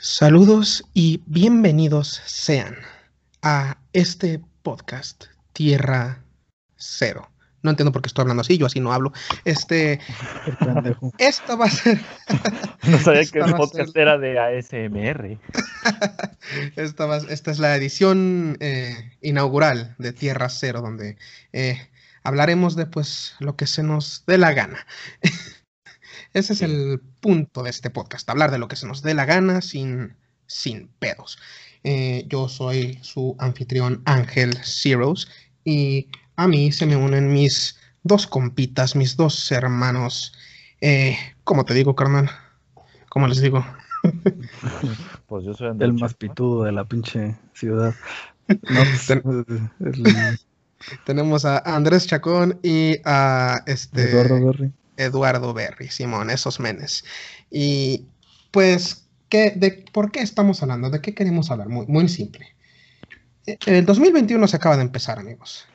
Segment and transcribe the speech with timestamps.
[0.00, 2.76] Saludos y bienvenidos sean
[3.42, 6.22] a este podcast Tierra
[6.76, 7.28] Cero.
[7.62, 9.12] No entiendo por qué estoy hablando así, yo así no hablo.
[9.44, 9.98] Este.
[11.18, 11.98] Esto va a ser.
[12.88, 15.36] no sabía que el podcast era de ASMR.
[16.76, 21.16] esta, esta, es la edición eh, inaugural de Tierra Cero, donde
[21.52, 21.88] eh,
[22.22, 24.86] hablaremos de pues lo que se nos dé la gana.
[26.34, 29.24] Ese es el punto de este podcast, hablar de lo que se nos dé la
[29.24, 30.14] gana sin,
[30.46, 31.38] sin pedos.
[31.84, 35.28] Eh, yo soy su anfitrión Ángel Zeros
[35.64, 40.34] y a mí se me unen mis dos compitas, mis dos hermanos.
[40.80, 42.30] Eh, ¿Cómo te digo, carnal?
[43.08, 43.64] ¿Cómo les digo?
[45.26, 47.94] Pues yo soy el más pitudo de la pinche ciudad.
[48.46, 49.12] Pues,
[51.04, 54.72] tenemos a Andrés Chacón y a este Eduardo Berry.
[54.98, 57.04] Eduardo Berry, Simón, esos menes.
[57.50, 58.06] Y
[58.50, 60.90] pues, ¿qué, de, ¿por qué estamos hablando?
[60.90, 61.68] ¿De qué queremos hablar?
[61.68, 62.54] Muy, muy simple.
[63.46, 65.66] E, el 2021 se acaba de empezar, amigos.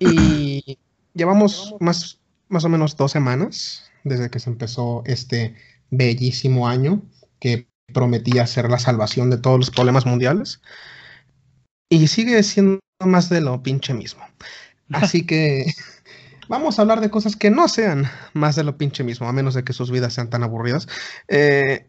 [0.00, 0.78] Y
[1.14, 5.54] llevamos más, más o menos dos semanas desde que se empezó este
[5.90, 7.02] bellísimo año
[7.40, 10.60] que prometía ser la salvación de todos los problemas mundiales.
[11.88, 14.24] Y sigue siendo más de lo pinche mismo.
[14.90, 15.66] Así que
[16.48, 19.54] vamos a hablar de cosas que no sean más de lo pinche mismo, a menos
[19.54, 20.88] de que sus vidas sean tan aburridas.
[21.28, 21.86] Eh,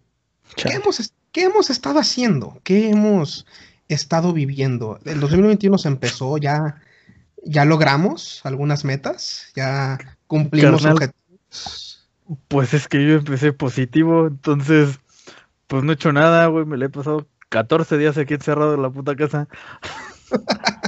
[0.56, 2.60] ¿qué, hemos, ¿Qué hemos estado haciendo?
[2.64, 3.46] ¿Qué hemos
[3.88, 5.00] estado viviendo?
[5.06, 6.82] El 2021 se empezó, ya,
[7.44, 9.98] ya logramos algunas metas, ya
[10.28, 12.08] cumplimos objetivos.
[12.48, 15.00] Pues es que yo empecé positivo, entonces,
[15.68, 18.82] pues no he hecho nada, güey, me le he pasado 14 días aquí encerrado en
[18.82, 19.48] la puta casa.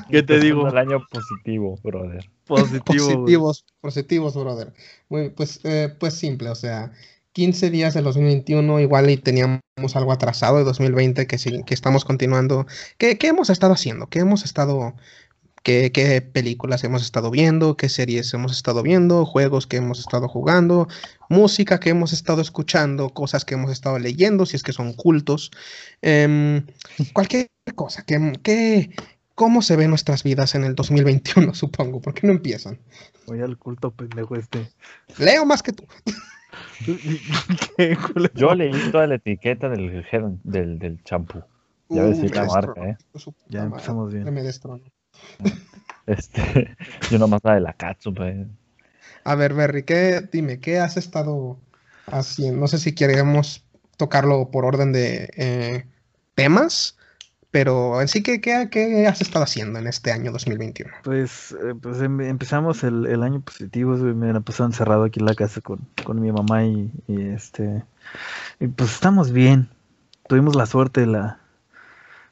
[0.10, 0.68] ¿Qué te digo?
[0.68, 2.30] El año positivo, brother.
[2.46, 4.74] Positivos, positivos, brother.
[5.08, 6.92] Muy, pues, eh, pues simple, o sea,
[7.34, 9.62] 15 días de 2021, igual y teníamos
[9.94, 12.66] algo atrasado de 2020 que, sí, que estamos continuando.
[12.98, 14.08] ¿Qué, ¿Qué, hemos estado haciendo?
[14.08, 14.96] ¿Qué hemos estado,
[15.64, 17.78] qué, qué películas hemos estado viendo?
[17.78, 19.26] ¿Qué series hemos estado viendo?
[19.26, 20.88] ¿Juegos que hemos estado jugando?
[21.30, 23.12] ¿Música que hemos estado escuchando?
[23.12, 24.48] ¿Cosas que hemos estado leyendo?
[24.48, 25.52] Si es que son cultos.
[26.02, 26.64] Eh,
[27.14, 28.04] cualquier cosa.
[28.06, 28.90] ¿Qué, qué,
[29.40, 32.02] cómo se ven nuestras vidas en el 2021, supongo.
[32.02, 32.78] ¿Por qué no empiezan?
[33.26, 34.70] Voy al culto pendejo este.
[35.18, 35.86] Leo más que tú.
[38.36, 40.04] Yo leí toda la etiqueta del
[40.44, 41.42] del champú.
[41.88, 42.98] Ya ves uh, la marca, ¿eh?
[43.48, 44.26] Ya empezamos bien.
[44.26, 44.44] Me
[46.06, 46.76] Este,
[47.10, 48.46] yo nomás la de la Katsu, pues.
[49.24, 51.60] A ver, Berry, ¿qué, dime, ¿qué has estado
[52.08, 52.60] haciendo?
[52.60, 53.64] No sé si queremos
[53.96, 55.86] tocarlo por orden de eh,
[56.34, 56.99] temas
[57.52, 60.94] pero en sí, ¿qué, qué, has estado haciendo en este año 2021?
[61.04, 65.26] Pues, eh, pues em, empezamos el, el, año positivo, me la pasado encerrado aquí en
[65.26, 67.84] la casa con, con mi mamá y, este,
[68.60, 69.68] y pues estamos bien.
[70.28, 71.40] Tuvimos la suerte, la,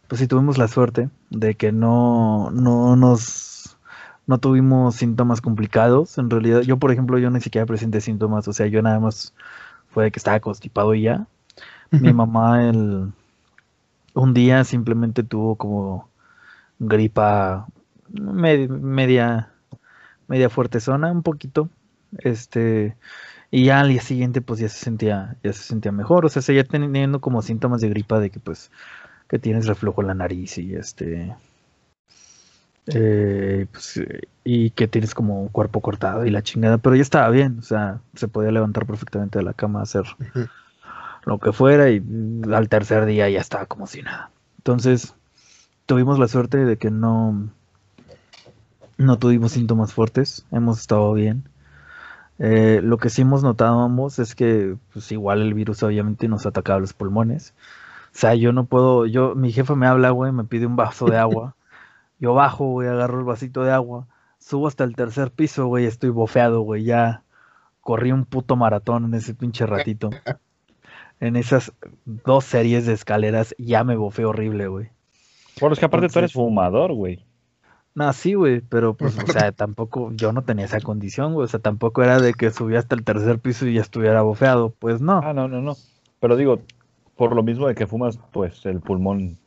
[0.08, 3.76] pues sí, tuvimos la suerte de que no, no nos,
[4.28, 6.20] no tuvimos síntomas complicados.
[6.20, 9.34] En realidad, yo por ejemplo, yo ni siquiera presenté síntomas, o sea, yo nada más
[9.90, 11.26] fue de que estaba constipado y ya.
[11.90, 13.14] Mi mamá, el
[14.18, 16.10] un día simplemente tuvo como
[16.80, 17.68] gripa
[18.10, 19.52] media,
[20.28, 21.70] media fuerte zona, un poquito.
[22.20, 22.96] Este,
[23.52, 26.26] y ya al día siguiente pues ya se sentía, ya se sentía mejor.
[26.26, 28.72] O sea, seguía teniendo como síntomas de gripa de que pues
[29.28, 31.36] que tienes reflujo en la nariz y este
[32.88, 34.02] eh, pues,
[34.46, 37.62] y que tienes como un cuerpo cortado y la chingada, pero ya estaba bien, o
[37.62, 40.06] sea, se podía levantar perfectamente de la cama hacer
[41.28, 42.02] lo que fuera, y
[42.54, 44.32] al tercer día ya estaba como si nada.
[44.60, 45.14] Entonces,
[45.86, 47.50] tuvimos la suerte de que no,
[48.98, 51.50] no tuvimos síntomas fuertes, hemos estado bien.
[52.40, 56.46] Eh, lo que sí hemos notado ambos es que, pues igual el virus obviamente nos
[56.46, 57.54] atacaba los pulmones.
[58.14, 61.08] O sea, yo no puedo, yo, mi jefe me habla, güey, me pide un vaso
[61.08, 61.56] de agua.
[62.20, 64.08] Yo bajo, güey, agarro el vasito de agua,
[64.40, 67.22] subo hasta el tercer piso, güey, estoy bofeado, güey, ya
[67.82, 70.10] corrí un puto maratón en ese pinche ratito
[71.20, 71.74] en esas
[72.06, 74.90] dos series de escaleras ya me bofé horrible, güey.
[75.60, 77.26] Por los que aparte tú eres fumador, güey.
[77.96, 81.48] No, sí, güey, pero pues, o sea, tampoco, yo no tenía esa condición, güey, o
[81.48, 85.02] sea, tampoco era de que subía hasta el tercer piso y ya estuviera bofeado, pues
[85.02, 85.22] no.
[85.24, 85.76] Ah, no, no, no.
[86.20, 86.62] Pero digo,
[87.16, 89.38] por lo mismo de que fumas, pues el pulmón.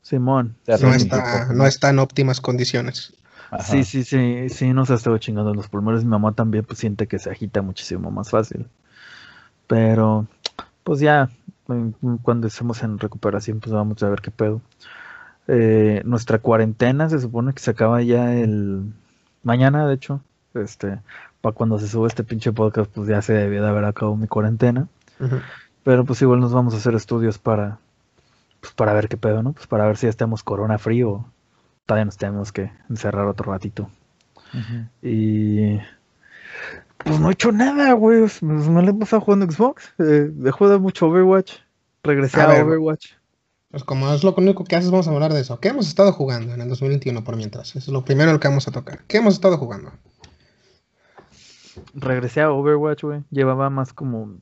[0.00, 0.56] Simón.
[0.66, 3.14] No está, no está en óptimas condiciones.
[3.60, 6.04] Sí, sí, sí, sí, no se ha estado chingando los pulmones.
[6.04, 8.66] Mi mamá también pues siente que se agita muchísimo más fácil.
[9.66, 10.26] Pero,
[10.88, 11.28] pues ya
[12.22, 14.62] cuando estemos en recuperación, pues vamos a ver qué pedo.
[15.46, 18.94] Eh, nuestra cuarentena se supone que se acaba ya el
[19.42, 20.22] mañana, de hecho.
[20.54, 20.98] Este,
[21.42, 24.28] para cuando se sube este pinche podcast, pues ya se debió de haber acabado mi
[24.28, 24.88] cuarentena.
[25.82, 27.80] Pero pues igual nos vamos a hacer estudios para,
[28.62, 29.52] pues para ver qué pedo, ¿no?
[29.52, 31.26] Pues para ver si ya estamos corona frío.
[31.84, 33.90] Todavía nos tenemos que encerrar otro ratito.
[35.02, 35.80] Y
[37.08, 38.20] pues no he hecho nada, güey.
[38.20, 39.94] Pues, me le he pasado jugando Xbox.
[39.98, 41.54] Eh, dejó de mucho Overwatch.
[42.02, 43.12] Regresé a, Overwatch.
[43.70, 45.58] Pues como es lo único que haces, vamos a hablar de eso.
[45.60, 47.70] ¿Qué hemos estado jugando en el 2021 por mientras?
[47.70, 49.00] Eso es lo primero que vamos a tocar.
[49.06, 49.92] ¿Qué hemos estado jugando?
[51.94, 53.24] Regresé a Overwatch, güey.
[53.30, 54.36] Llevaba más como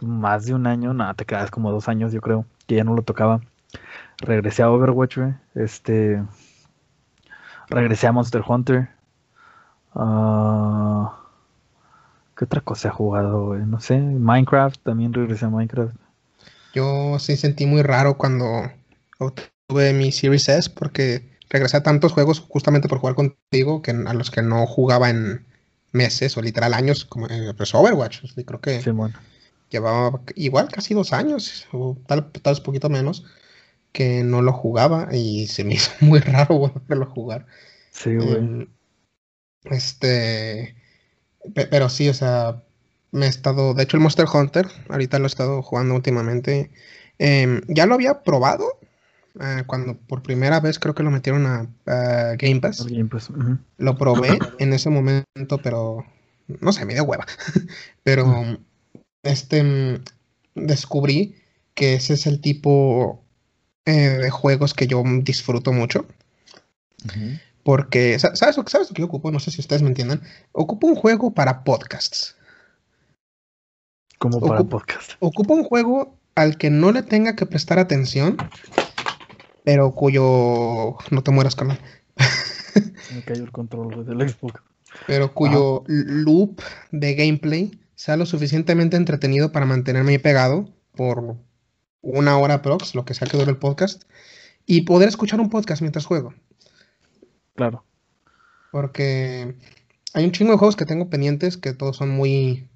[0.00, 2.94] más de un año, nada, te quedas como dos años, yo creo, que ya no
[2.94, 3.40] lo tocaba.
[4.18, 5.34] Regresé a Overwatch, güey.
[5.54, 6.22] Este.
[7.68, 8.88] Regresé a Monster Hunter.
[9.94, 11.08] Uh,
[12.38, 13.66] ¿Qué otra cosa he jugado, güey?
[13.66, 13.98] No sé.
[13.98, 15.96] Minecraft, también regresé a Minecraft.
[16.72, 18.70] Yo sí sentí muy raro cuando
[19.66, 24.14] tuve mi Series S porque regresé a tantos juegos justamente por jugar contigo que a
[24.14, 25.44] los que no jugaba en
[25.90, 28.20] meses o literal años, como eh, pues Overwatch.
[28.46, 28.84] creo que
[29.68, 33.24] llevaba igual casi dos años, o tal, tal vez poquito menos,
[33.90, 37.46] que no lo jugaba y se me hizo muy raro volverlo a jugar.
[37.90, 38.68] Sí, güey.
[39.64, 40.77] Este,
[41.54, 42.62] pero sí, o sea,
[43.10, 46.70] me he estado, de hecho el Monster Hunter, ahorita lo he estado jugando últimamente.
[47.18, 48.78] Em, ya lo había probado
[49.40, 51.68] eh, cuando por primera vez creo que lo metieron a,
[52.36, 52.86] Game Pass.
[53.78, 56.04] Lo probé en ese momento, pero
[56.60, 57.26] no sé, me dio hueva.
[58.02, 58.58] pero
[59.22, 60.04] este mm,
[60.54, 61.36] descubrí
[61.74, 63.24] que ese es el tipo
[63.84, 66.06] eh, de juegos que yo disfruto mucho.
[67.68, 69.30] Porque, ¿sabes, ¿sabes lo que yo ocupo?
[69.30, 70.22] No sé si ustedes me entiendan.
[70.52, 72.34] Ocupo un juego para podcasts.
[74.16, 75.12] Como para podcast.
[75.20, 78.38] Ocupo un juego al que no le tenga que prestar atención,
[79.64, 80.96] pero cuyo.
[81.10, 81.76] No te mueras, con me
[83.26, 84.62] cayó el control del Xbox.
[85.06, 91.36] Pero cuyo loop de gameplay sea lo suficientemente entretenido para mantenerme ahí pegado por
[92.00, 94.04] una hora prox, lo que sea que dure el podcast,
[94.64, 96.32] y poder escuchar un podcast mientras juego.
[97.58, 97.84] Claro.
[98.72, 99.54] Porque
[100.14, 102.70] hay un chingo de juegos que tengo pendientes que todos son muy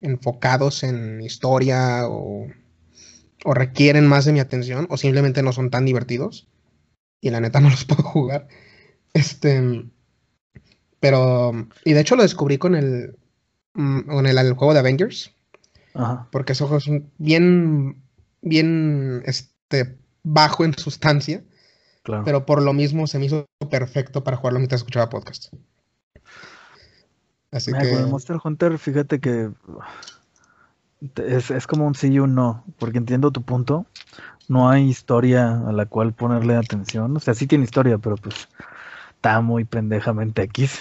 [0.00, 2.48] enfocados en historia o,
[3.44, 6.48] o requieren más de mi atención o simplemente no son tan divertidos
[7.20, 8.48] y la neta no los puedo jugar.
[9.14, 9.84] Este,
[10.98, 11.52] pero,
[11.84, 13.16] y de hecho lo descubrí con el,
[13.74, 15.32] Mm, con el, juego de Avengers.
[16.30, 16.88] Porque ese juego es
[17.18, 18.02] bien,
[18.40, 21.44] bien este, bajo en sustancia.
[22.04, 25.52] Pero por lo mismo se me hizo perfecto para jugarlo mientras escuchaba podcast.
[27.50, 27.90] Así que.
[27.90, 29.50] Con Monster Hunter, fíjate que
[31.16, 32.64] es, es como un sí y un no.
[32.78, 33.86] Porque entiendo tu punto.
[34.48, 37.16] No hay historia a la cual ponerle atención.
[37.16, 38.48] O sea, sí tiene historia, pero pues
[39.14, 40.80] está muy pendejamente X.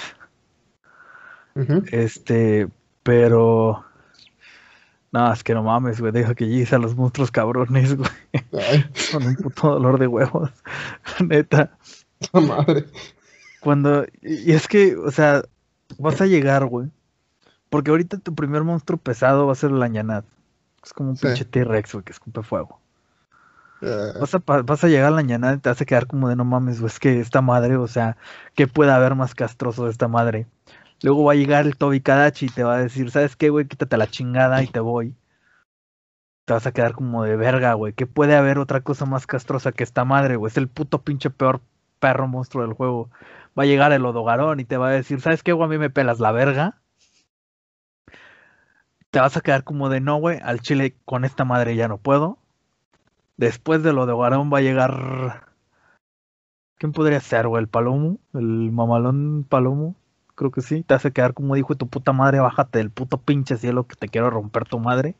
[1.91, 2.67] Este,
[3.03, 3.85] pero.
[5.11, 6.11] No, es que no mames, güey.
[6.11, 8.09] Deja que llegues a los monstruos cabrones, güey.
[9.11, 10.51] Con un puto dolor de huevos.
[11.19, 11.77] Neta.
[12.31, 12.85] La madre.
[13.59, 14.05] Cuando.
[14.21, 15.43] Y es que, o sea,
[15.97, 16.89] vas a llegar, güey.
[17.69, 20.25] Porque ahorita tu primer monstruo pesado va a ser la ñanat.
[20.83, 22.79] Es como un pinche T-Rex, güey, que escupe fuego.
[23.81, 26.35] Vas, a, vas a llegar a la ñanat y te vas a quedar como de
[26.35, 26.91] no mames, güey.
[26.91, 28.17] Es que esta madre, o sea,
[28.55, 30.47] ¿qué puede haber más castroso de esta madre?
[31.03, 33.67] Luego va a llegar el Toby Kadachi y te va a decir, ¿sabes qué, güey?
[33.67, 35.15] Quítate la chingada y te voy.
[36.45, 37.93] Te vas a quedar como de verga, güey.
[37.93, 40.51] ¿Qué puede haber otra cosa más castrosa que esta madre, güey?
[40.51, 41.61] Es el puto pinche peor
[41.99, 43.09] perro monstruo del juego.
[43.57, 45.65] Va a llegar el Odogarón y te va a decir, ¿sabes qué, güey?
[45.65, 46.81] A mí me pelas la verga.
[49.09, 50.39] Te vas a quedar como de no, güey.
[50.43, 52.37] Al chile con esta madre ya no puedo.
[53.37, 55.47] Después del Odogarón va a llegar.
[56.77, 57.61] ¿Quién podría ser, güey?
[57.61, 58.19] ¿El Palomo?
[58.33, 59.95] ¿El mamalón Palomo?
[60.41, 63.57] Creo que sí, te hace quedar como dijo tu puta madre, bájate del puto pinche
[63.57, 65.13] cielo que te quiero romper tu madre.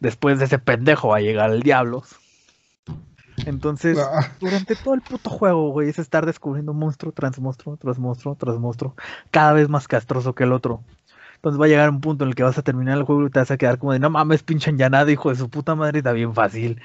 [0.00, 2.02] Después de ese pendejo va a llegar el diablo.
[3.46, 4.32] Entonces, ah.
[4.40, 8.58] durante todo el puto juego, güey, es estar descubriendo monstruo tras monstruo, tras monstruo, tras
[8.58, 8.96] monstruo,
[9.30, 10.82] cada vez más castroso que el otro.
[11.36, 13.30] Entonces va a llegar un punto en el que vas a terminar el juego y
[13.30, 15.98] te vas a quedar como de, no mames, pinche nada hijo de su puta madre,
[15.98, 16.82] está bien fácil.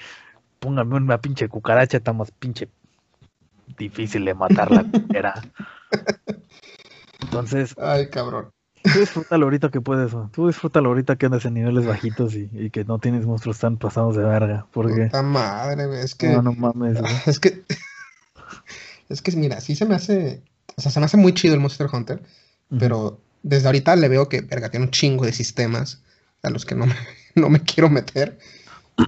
[0.59, 2.69] Póngame una pinche cucaracha, está más pinche
[3.75, 5.41] difícil de matar la era.
[7.25, 7.75] Entonces.
[7.77, 8.51] Ay, cabrón.
[8.93, 12.85] Tú disfrútalo ahorita que puedes, tú disfrútalo ahorita que andas en niveles bajitos y, que
[12.85, 14.67] no tienes monstruos tan pasados de verga.
[14.71, 15.05] Porque.
[15.05, 16.29] Puta madre, es que.
[16.29, 16.99] No, no mames.
[17.25, 17.63] Es que.
[19.09, 20.43] Es que, mira, sí se me hace.
[20.77, 22.21] O sea, se me hace muy chido el Monster Hunter.
[22.79, 26.01] Pero desde ahorita le veo que, verga, tiene un chingo de sistemas
[26.41, 26.95] a los que no me,
[27.35, 28.37] no me quiero meter.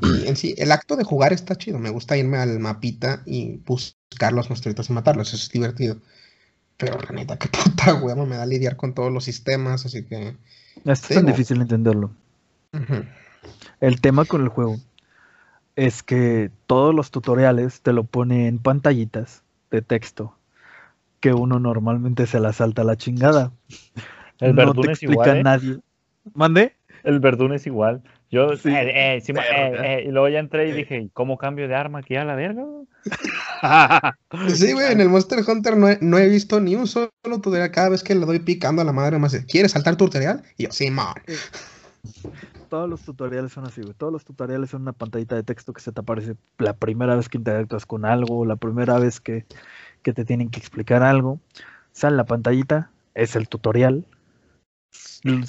[0.02, 1.80] Y en sí, el acto de jugar está chido.
[1.80, 5.34] Me gusta irme al mapita y buscar los monstruitos y matarlos.
[5.34, 5.98] Eso es divertido.
[6.78, 10.36] Pero la neta, qué puta huevo me da lidiar con todos los sistemas, así que.
[10.86, 12.12] Es tan difícil entenderlo.
[13.80, 14.78] El tema con el juego.
[15.76, 20.36] es que todos los tutoriales te lo pone en pantallitas de texto
[21.20, 23.52] que uno normalmente se la salta a la chingada.
[24.40, 25.38] El no Verdún te es explica igual.
[25.38, 25.44] ¿eh?
[25.44, 25.80] nadie.
[26.34, 26.76] ¿Mande?
[27.04, 28.04] El Verdún es igual.
[28.30, 28.70] Yo, Sí.
[28.70, 31.76] eh, eh, sí, eh, eh, y luego ya entré y dije, "¿Y ¿cómo cambio de
[31.76, 32.66] arma aquí a la verga?
[34.54, 37.72] Sí, güey, en el Monster Hunter no he, no he visto ni un solo tutorial.
[37.72, 40.44] Cada vez que le doy picando a la madre, me dice, ¿quieres saltar tu tutorial?
[40.58, 41.14] Y yo, sí, man.
[42.70, 43.94] Todos los tutoriales son así, güey.
[43.94, 47.30] Todos los tutoriales son una pantallita de texto que se te aparece la primera vez
[47.30, 49.46] que interactúas con algo, la primera vez que,
[50.02, 51.40] que te tienen que explicar algo.
[51.94, 54.04] Sale la pantallita, es el tutorial.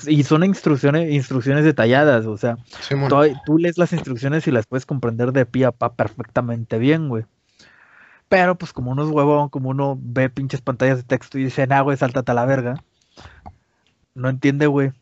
[0.07, 2.57] Y son instrucciones, instrucciones detalladas, o sea,
[3.45, 7.25] tú lees las instrucciones y las puedes comprender de pie a pa perfectamente bien, güey.
[8.29, 11.67] Pero pues como uno es huevón, como uno ve pinches pantallas de texto y dice,
[11.67, 12.83] nah, güey, sáltate a la verga.
[14.15, 14.93] No entiende, güey.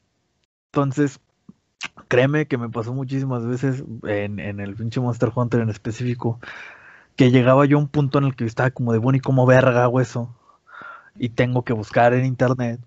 [0.67, 1.21] Entonces,
[2.09, 6.39] créeme que me pasó muchísimas veces en, en el pinche Monster Hunter en específico,
[7.17, 9.47] que llegaba yo a un punto en el que estaba como de, bueno, ¿y cómo
[9.47, 10.37] verga hago eso?
[11.17, 12.81] Y tengo que buscar en internet.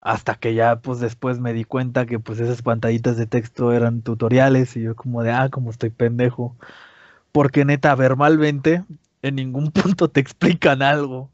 [0.00, 4.02] Hasta que ya, pues después me di cuenta que pues esas pantallitas de texto eran
[4.02, 6.56] tutoriales y yo como de, ah, como estoy pendejo.
[7.32, 8.84] Porque neta, verbalmente,
[9.22, 11.30] en ningún punto te explican algo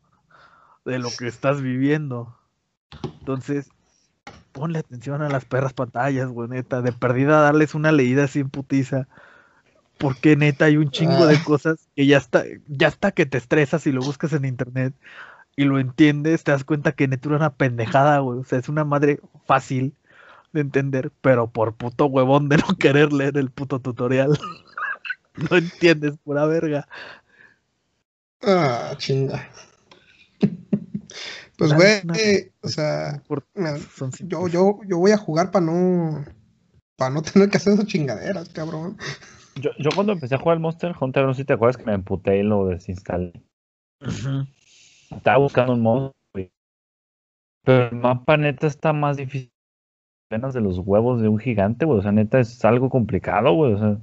[0.84, 2.36] de lo que estás viviendo.
[3.20, 3.68] Entonces,
[4.52, 6.80] ponle atención a las perras pantallas, güey, neta.
[6.80, 9.08] De perdida darles una leída en putiza.
[9.98, 11.44] Porque neta hay un chingo de Ah.
[11.44, 14.94] cosas que ya está, ya está que te estresas y lo buscas en internet
[15.56, 18.40] y lo entiendes, te das cuenta que neta era una pendejada, güey.
[18.40, 19.94] O sea, es una madre fácil
[20.52, 24.38] de entender, pero por puto huevón de no querer leer el puto tutorial.
[25.50, 26.88] no entiendes, pura verga.
[28.42, 29.48] Ah, chinga.
[31.56, 32.14] Pues, güey, no.
[32.62, 36.24] o sea, Por- mira, son yo, yo, yo voy a jugar para no,
[36.96, 38.98] para no tener que hacer esas chingaderas, cabrón.
[39.54, 41.84] Yo, yo cuando empecé a jugar al Monster Hunter, no sé si te acuerdas que
[41.84, 43.32] me emputé y lo desinstalé.
[44.00, 44.46] Ujú.
[45.10, 46.50] Estaba buscando un modo, güey.
[47.64, 49.50] Pero el mapa neta está más difícil.
[50.30, 51.98] Apenas de los huevos de un gigante, güey.
[51.98, 53.74] O sea, neta es algo complicado, güey.
[53.74, 53.98] O sea,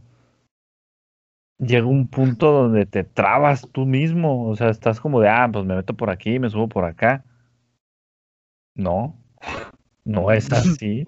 [1.59, 4.47] llega un punto donde te trabas tú mismo.
[4.49, 7.23] O sea, estás como de, ah, pues me meto por aquí, me subo por acá.
[8.75, 9.15] No,
[10.03, 11.05] no es así.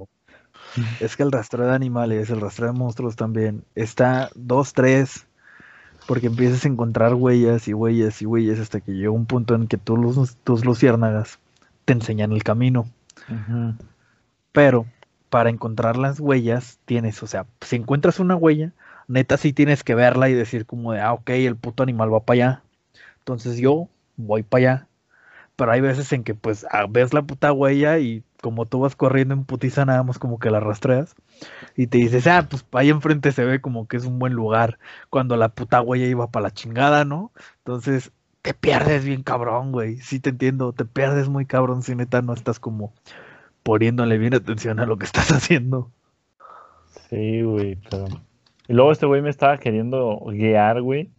[1.00, 5.28] Es que el rastreo de animales, el rastreo de monstruos también, está 2, 3,
[6.06, 9.68] porque empiezas a encontrar huellas y huellas y huellas hasta que llega un punto en
[9.68, 11.40] que tú, los- tus luciérnagas
[11.86, 12.88] te enseñan el camino.
[14.52, 14.86] Pero
[15.30, 18.72] para encontrar las huellas tienes, o sea, si encuentras una huella,
[19.08, 22.20] neta sí tienes que verla y decir como de, ah, ok, el puto animal va
[22.22, 22.64] para allá.
[23.20, 24.88] Entonces yo voy para allá.
[25.56, 29.34] Pero hay veces en que pues ves la puta huella y como tú vas corriendo
[29.34, 31.16] en putiza nada más como que la rastreas
[31.78, 34.80] y te dices, ah, pues ahí enfrente se ve como que es un buen lugar
[35.10, 37.32] cuando la puta huella iba para la chingada, ¿no?
[37.60, 39.98] Entonces te pierdes bien cabrón, güey.
[39.98, 42.94] Sí te entiendo, te pierdes muy cabrón si neta no estás como
[43.64, 45.90] poniéndole bien atención a lo que estás haciendo.
[47.10, 48.06] Sí, güey, pero.
[48.68, 51.10] Y luego este güey me estaba queriendo guiar, güey.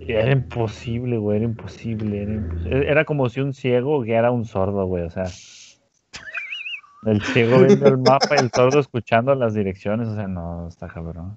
[0.00, 2.22] Era imposible, güey, era imposible.
[2.22, 5.24] Era, impos- e-, era como si un ciego guiara a un sordo, güey, o sea.
[7.02, 10.88] El ciego viendo el mapa y el sordo escuchando las direcciones, o sea, no, está
[10.88, 11.36] cabrón.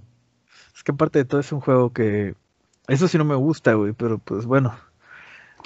[0.73, 2.35] Es que aparte de todo es un juego que...
[2.87, 4.73] Eso sí no me gusta, güey, pero pues bueno.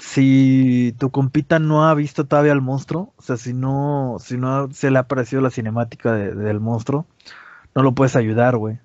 [0.00, 4.72] Si tu compita no ha visto todavía al monstruo, o sea, si no, si no
[4.72, 7.06] se le ha parecido la cinemática de- del monstruo,
[7.76, 8.80] no lo puedes ayudar, güey.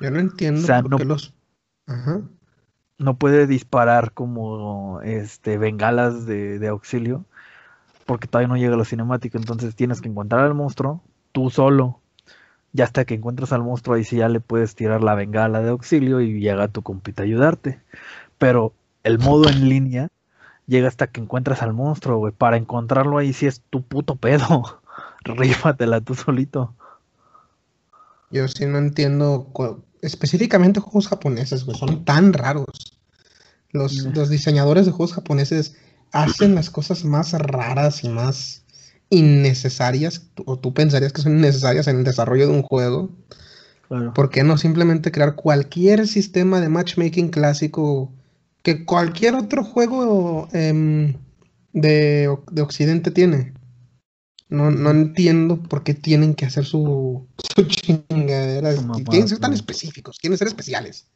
[0.00, 1.34] Yo no entiendo O sea, por no- qué los...
[1.88, 2.20] Ajá.
[2.98, 7.24] No puede disparar como este bengalas de, auxilio,
[8.06, 12.00] porque todavía no llega la cinemática, entonces tienes que encontrar al monstruo tú solo.
[12.72, 15.70] Ya hasta que encuentras al monstruo, ahí sí ya le puedes tirar la bengala de
[15.70, 17.80] auxilio y llega tu compita a ayudarte.
[18.38, 18.72] Pero
[19.02, 20.08] el modo en línea
[20.66, 22.32] llega hasta que encuentras al monstruo, güey.
[22.32, 24.80] Para encontrarlo ahí sí es tu puto pedo.
[25.24, 26.74] Rífatela tú solito.
[28.30, 29.46] Yo sí no entiendo,
[30.02, 32.66] específicamente juegos japoneses, güey, son tan raros.
[33.72, 34.14] Los, Mm.
[34.14, 35.74] los diseñadores de juegos japoneses
[36.12, 38.62] hacen las cosas más raras y más
[39.10, 43.10] innecesarias, o tú pensarías que son innecesarias en el desarrollo de un juego.
[43.88, 44.12] Claro.
[44.14, 48.12] ¿Por qué no simplemente crear cualquier sistema de matchmaking clásico
[48.62, 51.14] que cualquier otro juego em,
[51.72, 53.52] de, de Occidente tiene?
[54.48, 58.74] No, no entiendo por qué tienen que hacer su, su chingadera.
[59.08, 61.06] Quieren ser tan específicos, quieren ser especiales.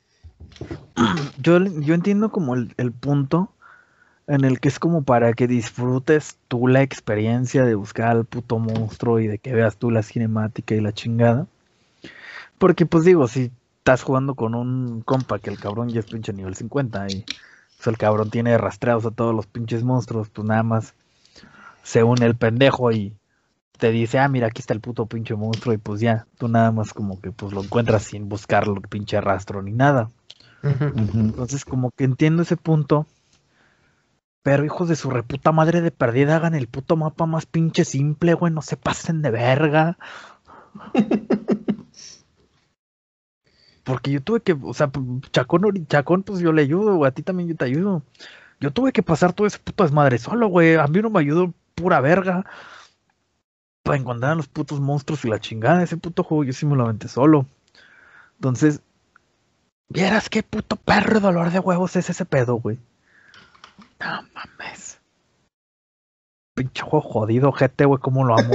[1.42, 3.52] Yo, yo entiendo como el, el punto
[4.26, 8.58] en el que es como para que disfrutes tú la experiencia de buscar al puto
[8.58, 11.46] monstruo y de que veas tú la cinemática y la chingada.
[12.58, 16.32] Porque pues digo, si estás jugando con un compa que el cabrón ya es pinche
[16.32, 20.62] nivel 50 y pues, el cabrón tiene rastreados a todos los pinches monstruos, pues nada
[20.62, 20.94] más
[21.82, 23.14] se une el pendejo y
[23.80, 26.70] te dice, ah, mira, aquí está el puto pinche monstruo y pues ya, tú nada
[26.70, 30.10] más como que pues lo encuentras sin buscarlo, pinche rastro ni nada.
[30.62, 33.06] Entonces como que entiendo ese punto.
[34.42, 38.34] Pero hijos de su reputa madre de perdida, hagan el puto mapa más pinche simple,
[38.34, 39.98] güey, no se pasen de verga.
[43.84, 44.90] Porque yo tuve que, o sea,
[45.32, 48.02] Chacón, Chacón, pues yo le ayudo, güey, a ti también yo te ayudo.
[48.60, 50.76] Yo tuve que pasar todo ese puto desmadre solo, güey.
[50.76, 52.44] A mí no me ayudó pura verga.
[53.82, 56.76] Para encontrar a los putos monstruos y la chingada ese puto juego, yo sí me
[56.76, 57.46] lo aventé solo.
[58.34, 58.80] Entonces,
[59.88, 62.78] vieras qué puto perro dolor de huevos es ese pedo, güey.
[64.00, 64.98] No mames.
[66.54, 68.54] Pinche juego jodido, GT, güey, cómo lo amo.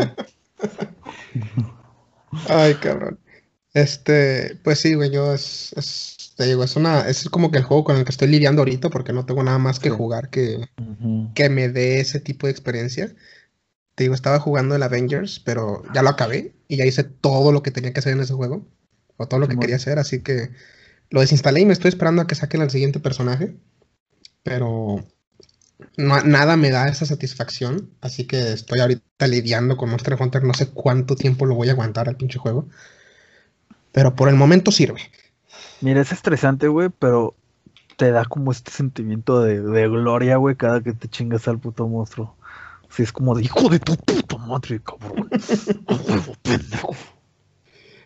[2.49, 3.19] Ay, cabrón.
[3.73, 7.63] Este, pues sí, güey, yo es, es, te digo, es una, es como que el
[7.63, 10.69] juego con el que estoy lidiando ahorita porque no tengo nada más que jugar que,
[11.33, 13.13] que me dé ese tipo de experiencia.
[13.95, 17.63] Te digo, estaba jugando el Avengers, pero ya lo acabé y ya hice todo lo
[17.63, 18.67] que tenía que hacer en ese juego,
[19.17, 20.51] o todo lo que quería hacer, así que
[21.09, 23.55] lo desinstalé y me estoy esperando a que saquen al siguiente personaje,
[24.43, 25.05] pero
[25.97, 30.53] no, nada me da esa satisfacción, así que estoy ahorita lidiando con Monster Hunter, no
[30.53, 32.67] sé cuánto tiempo lo voy a aguantar al pinche juego.
[33.91, 34.99] Pero por el momento sirve.
[35.79, 37.35] Mira, es estresante, güey, pero
[37.97, 42.35] te da como este sentimiento de, gloria, güey, cada que te chingas al puto monstruo.
[42.89, 45.29] Si es como de hijo de tu puta madre, cabrón.
[46.41, 46.95] pendejo.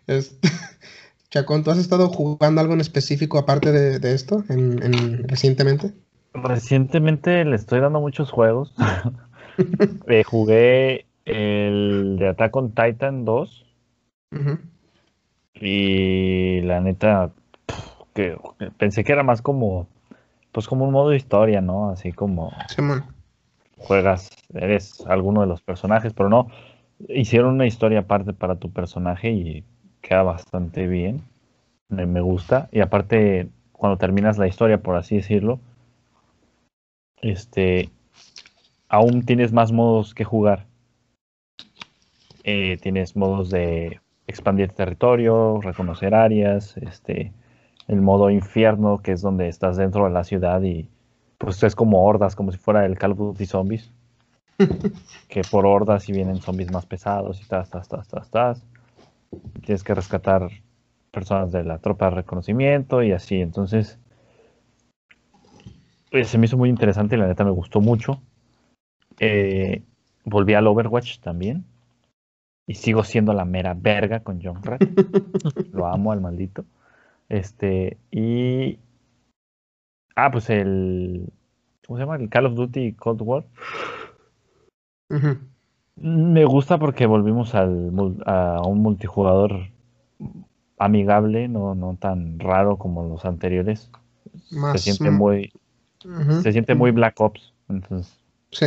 [1.29, 5.93] Chacón, ¿tú has estado jugando algo en específico aparte de, esto en, recientemente?
[6.33, 8.73] Recientemente le estoy dando muchos juegos.
[10.07, 13.65] Eh, jugué el de Attack on Titan 2.
[15.55, 17.33] Y la neta,
[18.13, 18.37] que
[18.77, 19.89] pensé que era más como,
[20.53, 21.89] pues como un modo de historia, ¿no?
[21.89, 22.53] Así como
[23.79, 26.47] juegas, eres alguno de los personajes, pero no,
[27.07, 29.63] hicieron una historia aparte para tu personaje y
[30.01, 31.21] queda bastante bien.
[31.89, 32.69] Me, gusta.
[32.71, 35.59] Y aparte, cuando terminas la historia, por así decirlo,
[37.21, 37.89] este,
[38.87, 40.67] aún tienes más modos que jugar.
[42.43, 47.33] Eh, tienes modos de expandir territorio, reconocer áreas, este,
[47.87, 50.87] el modo infierno, que es donde estás dentro de la ciudad y
[51.39, 53.91] pues es como hordas, como si fuera el Call of Duty Zombies.
[55.29, 58.63] que por hordas y vienen zombies más pesados y tas, tas, tas, tas, tas.
[59.63, 60.49] Tienes que rescatar
[61.11, 63.39] personas de la tropa de reconocimiento y así.
[63.39, 63.97] Entonces,
[66.11, 68.21] pues, se me hizo muy interesante y la neta me gustó mucho.
[69.19, 69.83] Eh,
[70.25, 71.65] volví al Overwatch también.
[72.67, 74.81] Y sigo siendo la mera verga con John Rat.
[75.71, 76.65] Lo amo al maldito.
[77.29, 78.77] Este, y.
[80.15, 81.31] Ah, pues el.
[81.85, 82.17] ¿Cómo se llama?
[82.17, 83.45] El Call of Duty Cold War.
[85.95, 87.91] Me gusta porque volvimos al,
[88.25, 89.69] a un multijugador
[90.77, 93.89] amigable, no, no tan raro como los anteriores.
[94.71, 95.51] se siente muy.
[96.41, 97.53] Se siente muy Black Ops.
[97.67, 98.17] Entonces.
[98.51, 98.65] Sí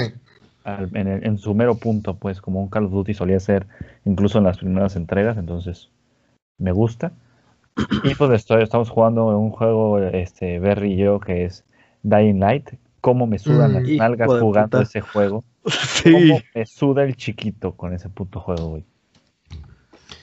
[0.64, 3.66] en, su mero punto, pues como un Call of Duty solía ser
[4.04, 5.88] incluso en las primeras entregas, entonces
[6.58, 7.12] me gusta.
[8.04, 11.64] Y pues estoy, estamos jugando un juego, este, Berry y yo, que es
[12.02, 12.70] Dying Light.
[13.00, 15.44] ¿Cómo me sudan las mm, nalgas jugando ese juego?
[15.64, 16.10] Sí.
[16.10, 18.84] ¿Cómo me suda el chiquito con ese puto juego, güey?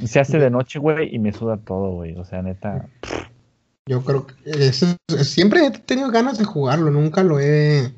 [0.03, 2.17] Se hace de noche, güey, y me suda todo, güey.
[2.17, 2.89] O sea, neta.
[3.85, 4.73] Yo creo que
[5.23, 7.93] siempre he tenido ganas de jugarlo, nunca lo he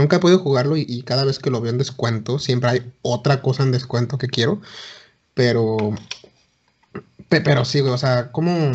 [0.00, 3.42] Nunca he podido jugarlo y, cada vez que lo veo en descuento, siempre hay otra
[3.42, 4.62] cosa en descuento que quiero.
[5.34, 5.76] Pero.
[7.28, 8.72] Pero sí, o sea, como.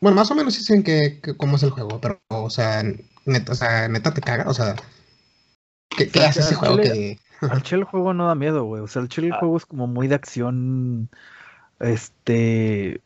[0.00, 2.82] Bueno, más o menos dicen que, cómo es el juego, pero, o sea,
[3.26, 4.76] neta, o sea, neta te caga, o sea.
[5.90, 7.18] ¿Qué, hace ese juego que.?
[7.40, 8.82] Al chile el juego no da miedo, güey.
[8.82, 9.38] O sea, el chile el ah.
[9.38, 11.08] juego es como muy de acción.
[11.78, 13.00] Este.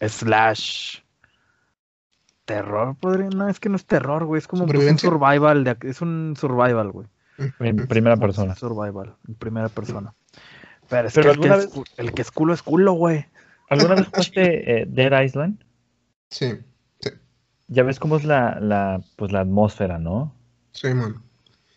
[0.00, 1.00] Slash
[2.48, 6.00] terror, podría, no, es que no es terror, güey, es como un survival, de, es
[6.00, 7.06] un survival, güey.
[7.60, 8.56] En primera persona.
[8.56, 10.14] Survival, en primera persona.
[10.88, 11.68] Pero es que, el, que es,
[11.98, 13.26] el, que es, culo es culo, güey.
[13.68, 15.62] ¿Alguna vez jugaste eh, Dead Island?
[16.30, 16.52] Sí,
[17.00, 17.10] sí.
[17.68, 20.32] Ya ves cómo es la, la, pues, la atmósfera, ¿no?
[20.72, 21.22] Sí, man.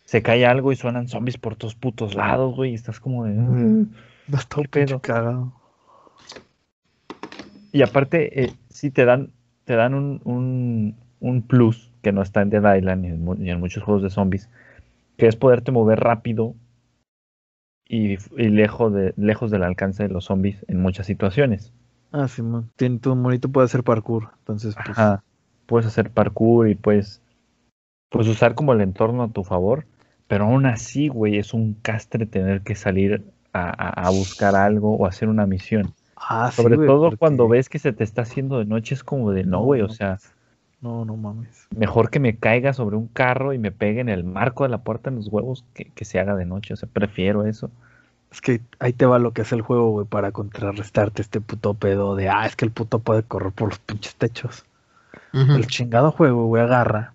[0.06, 3.34] Se cae algo y suenan zombies por todos putos lados, güey, y estás como de...
[3.34, 3.88] no
[4.38, 4.99] está pedo.
[4.99, 5.54] cagado.
[7.71, 9.32] Y aparte, eh, sí te dan
[9.71, 13.06] te dan un, un, plus que no está en Dead Island
[13.38, 14.49] ni en, muchos juegos de zombies,
[15.17, 16.56] que es poderte mover rápido
[17.88, 21.73] y, lejos, de, lejos del alcance de los zombies en muchas situaciones.
[22.12, 22.69] Ah, sí, man.
[22.76, 24.30] Tiene, tu monito puede hacer parkour.
[24.39, 24.89] Entonces, pues.
[24.97, 25.24] Ajá.
[25.65, 27.21] Puedes hacer parkour y puedes,
[28.10, 29.86] puedes usar como el entorno a tu favor.
[30.28, 34.95] Pero aún así, güey, es un castre tener que salir a, a- a buscar algo
[34.95, 35.93] o hacer una misión.
[36.15, 38.95] Ah, sí, Sobre güey, todo porque- cuando ves que se te está haciendo de noche,
[38.95, 40.19] es como de no, güey, o sea,
[40.82, 41.67] No, no mames.
[41.76, 44.84] mejor que me caiga sobre un carro y me pegue en el marco de la
[44.84, 46.74] puerta en los huevos que, que se haga de noche.
[46.74, 47.71] O sea, prefiero eso.
[48.32, 51.74] Es que ahí te va lo que hace el juego, güey, para contrarrestarte este puto
[51.74, 54.65] pedo de, ah, es que el puto puede correr por los pinches techos.
[55.34, 57.13] El chingado juego, güey, agarra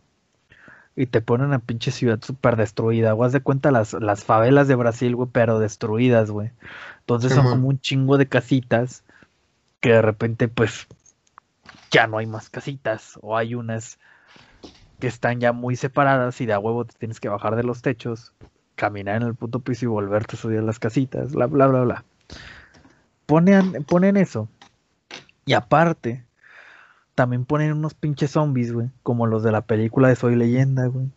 [0.96, 3.14] y te pone una pinche ciudad súper destruida.
[3.14, 6.50] O haz de cuenta las, las favelas de Brasil, güey, pero destruidas, güey.
[7.00, 9.04] Entonces son como un chingo de casitas
[9.80, 10.86] que de repente, pues,
[11.90, 13.18] ya no hay más casitas.
[13.20, 13.98] O hay unas
[14.98, 17.82] que están ya muy separadas y de a huevo te tienes que bajar de los
[17.82, 18.32] techos,
[18.76, 21.80] caminar en el puto piso y volverte a subir a las casitas, bla, bla, bla,
[21.82, 22.04] bla.
[23.26, 24.48] Ponen, ponen eso.
[25.44, 26.24] Y aparte,
[27.14, 31.08] también ponen unos pinches zombies, güey, como los de la película de Soy Leyenda, güey.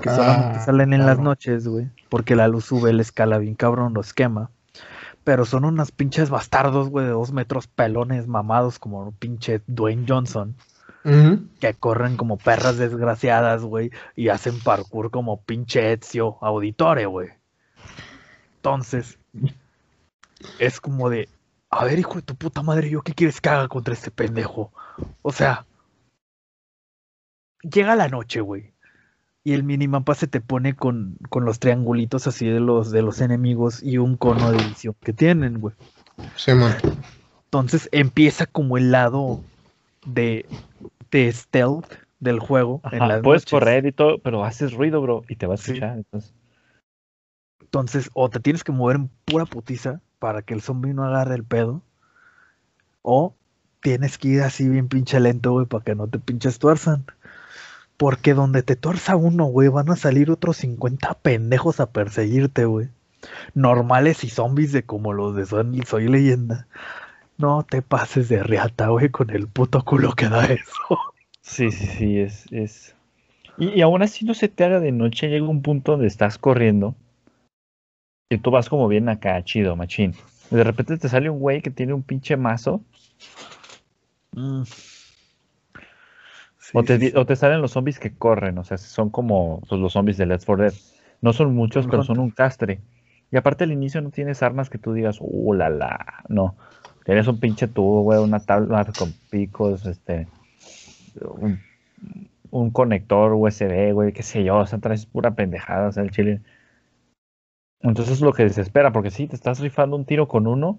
[0.00, 1.90] Que solamente Ah, salen en las noches, güey.
[2.08, 4.50] Porque la luz sube, la escala bien cabrón, los quema.
[5.22, 10.06] Pero son unos pinches bastardos, güey, de dos metros pelones mamados como un pinche Dwayne
[10.08, 10.56] Johnson.
[11.04, 13.90] Que corren como perras desgraciadas, güey.
[14.14, 17.30] Y hacen parkour como pinche Ezio Auditore, güey.
[18.56, 19.18] Entonces,
[20.58, 21.28] es como de,
[21.70, 24.72] a ver, hijo de tu puta madre, ¿yo qué quieres que haga contra este pendejo?
[25.22, 25.66] O sea,
[27.62, 28.72] llega la noche, güey.
[29.44, 33.20] Y el minimapa se te pone con, con los triangulitos así de los, de los
[33.20, 35.74] enemigos y un cono de visión que tienen, güey.
[36.36, 36.72] Simón.
[37.46, 39.42] Entonces empieza como el lado
[40.06, 40.46] de,
[41.10, 41.86] de stealth
[42.20, 42.80] del juego.
[42.92, 43.50] en Ajá, las puedes noches.
[43.52, 45.72] correr y todo, pero haces ruido, bro, y te va a Sí.
[45.72, 45.96] escuchar.
[45.98, 46.34] Entonces,
[47.60, 51.34] Entonces, o te tienes que mover en pura putiza para que el zombie no agarre
[51.36, 51.80] el pedo.
[53.00, 53.34] O
[53.80, 57.04] tienes que ir así bien pinche lento, güey, para que no te pinches tuerzan.
[57.96, 62.88] Porque donde te tuerza uno, güey, van a salir otros 50 pendejos a perseguirte, güey.
[63.54, 66.66] Normales y zombies de como los de Son- Soy Leyenda.
[67.42, 70.98] No te pases de riata, güey, con el puto culo que da eso.
[71.40, 72.94] sí, sí, sí, es, es...
[73.58, 76.38] Y, y aún así no se te haga de noche, llega un punto donde estás
[76.38, 76.94] corriendo
[78.30, 80.14] y tú vas como bien acá, chido, machín.
[80.50, 82.80] Y de repente te sale un güey que tiene un pinche mazo
[84.34, 84.62] Mm.
[86.58, 87.16] Sí, o, te, sí, di- sí.
[87.16, 90.24] o te salen los zombies que corren, o sea, son como pues, los zombies de
[90.26, 90.72] Let's 4 Dead.
[91.20, 92.80] No son muchos, pero son un castre.
[93.30, 96.56] Y aparte al inicio no tienes armas que tú digas, uh, la, la, no.
[97.04, 100.28] Tienes un pinche tubo, güey, una tabla con picos, este,
[101.20, 101.58] un,
[102.50, 106.10] un conector USB, güey, qué sé yo, o sea, traes pura pendejada, o sea, el
[106.10, 106.40] chile.
[107.80, 110.78] Entonces es lo que desespera, porque sí, te estás rifando un tiro con uno,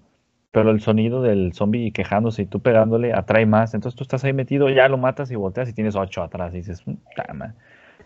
[0.50, 3.74] pero el sonido del zombie quejándose y tú pegándole atrae más.
[3.74, 6.58] Entonces tú estás ahí metido, ya lo matas y volteas y tienes ocho atrás y
[6.58, 7.54] dices, "Puta madre,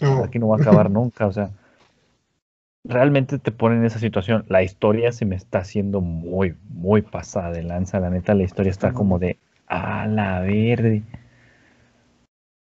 [0.01, 0.25] No.
[0.25, 1.51] aquí no va a acabar nunca, o sea.
[2.89, 4.47] Realmente te ponen en esa situación.
[4.49, 8.01] La historia se me está haciendo muy, muy pasada de lanza.
[8.01, 11.03] La neta, la historia está como de a la verde.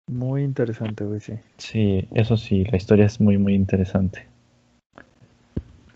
[0.09, 1.33] Muy interesante, güey, sí.
[1.57, 4.25] Sí, eso sí, la historia es muy, muy interesante.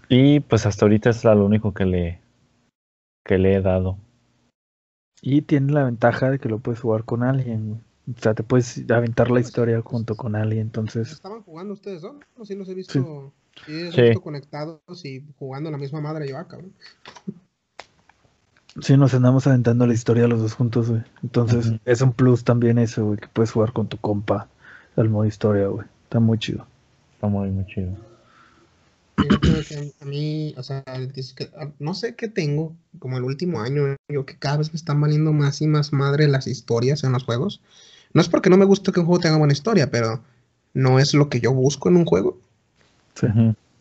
[0.09, 2.19] Y pues hasta ahorita es lo único que le,
[3.25, 3.97] que le he dado.
[5.21, 7.81] Y tiene la ventaja de que lo puedes jugar con alguien, güey.
[8.17, 11.11] O sea, te puedes aventar la historia junto con alguien, entonces...
[11.11, 12.15] ¿Estaban jugando ustedes dos?
[12.37, 12.93] No, sí los he visto.
[12.93, 12.99] Sí,
[13.67, 14.13] los Sí.
[14.22, 16.74] conectados y jugando la misma madre yo, ah, cabrón.
[18.82, 21.02] Sí, nos andamos aventando la historia los dos juntos, güey.
[21.24, 24.48] Entonces, es un plus también eso, güey, que puedes jugar con tu compa
[24.96, 25.88] al modo historia, güey.
[26.04, 26.67] Está muy chido.
[27.15, 27.89] Está muy, muy chido.
[29.15, 30.84] Fíjate que a mí, o sea,
[31.15, 34.72] es que, ah, no sé qué tengo, como el último año, yo que cada vez
[34.72, 37.62] me están valiendo más y más madre las historias en los juegos.
[38.13, 40.22] No es porque no me guste que un juego tenga buena historia, pero
[40.76, 42.38] no es lo que yo busco en un juego.
[43.19, 43.27] Sí.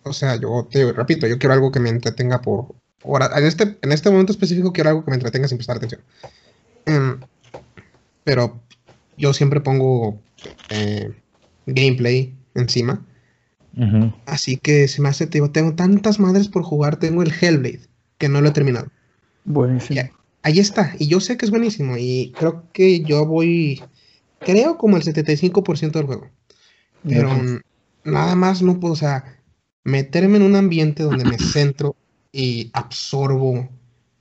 [0.02, 3.28] O sea, yo te repito, yo quiero algo que me entretenga por hora.
[3.36, 6.00] En este, en este momento específico quiero algo que me entretenga sin prestar atención.
[6.86, 7.18] Em,
[8.22, 8.60] pero
[9.18, 10.20] yo siempre pongo
[10.70, 11.12] eh,
[11.66, 13.04] gameplay encima.
[14.24, 16.96] Así que se me hace, te digo, tengo tantas madres por jugar.
[16.96, 17.80] Tengo el Hellblade,
[18.16, 18.86] que no lo he terminado.
[19.44, 19.96] Buenísimo.
[19.96, 20.10] Ya.
[20.42, 20.94] Ahí está.
[20.98, 21.96] Y yo sé que es buenísimo.
[21.98, 23.82] Y creo que yo voy,
[24.38, 26.30] creo como el 75% del juego.
[27.06, 27.28] Pero
[28.06, 29.24] nada más no puedo, o sea,
[29.84, 31.96] meterme en un ambiente donde me centro
[32.32, 33.68] y absorbo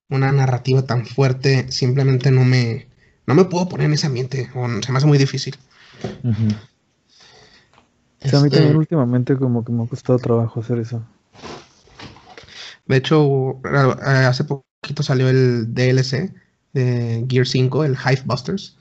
[0.09, 2.87] una narrativa tan fuerte, simplemente no me,
[3.25, 5.55] no me puedo poner en ese ambiente, o se me hace muy difícil.
[6.03, 6.55] A mí
[8.19, 11.03] Este, también últimamente como que me ha costado trabajo hacer eso.
[12.87, 16.33] de hecho, eh, hace poquito salió el DLC,
[16.73, 18.77] de Gear 5, el Hive Busters.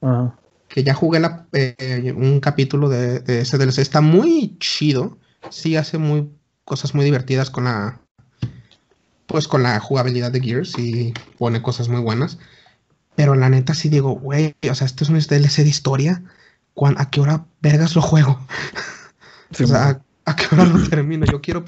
[0.00, 0.38] Ajá.
[0.78, 3.78] Que ya jugué la, eh, un capítulo de, de ese DLC.
[3.82, 5.18] Está muy chido.
[5.50, 6.30] Sí hace muy
[6.64, 8.00] cosas muy divertidas con la
[9.26, 12.38] pues con la jugabilidad de Gears y pone cosas muy buenas.
[13.16, 16.22] Pero la neta sí digo, güey, o sea, esto es un DLC de historia.
[16.74, 18.38] ¿Cuán- ¿A qué hora vergas lo juego?
[19.50, 21.26] Sí, o sea, ¿a, a qué hora lo termino?
[21.26, 21.64] Yo quiero,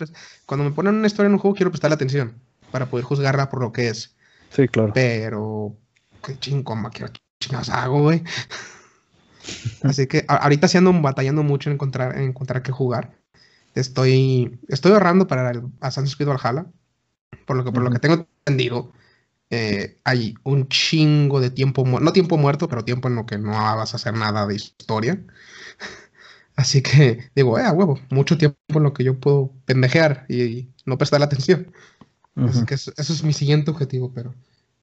[0.46, 2.35] cuando me ponen una historia en un juego, quiero prestarle atención
[2.70, 4.14] para poder juzgarla por lo que es.
[4.51, 4.92] sí, claro.
[4.94, 5.75] Pero,
[6.25, 7.07] qué chingón, ¿qué
[7.40, 8.23] chingados hago, güey?
[9.82, 13.16] Así que ahorita sí ando batallando mucho en encontrar, en encontrar qué jugar.
[13.74, 16.66] Estoy, estoy ahorrando para el Assassin's Creed Valhalla.
[17.46, 18.92] Por lo que, por lo que tengo entendido,
[19.50, 23.50] eh, hay un chingo de tiempo, no tiempo muerto, pero tiempo en lo que no
[23.50, 25.20] vas a hacer nada de historia.
[26.56, 30.68] Así que digo, eh, a huevo, mucho tiempo en lo que yo puedo pendejear y,
[30.86, 31.72] no prestar atención.
[32.36, 34.34] Así que eso, eso es mi siguiente objetivo, pero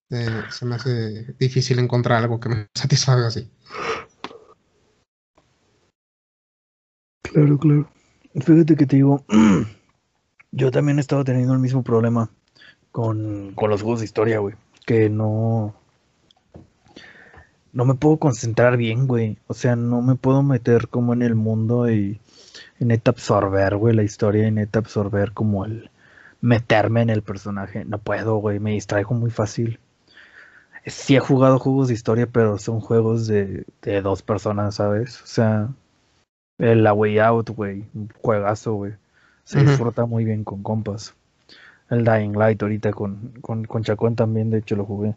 [0.09, 3.49] eh, se me hace difícil encontrar algo que me satisfaga así.
[7.31, 7.89] Claro, claro.
[8.33, 9.23] Fíjate que te digo,
[10.51, 12.29] yo también he estado teniendo el mismo problema
[12.91, 14.55] con, con los juegos de historia, güey.
[14.85, 15.75] Que no.
[17.73, 19.37] No me puedo concentrar bien, güey.
[19.47, 22.19] O sea, no me puedo meter como en el mundo y,
[22.79, 25.91] y neta absorber, güey, la historia y neta absorber como el
[26.41, 27.85] meterme en el personaje.
[27.85, 29.79] No puedo, güey, me distraigo muy fácil.
[30.85, 35.21] Sí he jugado juegos de historia, pero son juegos de, de dos personas, ¿sabes?
[35.21, 35.69] O sea,
[36.57, 38.93] La Way Out, güey, un juegazo, güey.
[39.43, 39.69] Se Ujú.
[39.69, 41.13] disfruta muy bien con compas.
[41.89, 45.15] El Dying Light ahorita con, con, con Chacón también, de hecho lo jugué.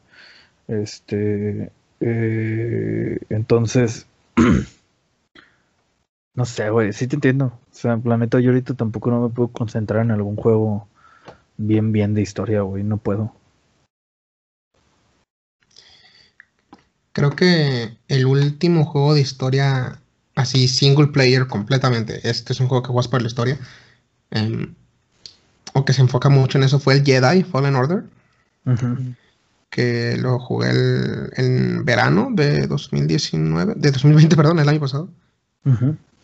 [0.69, 4.07] Este, eh, entonces,
[6.35, 7.47] no sé, güey, sí te entiendo.
[7.47, 10.87] O sea, la neta, yo ahorita tampoco no me puedo concentrar en algún juego
[11.57, 13.35] bien, bien de historia, güey, no puedo.
[17.13, 20.00] Creo que el último juego de historia,
[20.41, 23.59] así single player completamente, este es un juego que juegas por la historia,
[24.31, 24.75] em,
[25.75, 28.05] o que se enfoca mucho en eso, fue el Jedi Fallen Order,
[29.71, 35.09] que lo jugué el- en verano de 2019, de 2020, perdón, el año pasado.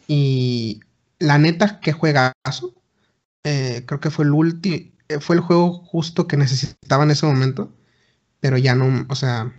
[0.08, 0.80] Y
[1.18, 2.74] la neta, qué juegazo.
[3.44, 7.72] Eh, creo que fue el último, fue el juego justo que necesitaba en ese momento.
[8.40, 9.52] Pero ya no, o sea,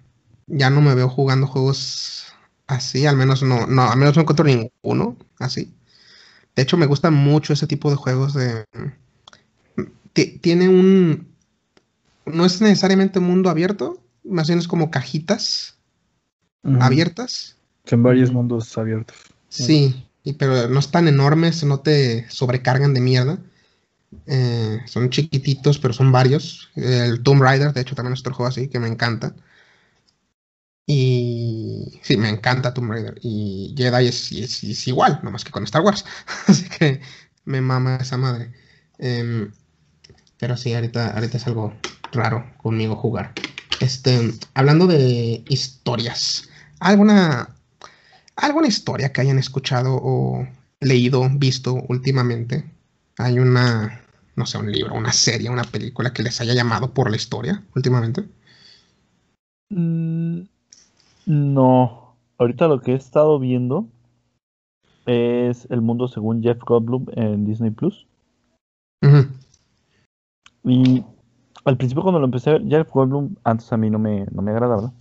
[0.48, 2.27] ya no me veo jugando juegos
[2.68, 5.74] así, al menos no, no, al menos no encuentro ninguno así.
[6.56, 8.66] De hecho, me gusta mucho ese tipo de juegos de.
[10.14, 11.28] ti- Tiene un.
[12.26, 15.78] No es necesariamente mundo abierto, más bien es como cajitas
[16.82, 17.56] abiertas.
[17.86, 19.16] Son varios mundos abiertos.
[19.48, 23.40] Sí, y, pero no están enormes, no te sobrecargan de mierda.
[24.26, 26.70] Eh, son chiquititos, pero son varios.
[26.76, 29.34] El Tomb Raider, de hecho, también es otro juego así que me encanta.
[30.88, 33.20] Y sí, me encanta Tomb Raider.
[33.22, 36.06] Y Jedi es, es- es igual, nomás que con Star Wars.
[36.48, 37.02] Así que
[37.46, 38.54] me mama esa madre.
[39.00, 39.52] Em,
[40.40, 41.74] pero sí, ahorita, ahorita es algo
[42.12, 43.36] raro conmigo jugar.
[43.82, 47.56] Este, hablando de historias, ¿alguna,
[48.38, 50.48] alguna historia que hayan escuchado o
[50.82, 52.66] leído, visto últimamente?
[53.18, 54.02] ¿Hay una,
[54.36, 57.64] no sé, un libro, una serie, una película que les haya llamado por la historia
[57.76, 58.26] últimamente?
[59.70, 60.48] Mm,
[61.28, 63.86] No, ahorita lo que he estado viendo
[65.06, 68.08] es El mundo según Jeff Goldblum en Disney Plus.
[70.64, 71.04] Y
[71.66, 74.42] al principio cuando lo empecé a ver, Jeff Goldblum antes a mí no me, no
[74.42, 74.94] me agradaba.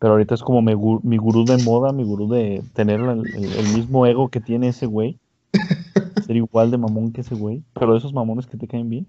[0.00, 3.52] Pero ahorita es como mi, mi gurú de moda, mi gurú de tener el, el-
[3.52, 5.16] el mismo ego que tiene ese güey.
[6.26, 7.62] Ser igual de mamón que ese güey.
[7.74, 9.06] Pero esos mamones que te caen bien.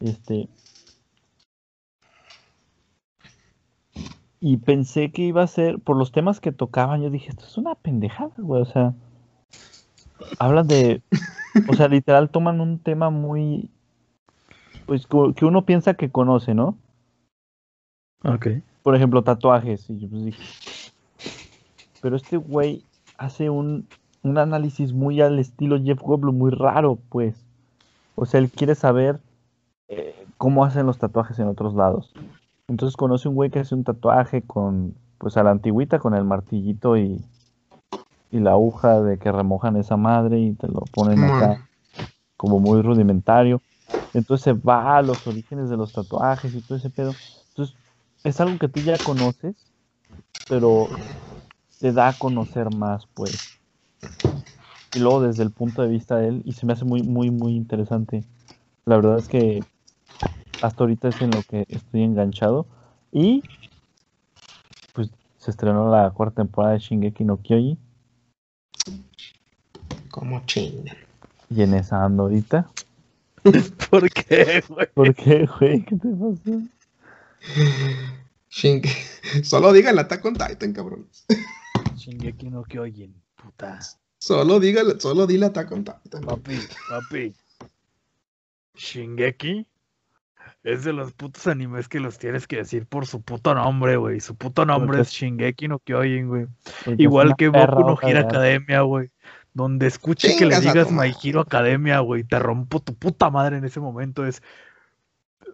[0.00, 0.48] Este.
[4.46, 7.56] Y pensé que iba a ser, por los temas que tocaban, yo dije, esto es
[7.56, 8.60] una pendejada, güey.
[8.60, 8.92] O sea,
[10.38, 11.00] hablan de,
[11.66, 13.70] o sea, literal toman un tema muy,
[14.84, 16.76] pues que uno piensa que conoce, ¿no?
[18.22, 18.48] Ok.
[18.82, 19.88] Por ejemplo, tatuajes.
[19.88, 20.42] Y yo pues dije,
[22.02, 22.84] pero este güey
[23.16, 23.88] hace un,
[24.22, 27.34] un análisis muy al estilo Jeff Goldblum, muy raro, pues.
[28.14, 29.20] O sea, él quiere saber
[29.88, 32.12] eh, cómo hacen los tatuajes en otros lados.
[32.68, 36.24] Entonces conoce un güey que hace un tatuaje con, pues a la antigüita, con el
[36.24, 37.24] martillito y,
[38.30, 41.60] y la aguja de que remojan esa madre y te lo ponen acá
[42.36, 43.62] como muy rudimentario.
[44.14, 47.18] Entonces se va a los orígenes de los tatuajes y todo ese pedo.
[47.50, 47.76] Entonces
[48.24, 49.56] es algo que tú ya conoces,
[50.48, 50.96] pero
[51.80, 53.52] te da a conocer más, pues.
[54.92, 57.30] Y luego desde el punto de vista de él, y se me hace muy, muy,
[57.30, 58.24] muy interesante.
[58.86, 59.66] La verdad es que
[60.64, 62.66] hasta ahorita es en lo que estoy enganchado.
[63.12, 63.42] Y
[65.36, 67.78] se estrenó la cuarta temporada de Shingeki no Kyoji.
[70.10, 70.96] Como chingan.
[71.50, 72.70] Y en esa ando ahorita.
[73.90, 74.86] ¿Por qué, güey?
[74.94, 75.84] ¿Por qué, güey?
[75.84, 76.62] ¿Qué te pasó?
[78.48, 78.88] Shinge.
[79.44, 81.06] Solo diga el Attack on Titan, cabrón.
[81.94, 83.80] Shingeki no Kyojin, puta.
[84.18, 86.24] Solo dígale, solo dile Attack on Titan.
[86.24, 87.34] Papi, papi.
[88.74, 89.66] Shingeki
[90.64, 94.20] es de los putos animes que los tienes que decir por su puto nombre, güey.
[94.20, 96.46] Su puto nombre es Shingeki no Kyojin, güey.
[96.96, 98.20] Igual que perra Boku no Hero.
[98.20, 99.10] Academia, güey.
[99.52, 101.14] Donde escuche que le digas My.
[101.22, 102.24] Hero Academia, güey.
[102.24, 104.26] Te rompo tu puta madre en ese momento.
[104.26, 104.42] Es.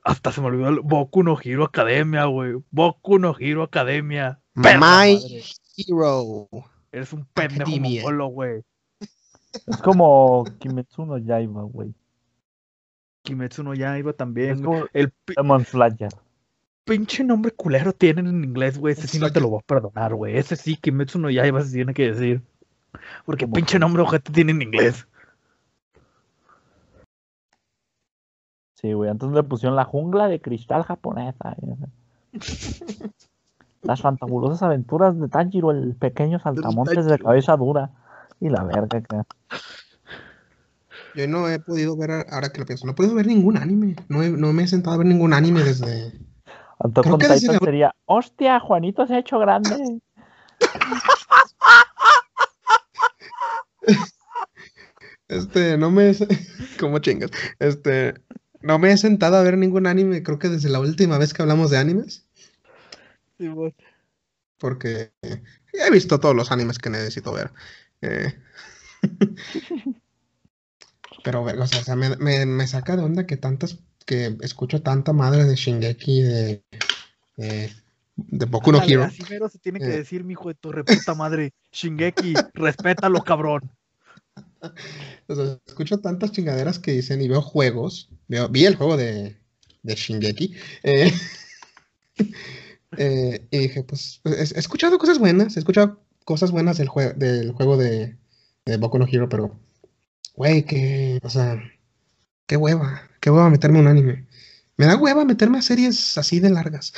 [0.05, 2.55] Hasta se me olvidó el Boku no Hero Academia, güey.
[2.71, 4.41] Boku no Hero Academia.
[4.55, 5.43] Perra My madre.
[5.77, 6.49] Hero.
[6.93, 8.63] Eres un pendejo mongolo, güey.
[9.53, 11.93] Es como Kimetsu no Yaiba, güey.
[13.23, 14.51] Kimetsu no ya iba también.
[14.51, 14.81] Es güey.
[14.81, 16.11] como El Demon Slayer.
[16.85, 18.93] pinche nombre culero tienen en inglés, güey.
[18.93, 20.37] Ese sí no te lo voy a perdonar, güey.
[20.37, 22.43] Ese sí, Kimetsu no Yaiba se tiene que decir.
[23.25, 25.07] Porque ¿Cómo pinche nombre ojete tiene en inglés.
[28.75, 29.11] Sí, güey.
[29.11, 31.57] Entonces le pusieron la jungla de cristal japonesa.
[33.83, 37.91] Las fantabulosas aventuras de Tanjiro, el pequeño saltamontes de cabeza dura.
[38.41, 39.23] Y la verga, que.
[41.15, 43.97] Yo no he podido ver, ahora que lo pienso, no he podido ver ningún anime.
[44.09, 46.13] No, he- no me he sentado a ver ningún anime desde.
[46.79, 50.01] Attack Creo on que desde sería, hostia, Juanito se ha hecho grande.
[55.29, 56.11] Este, no me.
[56.11, 56.17] he-
[56.81, 57.31] ¿Cómo chingas?
[57.59, 58.15] Este.
[58.63, 61.41] No me he sentado a ver ningún anime, creo que desde la última vez que
[61.41, 62.27] hablamos de animes.
[64.59, 65.43] Porque eh,
[65.73, 67.53] he visto todos los animes que necesito ver.
[68.03, 68.35] Eh,
[71.23, 73.79] Pero, o sea, me, me- me saca de onda que tantas.
[74.07, 76.63] Que escucho tanta madre de Shingeki, de.
[77.37, 77.71] de,
[78.17, 79.05] de Boku no Hero.
[79.05, 79.99] Así mero se tiene que Eh.
[79.99, 81.53] decir, mi hijo de tu reputa madre.
[81.73, 83.71] Shingeki, respétalo, cabrón.
[85.29, 88.09] O sea, escucho tantas chingaderas que dicen y veo juegos.
[88.29, 89.37] Veo, vi el juego de,
[89.83, 90.55] de Shingeki.
[90.83, 91.13] eh,
[92.97, 95.57] eh, y dije, pues, pues, he, he escuchado cosas buenas.
[95.57, 98.17] He escuchado cosas buenas del, jue- del juego de,
[98.65, 99.59] de Boku no Hero, pero,
[100.41, 101.63] güey, que, o sea,
[102.47, 103.03] qué hueva.
[103.21, 104.25] Qué hueva meterme un anime.
[104.79, 106.95] Me da hueva meterme a series así de largas.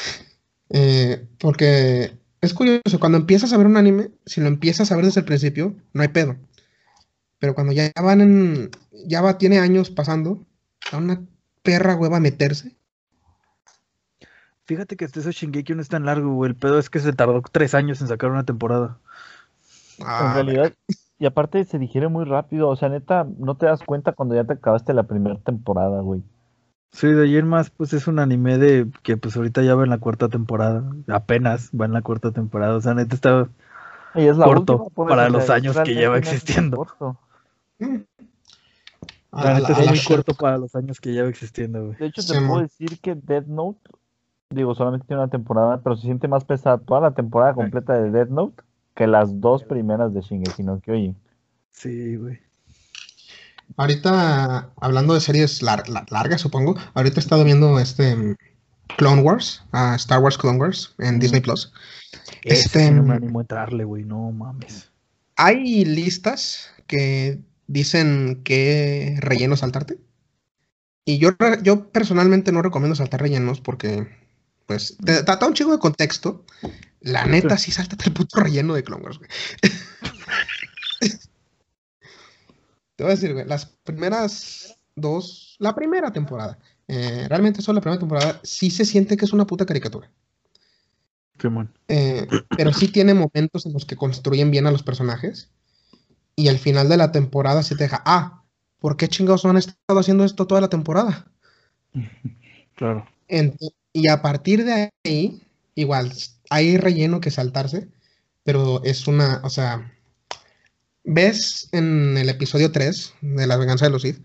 [0.70, 5.06] Eh, porque es curioso, cuando empiezas a ver un anime, si lo empiezas a ver
[5.06, 6.36] desde el principio, no hay pedo.
[7.40, 8.70] Pero cuando ya van en.
[9.08, 10.46] Ya va, tiene años pasando.
[10.92, 11.20] Da una
[11.64, 12.76] perra hueva meterse.
[14.66, 16.50] Fíjate que este eso Shingeki no es tan largo, güey.
[16.50, 19.00] El pedo es que se tardó tres años en sacar una temporada.
[19.98, 20.72] En Ah, realidad,
[21.22, 22.68] y aparte se digiere muy rápido.
[22.68, 26.20] O sea, neta, no te das cuenta cuando ya te acabaste la primera temporada, güey.
[26.90, 29.90] Sí, de ayer más, pues es un anime de que pues ahorita ya va en
[29.90, 30.82] la cuarta temporada.
[31.06, 32.74] Apenas va en la cuarta temporada.
[32.74, 33.48] O sea, neta está.
[34.16, 36.88] Y es la Corto, última, pues, para los años que lleva existiendo.
[39.30, 41.98] La la- neta es muy corto para los años que lleva existiendo, güey.
[42.00, 43.78] De hecho, te puedo decir que Death Note,
[44.50, 48.10] digo, solamente tiene una temporada, pero se siente más pesada toda la temporada completa de
[48.10, 51.16] Death Note que las dos primeras de Shingeki no Kyojin.
[51.70, 52.38] Sí, güey.
[53.76, 56.76] Ahorita, hablando de series lar- la- largas, supongo.
[56.94, 58.14] Ahorita he estado viendo este.
[58.14, 58.36] mm,
[58.98, 61.18] Clone Wars, ah, Star Wars Clone Wars en Mm.
[61.20, 61.72] Disney Plus.
[62.42, 64.04] Ese Este, sí no me animo a entrarle, güey.
[64.04, 64.90] No mames.
[65.36, 69.98] Hay listas que dicen qué relleno saltarte.
[71.06, 71.30] Y yo,
[71.62, 74.06] yo personalmente no recomiendo saltar rellenos porque,
[74.66, 76.44] pues, te da un chingo de contexto.
[77.00, 79.30] La neta, sí, sáltate el puto relleno de Clone Wars, güey.
[82.96, 86.58] Te voy a decir, güey, las primeras dos, la primera temporada,
[86.88, 90.10] eh, realmente solo la primera temporada, sí se siente que es una puta caricatura.
[91.40, 91.72] Simón.
[91.88, 95.50] Eh, pero sí tiene momentos en los que construyen bien a los personajes.
[96.36, 98.44] Y al final de la temporada se te deja, ah,
[98.78, 101.26] ¿por qué chingados no han estado haciendo esto toda la temporada?
[102.74, 103.06] Claro.
[103.28, 103.58] Ent-
[103.92, 105.42] y a partir de ahí,
[105.74, 106.12] igual,
[106.50, 107.88] hay relleno que saltarse,
[108.44, 109.92] pero es una, o sea,
[111.04, 114.22] ves en el episodio 3 de La venganza de los Sith,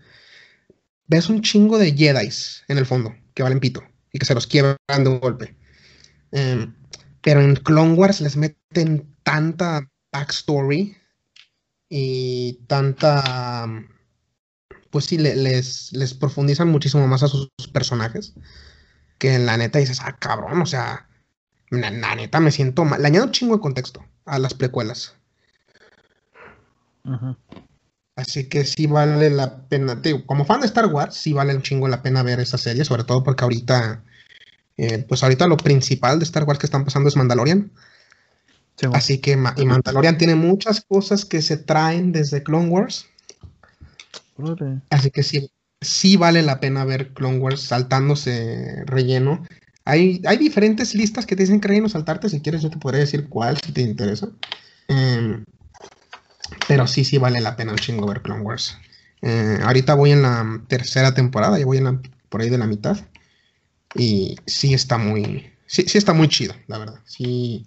[1.06, 4.46] ves un chingo de Jedis en el fondo, que valen pito, y que se los
[4.46, 5.56] quiebran de un golpe.
[6.32, 6.74] Em,
[7.22, 10.96] pero en Clone Wars les meten tanta backstory
[11.88, 13.66] y tanta,
[14.90, 18.34] pues sí, le- les, les profundizan muchísimo más a sus personajes
[19.18, 21.08] que en la neta dices, ah, cabrón, o sea,
[21.70, 23.02] la, la neta me siento mal.
[23.02, 25.14] Le añado un chingo de contexto a las precuelas.
[28.16, 31.54] Así que sí vale la pena, te digo, como fan de Star Wars, sí vale
[31.54, 34.02] un chingo la pena ver esta serie, sobre todo porque ahorita,
[34.76, 37.70] eh, pues ahorita lo principal de Star Wars que están pasando es Mandalorian.
[38.76, 38.86] Sí.
[38.92, 43.06] Así que y Mandalorian tiene muchas cosas que se traen desde Clone Wars.
[44.90, 45.50] Así que sí,
[45.80, 49.44] sí vale la pena ver Clone Wars saltándose relleno.
[49.84, 52.28] Hay, diferentes listas que te dicen que relleno saltarte.
[52.28, 54.28] Si quieres, yo te podría decir cuál si te interesa.
[54.88, 55.44] Em,
[56.66, 58.76] pero sí, sí vale la pena un chingo ver Clone Wars.
[59.22, 62.66] Eh, ahorita voy en la tercera temporada, ya voy en la- por ahí de la
[62.66, 62.98] mitad.
[63.94, 65.50] Y sí está muy.
[65.66, 67.00] Sí, sí está muy chido, la verdad.
[67.06, 67.66] Sí,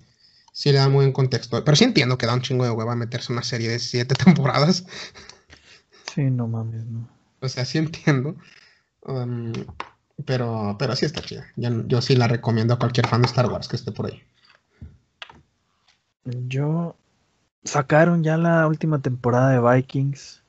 [0.54, 1.64] sí le da muy buen contexto.
[1.64, 4.86] Pero sí entiendo que da un chingo de hueva meterse una serie de siete temporadas.
[6.14, 7.21] Sí, no mames, no.
[7.42, 8.36] O sea, sí entiendo.
[9.02, 9.52] um,
[10.26, 11.46] pero, pero sí está chida.
[11.56, 14.22] Yo, yo sí la recomiendo a cualquier fan de Star Wars que esté por ahí.
[16.24, 16.96] Yo.
[17.64, 20.42] Sacaron ya la última temporada de Vikings.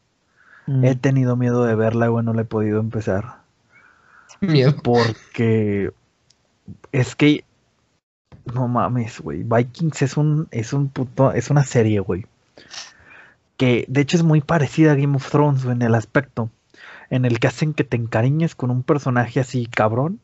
[0.67, 0.85] Mm.
[0.85, 3.43] He tenido miedo de verla, güey, no la he podido empezar.
[4.41, 4.77] Miedo.
[4.83, 5.93] Porque
[6.91, 7.45] es que
[8.55, 9.43] no mames, güey.
[9.43, 12.27] Vikings es un es un puto es una serie, güey.
[13.57, 16.51] Que de hecho es muy parecida a Game of Thrones güey, en el aspecto
[17.13, 20.23] en el que hacen que te encariñes con un personaje así cabrón.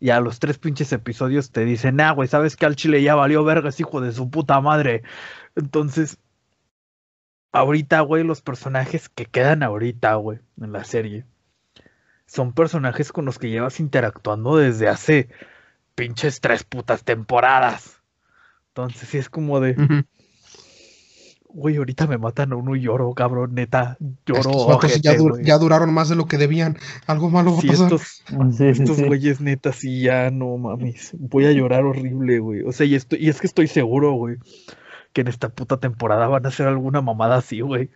[0.00, 3.14] Y a los tres pinches episodios te dicen, ah, güey, sabes que al chile ya
[3.14, 5.04] valió vergas, hijo de su puta madre.
[5.54, 6.18] Entonces,
[7.52, 11.24] ahorita, güey, los personajes que quedan ahorita, güey, en la serie,
[12.26, 15.28] son personajes con los que llevas interactuando desde hace
[15.94, 18.02] pinches tres putas temporadas.
[18.70, 19.76] Entonces sí es como de.
[21.54, 23.96] Güey, ahorita me matan a uno y lloro, cabrón, neta,
[24.26, 24.80] lloro.
[25.02, 25.44] Ya, güey.
[25.60, 26.76] duraron más de lo que debían.
[27.06, 27.92] Algo malo va Sí, a pasar.
[27.92, 28.22] estos,
[28.56, 29.04] Sí, sí, estos sí.
[29.04, 31.12] güeyes neta, sí, ya no mames.
[31.18, 32.62] Voy a llorar horrible, güey.
[32.62, 34.36] O sea, y, estoy, y es que estoy seguro, güey,
[35.12, 37.90] que en esta puta temporada van a hacer alguna mamada así, güey.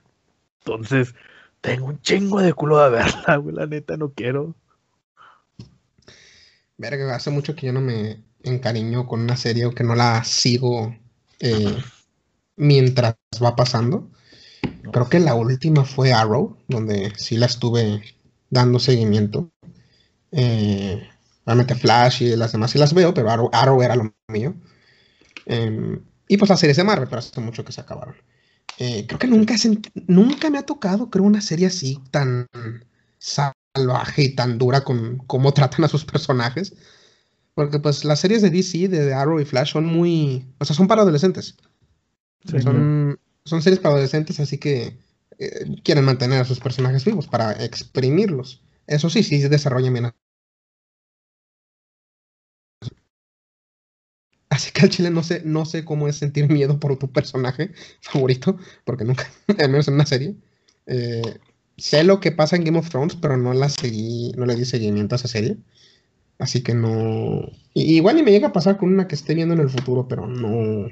[0.64, 1.14] Entonces,
[1.60, 3.54] tengo un chingo de culo de verla, güey.
[3.54, 4.54] La neta, no quiero.
[6.78, 10.22] Verga, hace mucho que yo no me encariño con una serie o que no la
[10.24, 10.94] sigo
[11.40, 11.76] eh,
[12.56, 14.10] mientras va pasando.
[14.92, 18.02] Creo que la última fue Arrow, donde sí la estuve
[18.50, 19.50] dando seguimiento.
[20.32, 21.08] Eh,
[21.44, 24.54] realmente Flash y las demás sí las veo, pero Arrow, Arrow era lo mío.
[25.46, 28.16] Em, y pues las series de Marvel, pero hace mucho que se acabaron.
[28.78, 29.54] Eh, creo que nunca,
[30.06, 32.46] nunca me ha tocado, creo, una serie así tan
[33.18, 36.74] salvaje y tan dura con cómo tratan a sus personajes.
[37.54, 40.46] Porque pues las series de DC, de Arrow y Flash son muy...
[40.58, 41.56] O sea, son para adolescentes.
[42.46, 44.96] Sí, son, son series para adolescentes, así que
[45.38, 48.62] eh, quieren mantener a sus personajes vivos para exprimirlos.
[48.86, 50.12] Eso sí, sí desarrollan bien.
[54.48, 57.72] Así que al chile no sé, no sé cómo es sentir miedo por tu personaje
[58.00, 60.36] favorito, porque nunca, al menos en una serie.
[60.86, 61.38] Eh,
[61.76, 64.64] sé lo que pasa en Game of Thrones, pero no la seguí, no le di
[64.64, 65.58] seguimiento a esa serie.
[66.38, 67.50] Así que no.
[67.74, 70.26] igual y me llega a pasar con una que esté viendo en el futuro, pero
[70.26, 70.88] no.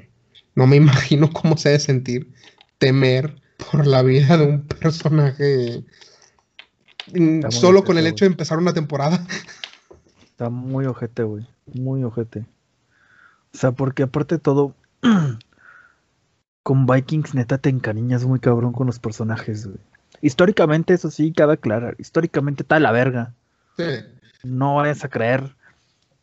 [0.55, 2.31] No me imagino cómo se debe sentir
[2.77, 5.83] temer por la vida de un personaje.
[7.13, 9.25] Está Solo con el hecho de empezar una temporada.
[10.23, 11.47] Está muy ojete, güey.
[11.73, 12.45] Muy ojete.
[13.53, 14.75] O sea, porque aparte de todo,
[16.63, 19.79] con Vikings neta te encariñas muy cabrón con los personajes, güey.
[20.21, 21.95] Históricamente, eso sí, cabe aclarar.
[21.99, 23.33] Históricamente está la verga.
[23.77, 23.83] Sí.
[24.43, 25.55] No vayas a creer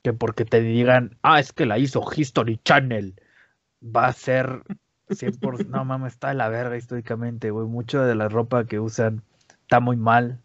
[0.02, 3.14] que porque te digan, ah, es que la hizo History Channel,
[3.82, 4.62] va a ser
[5.08, 5.66] 100%.
[5.68, 7.66] no mames, está de la verga históricamente, güey.
[7.66, 9.22] Mucho de la ropa que usan
[9.62, 10.40] está muy mal.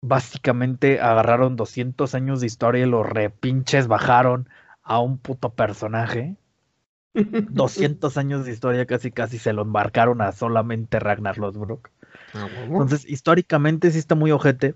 [0.00, 4.48] Básicamente agarraron 200 años de historia y los repinches bajaron
[4.82, 6.36] a un puto personaje.
[7.14, 11.90] 200 años de historia casi casi se lo embarcaron a solamente Ragnar Lothbrok.
[12.34, 12.48] Ah.
[12.64, 14.74] Entonces, históricamente sí está muy ojete,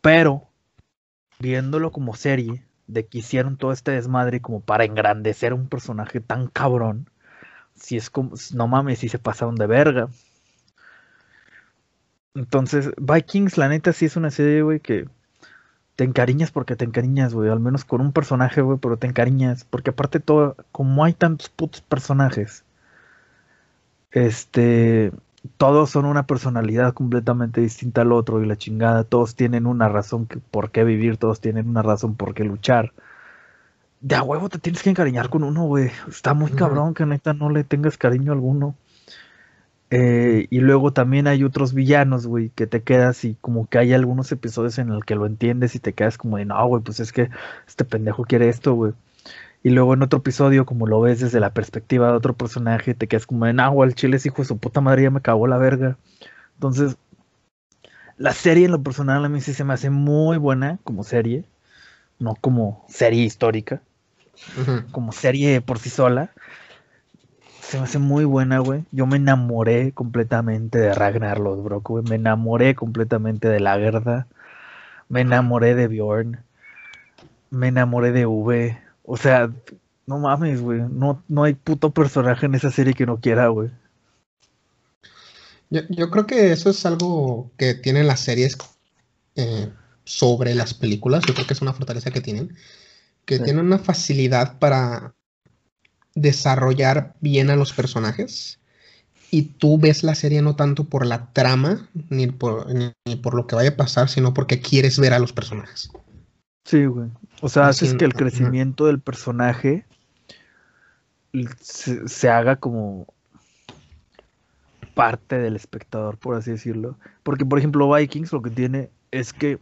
[0.00, 0.48] pero
[1.38, 6.48] viéndolo como serie, de que hicieron todo este desmadre como para engrandecer un personaje tan
[6.48, 7.08] cabrón,
[7.74, 10.08] si es como, no mames, si se pasaron de verga.
[12.34, 15.08] Entonces, Vikings, la neta, sí es una serie, güey, que
[15.96, 19.64] te encariñas porque te encariñas, güey, al menos con un personaje, güey, pero te encariñas,
[19.64, 22.64] porque aparte todo, como hay tantos putos personajes,
[24.12, 25.12] este,
[25.56, 30.26] todos son una personalidad completamente distinta al otro y la chingada, todos tienen una razón
[30.26, 32.92] que, por qué vivir, todos tienen una razón por qué luchar.
[34.00, 35.90] De a huevo te tienes que encariñar con uno, güey.
[36.08, 38.76] Está muy cabrón que neta no le tengas cariño alguno.
[39.90, 43.94] Eh, y luego también hay otros villanos, güey, que te quedas y como que hay
[43.94, 47.00] algunos episodios en el que lo entiendes y te quedas como de, no, güey, pues
[47.00, 47.30] es que
[47.66, 48.92] este pendejo quiere esto, güey.
[49.62, 53.08] Y luego en otro episodio, como lo ves desde la perspectiva de otro personaje, te
[53.08, 55.46] quedas como no, güey, el chile es hijo de su puta madre, ya me cagó
[55.46, 55.96] la verga.
[56.54, 56.96] Entonces,
[58.16, 61.44] la serie en lo personal a mí sí se me hace muy buena como serie,
[62.18, 63.82] no como serie histórica
[64.90, 66.30] como serie por sí sola.
[67.60, 68.84] se me hace muy buena, güey.
[68.92, 72.04] Yo me enamoré completamente de Ragnar Lodbrok, güey.
[72.04, 74.26] Me enamoré completamente de Lagerda.
[75.08, 76.40] Me enamoré de Bjorn.
[77.50, 78.78] Me enamoré de V.
[79.10, 79.50] O sea,
[80.06, 80.82] no mames, güey.
[80.90, 83.70] No, no hay puto personaje en esa serie que no quiera, güey.
[85.70, 88.58] Yo, yo creo que eso es algo que tienen las series
[89.34, 89.70] eh,
[90.04, 91.24] sobre las películas.
[91.26, 92.54] Yo creo que es una fortaleza que tienen.
[93.24, 93.44] Que Sí.
[93.44, 95.14] tienen una facilidad para
[96.14, 98.60] desarrollar bien a los personajes.
[99.30, 103.34] Y tú ves la serie no tanto por la trama, ni por, ni, ni por
[103.34, 105.90] lo que vaya a pasar, sino porque quieres ver a los personajes.
[106.66, 107.08] Sí, güey.
[107.40, 109.86] O sea, haces que el crecimiento del personaje
[111.60, 113.06] se, se haga como
[114.94, 116.98] parte del espectador, por así decirlo.
[117.22, 119.60] Porque, por ejemplo, Vikings lo que tiene es que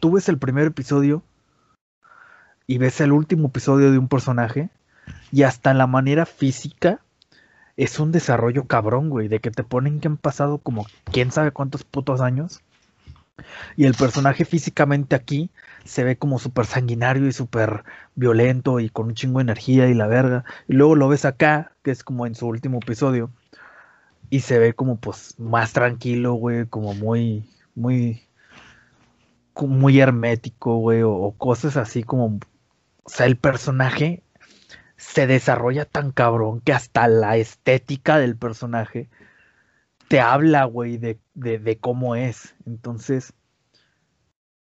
[0.00, 1.22] tú ves el primer episodio
[2.66, 4.70] y ves el último episodio de un personaje
[5.30, 7.00] y hasta en la manera física
[7.76, 11.50] es un desarrollo cabrón, güey, de que te ponen que han pasado como quién sabe
[11.50, 12.62] cuántos putos años
[13.76, 15.50] y el personaje físicamente aquí
[15.84, 19.94] se ve como súper sanguinario y súper violento y con un chingo de energía y
[19.94, 20.44] la verga.
[20.68, 23.30] Y luego lo ves acá, que es como en su último episodio,
[24.30, 28.22] y se ve como pues más tranquilo, güey, como muy, muy,
[29.60, 32.38] muy hermético, güey, o, cosas así como,
[33.04, 34.22] o sea, el personaje
[34.96, 39.08] se desarrolla tan cabrón que hasta la estética del personaje
[40.08, 42.54] te habla, güey, de, de cómo es.
[42.66, 43.34] Entonces,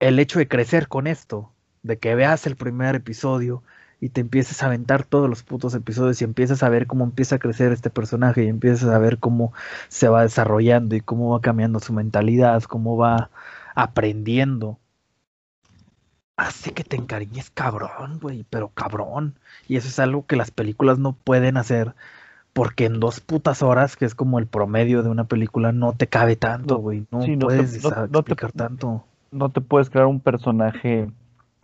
[0.00, 3.62] el hecho de crecer con esto, de que veas el primer episodio
[4.00, 7.36] y te empieces a aventar todos los putos episodios y empiezas a ver cómo empieza
[7.36, 9.52] a crecer este personaje y empiezas a ver cómo
[9.88, 13.30] se va desarrollando y cómo va cambiando su mentalidad, cómo va
[13.74, 14.78] aprendiendo.
[16.36, 19.38] Hace que te encariñes cabrón, güey, pero cabrón.
[19.68, 21.94] Y eso es algo que las películas no pueden hacer
[22.52, 26.08] porque en dos putas horas, que es como el promedio de una película, no te
[26.08, 27.06] cabe tanto, güey.
[27.10, 29.04] No, sí, no te- puedes no- te- explicar tanto.
[29.30, 31.10] No te puedes crear un personaje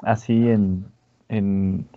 [0.03, 0.87] así en,
[1.29, 1.89] en,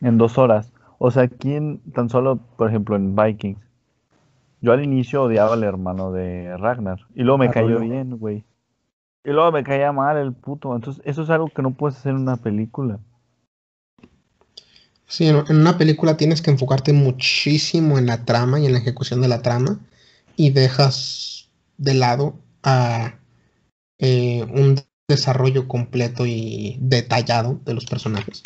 [0.00, 0.72] en dos horas.
[0.98, 3.60] O sea, aquí en, tan solo, por ejemplo, en Vikings,
[4.60, 7.00] yo al inicio odiaba al hermano de Ragnar.
[7.14, 7.80] Y luego me cayó Arroyo.
[7.80, 8.44] bien, güey.
[9.24, 10.74] Y luego me caía mal el puto.
[10.74, 12.98] Entonces, eso es algo que no puedes hacer en una película.
[15.06, 18.78] Sí, en en una película tienes que enfocarte muchísimo en la trama y en la
[18.78, 19.78] ejecución de la trama
[20.36, 23.14] y dejas de lado a
[23.98, 28.42] eh, un desarrollo completo y detallado de los personajes.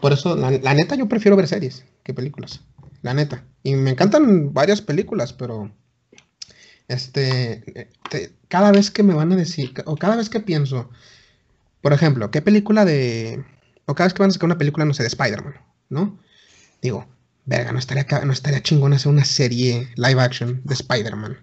[0.00, 2.60] Por eso, la, neta, yo prefiero ver series que películas.
[3.02, 3.44] La neta.
[3.62, 5.70] Y me encantan varias películas, pero
[6.88, 10.90] este, te- cada vez que me van a decir, o cada vez que pienso,
[11.82, 13.44] por ejemplo, ¿qué película de
[13.86, 15.54] o cada vez que van a sacar una película, no sé, de Spider-Man,
[15.90, 16.18] ¿no?
[16.82, 17.06] Digo,
[17.46, 21.38] verga, no estaría, no estaría chingón hacer una serie live action de Spider-Man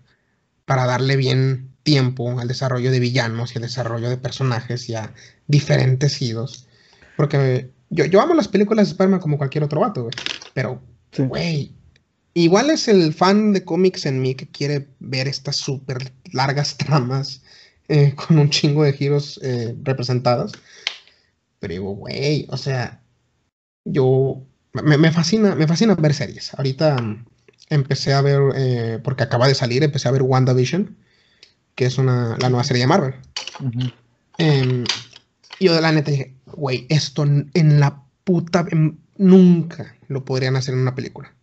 [0.65, 5.13] para darle bien tiempo al desarrollo de villanos y al desarrollo de personajes ya
[5.47, 6.67] diferentes idos.
[7.15, 10.13] Porque yo, yo amo las películas de Spider-Man como cualquier otro vato, güey.
[10.53, 10.81] Pero,
[11.11, 11.23] Sí.
[11.23, 11.71] güey,
[12.33, 17.41] igual es el fan de cómics en mí que quiere ver estas súper largas tramas
[17.87, 20.53] eh, con un chingo de giros eh, representadas.
[21.59, 23.01] Pero digo, güey, o sea,
[23.85, 24.41] yo
[24.73, 26.53] me, me fascina, me fascina ver series.
[26.55, 27.25] Ahorita mm,
[27.69, 30.97] empecé a ver, eh, porque acaba de salir, empecé a ver WandaVision,
[31.75, 33.15] que es una, la nueva serie de Marvel.
[34.37, 34.83] Em,
[35.59, 40.55] y yo de la neta dije, güey, esto en la puta, em, nunca lo podrían
[40.55, 41.33] hacer en una película.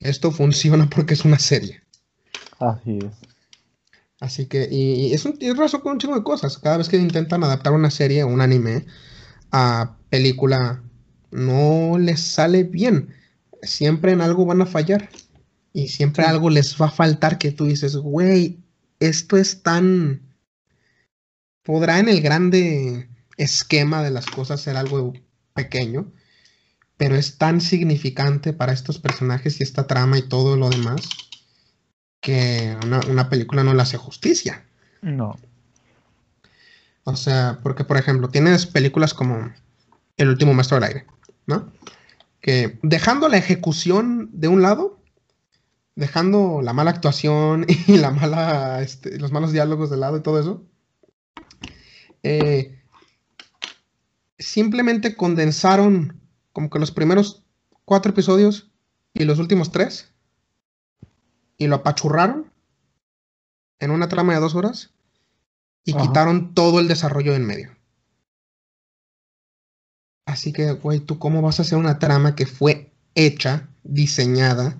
[0.00, 1.82] Esto funciona porque es una serie.
[2.58, 3.12] Así es.
[4.20, 6.58] Así que, y, y es un tiene razón con un chingo de cosas.
[6.58, 8.86] Cada vez que intentan adaptar una serie o un anime
[9.50, 10.82] a película,
[11.30, 13.14] no les sale bien.
[13.62, 15.08] Siempre en algo van a fallar.
[15.72, 16.30] Y siempre Sí.
[16.30, 18.58] algo les va a faltar que tú dices, güey,
[19.00, 20.20] esto es tan...
[21.62, 25.14] Podrá en el grande esquema de las cosas ser algo
[25.54, 26.12] pequeño,
[26.96, 31.08] pero es tan significante para estos personajes y esta trama y todo lo demás
[32.20, 34.64] que una, una película no le hace justicia.
[35.02, 35.36] No.
[37.04, 39.52] O sea, porque por ejemplo, tienes películas como
[40.16, 41.06] El último maestro del aire,
[41.46, 41.70] ¿no?
[42.40, 44.98] Que dejando la ejecución de un lado,
[45.96, 50.40] dejando la mala actuación y la mala, este, los malos diálogos de lado y todo
[50.40, 50.64] eso,
[52.22, 52.82] eh,
[54.38, 56.20] simplemente condensaron
[56.52, 57.44] como que los primeros
[57.84, 58.70] cuatro episodios
[59.12, 60.12] y los últimos tres
[61.56, 62.50] y lo apachurraron
[63.78, 64.94] en una trama de dos horas
[65.84, 66.02] y Ajá.
[66.02, 67.76] quitaron todo el desarrollo en medio.
[70.26, 74.78] Así que, güey, ¿tú cómo vas a hacer una trama que fue hecha diseñada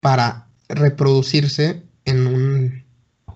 [0.00, 2.84] para reproducirse en un,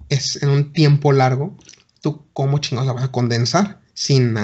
[0.08, 1.56] es, en un tiempo largo,
[2.00, 4.36] ¿tú cómo chingados la vas a condensar sin,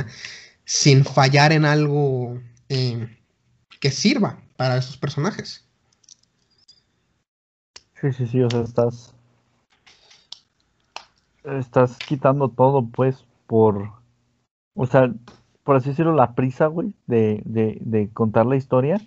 [0.64, 3.17] sin fallar en algo eh,
[3.81, 5.64] que sirva para esos personajes?
[8.01, 9.14] Sí, sí, sí, o sea, estás.
[11.45, 13.93] Estás quitando todo, pues, por.
[14.75, 15.12] O sea,
[15.64, 19.01] por así decirlo, la prisa, güey, de, de, de contar la historia.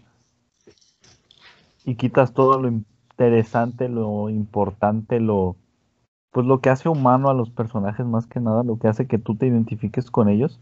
[1.86, 2.82] Y quitas todo lo
[3.20, 5.57] interesante, lo importante, lo.
[6.32, 9.17] Pues lo que hace humano a los personajes, más que nada, lo que hace que
[9.17, 10.59] tú te identifiques con ellos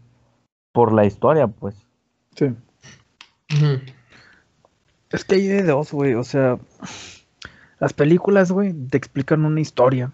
[0.72, 1.86] por la historia, pues.
[2.34, 2.54] Sí.
[5.10, 6.14] Es que hay de dos, güey.
[6.14, 6.58] O sea,
[7.78, 10.10] las películas, güey, te explican una historia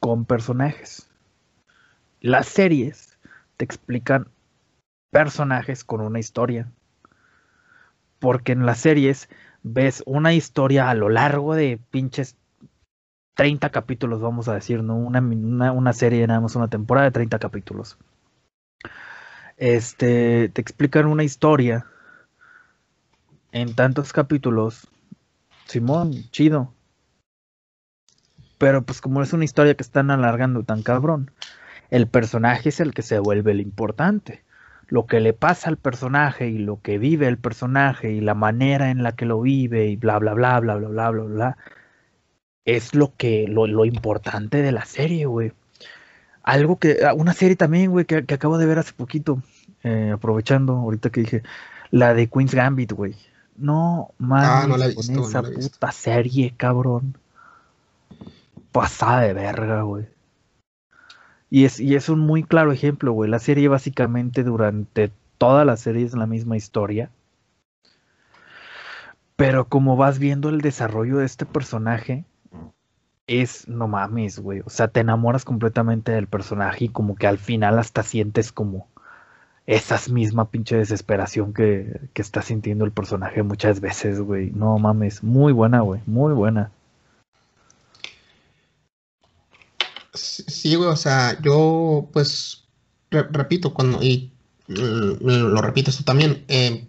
[0.00, 1.10] con personajes.
[2.20, 3.18] Las series
[3.56, 4.28] te explican
[5.10, 6.70] personajes con una historia.
[8.20, 9.28] Porque en las series
[9.64, 12.36] ves una historia a lo largo de pinches
[13.34, 14.96] 30 capítulos, vamos a decir, ¿no?
[14.96, 17.98] Una, una, una serie, nada más una temporada de 30 capítulos.
[19.56, 21.86] Este, te explican una historia
[23.50, 24.86] en tantos capítulos.
[25.66, 26.72] Simón, chido.
[28.58, 31.30] Pero pues como es una historia que están alargando tan cabrón,
[31.90, 34.44] el personaje es el que se vuelve el importante.
[34.88, 38.90] Lo que le pasa al personaje y lo que vive el personaje y la manera
[38.90, 41.56] en la que lo vive y bla bla bla bla bla bla bla bla
[42.64, 45.52] es lo que lo, lo importante de la serie, güey.
[46.42, 49.42] Algo que una serie también, güey, que, que acabo de ver hace poquito,
[49.82, 51.42] eh, aprovechando ahorita que dije
[51.90, 53.14] la de Queen's Gambit, güey.
[53.56, 57.16] No mames Ah, no la he con esa no la puta serie, cabrón.
[58.72, 60.06] Pasada de verga, güey.
[61.54, 63.30] Y es, y es un muy claro ejemplo, güey.
[63.30, 67.10] La serie básicamente durante toda la serie es la misma historia.
[69.36, 72.24] Pero como vas viendo el desarrollo de este personaje,
[73.28, 74.62] es, no mames, güey.
[74.66, 78.88] O sea, te enamoras completamente del personaje y como que al final hasta sientes como
[79.64, 84.50] esa misma pinche desesperación que, que está sintiendo el personaje muchas veces, güey.
[84.50, 86.72] No mames, muy buena, güey, muy buena.
[90.14, 92.64] Sí, güey, o sea, yo pues
[93.10, 94.32] re- repito cuando, y
[94.68, 96.86] lo repites tú también, eh,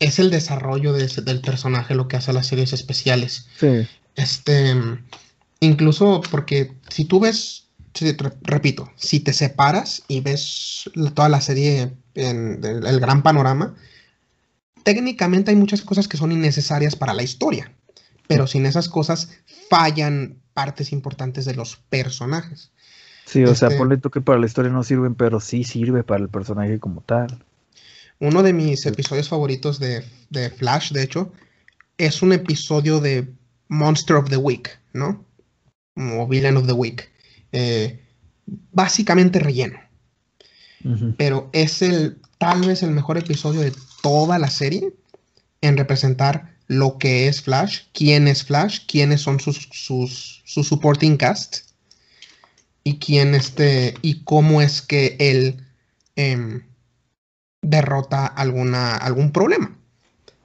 [0.00, 3.46] es el desarrollo de ese- del personaje lo que hace a las series especiales.
[3.58, 3.86] Sí.
[4.16, 4.74] Este,
[5.60, 11.92] incluso porque si tú ves, re- repito, si te separas y ves toda la serie
[12.14, 13.74] en el, el gran panorama,
[14.84, 17.72] técnicamente hay muchas cosas que son innecesarias para la historia,
[18.26, 19.30] pero sin esas cosas
[19.70, 22.72] fallan partes importantes de los personajes.
[23.26, 26.02] Sí, o sea, Este- ponle tú que para la historia no sirven, pero sí sirve
[26.02, 27.44] para el personaje como tal.
[28.18, 31.32] Uno de mis episodios favoritos de, de Flash, de hecho,
[31.96, 33.28] es un episodio de
[33.68, 35.24] Monster of the Week, ¿no?
[35.94, 37.08] O Villain of the Week.
[37.52, 38.02] Eh,
[38.72, 39.78] básicamente relleno,
[41.16, 44.92] pero es el tal vez el mejor episodio de toda la serie
[45.60, 51.16] en representar lo que es Flash, quién es Flash, quiénes son sus, sus, su supporting
[51.16, 51.68] cast
[52.84, 55.66] y quién este y cómo es que él
[56.14, 56.62] em,
[57.62, 59.76] derrota alguna, algún problema.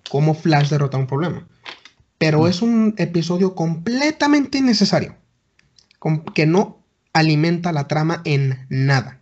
[0.10, 1.48] Cómo Flash derrota un problema.
[2.18, 2.48] Pero Mm.
[2.48, 5.16] es un episodio completamente innecesario.
[6.36, 9.22] que no alimenta la trama en nada.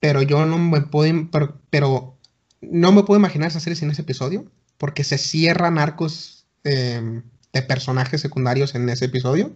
[0.00, 1.28] Pero yo no me puedo,
[1.70, 2.18] pero
[2.60, 4.50] no me puedo imaginar esa serie sin ese episodio.
[4.80, 7.22] Porque se cierran arcos em,
[7.52, 9.54] de personajes secundarios en ese episodio.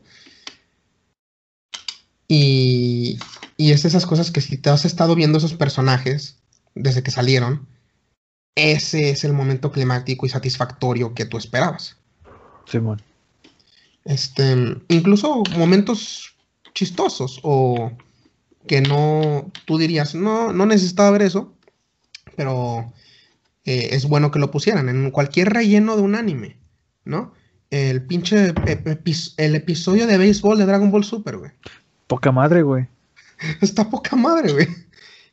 [2.29, 3.18] Y,
[3.57, 6.37] y es de esas cosas que si te has estado viendo esos personajes
[6.75, 7.66] desde que salieron,
[8.55, 11.97] ese es el momento climático y satisfactorio que tú esperabas.
[12.66, 13.01] Simón.
[14.05, 16.35] Este, incluso momentos
[16.75, 17.93] chistosos o
[18.66, 21.55] que no, tú dirías, no, no necesitaba ver eso,
[22.37, 22.93] pero
[23.65, 26.59] eh, es bueno que lo pusieran en cualquier relleno de un anime,
[27.05, 27.33] ¿no?
[27.71, 28.53] El pinche
[29.37, 31.51] el episodio de béisbol de Dragon Ball Super, güey.
[32.07, 32.87] Poca madre, güey.
[33.61, 34.69] Está poca madre, güey.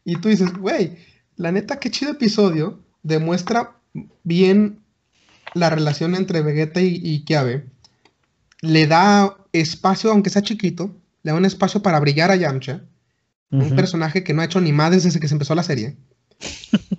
[0.05, 0.97] Y tú dices, güey,
[1.35, 2.79] la neta, qué chido episodio.
[3.03, 3.75] Demuestra
[4.23, 4.79] bien
[5.53, 7.65] la relación entre Vegeta y, y Kiabe.
[8.61, 12.83] Le da espacio, aunque sea chiquito, le da un espacio para brillar a Yamcha.
[13.51, 15.97] Un personaje que no ha hecho ni madres desde que se empezó la serie.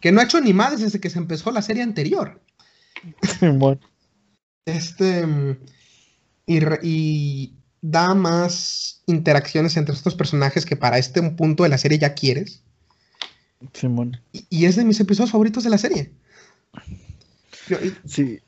[0.01, 2.40] Que no ha hecho ni madres desde que se empezó la serie anterior.
[4.64, 5.26] Este.
[6.47, 12.14] Y, da más interacciones entre estos personajes que para este punto de la serie ya
[12.14, 12.62] quieres.
[13.72, 14.20] Simón.
[14.32, 16.12] Y, y es de mis episodios favoritos de la serie.
[18.07, 18.40] Sí.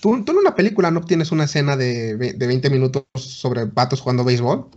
[0.00, 4.00] ¿Tú, tú en una película no obtienes una escena de, de 20 minutos sobre vatos
[4.00, 4.68] jugando béisbol.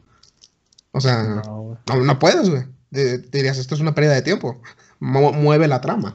[0.91, 2.64] O sea, No, no, no puedes, güey.
[2.91, 4.61] De- dirías, esto es una pérdida de tiempo.
[4.99, 6.13] Mu- mueve la trama.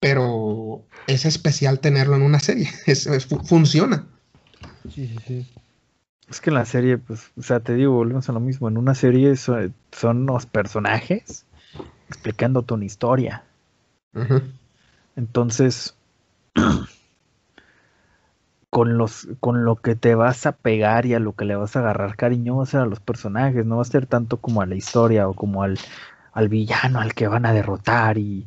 [0.00, 2.68] Pero es especial tenerlo en una serie.
[2.86, 4.06] Es- es- fu- funciona.
[4.94, 5.52] Sí, sí, sí.
[6.28, 8.68] Es que en la serie, pues, o sea, te digo, volvemos a lo mismo.
[8.68, 11.46] En una serie so- son los personajes
[12.08, 13.44] explicándote una historia.
[15.16, 15.94] Entonces,
[18.70, 21.76] con los, con lo que te vas a pegar y a lo que le vas
[21.76, 24.60] a agarrar cariño va a ser a los personajes, no va a ser tanto como
[24.62, 25.78] a la historia o como al,
[26.32, 28.46] al villano al que van a derrotar y,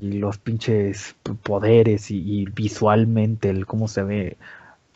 [0.00, 4.36] y los pinches poderes y, y visualmente el cómo se ve.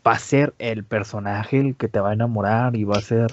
[0.07, 3.31] Va a ser el personaje el que te va a enamorar y va a ser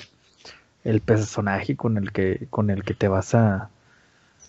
[0.84, 3.70] el personaje con el que, con el que te vas a,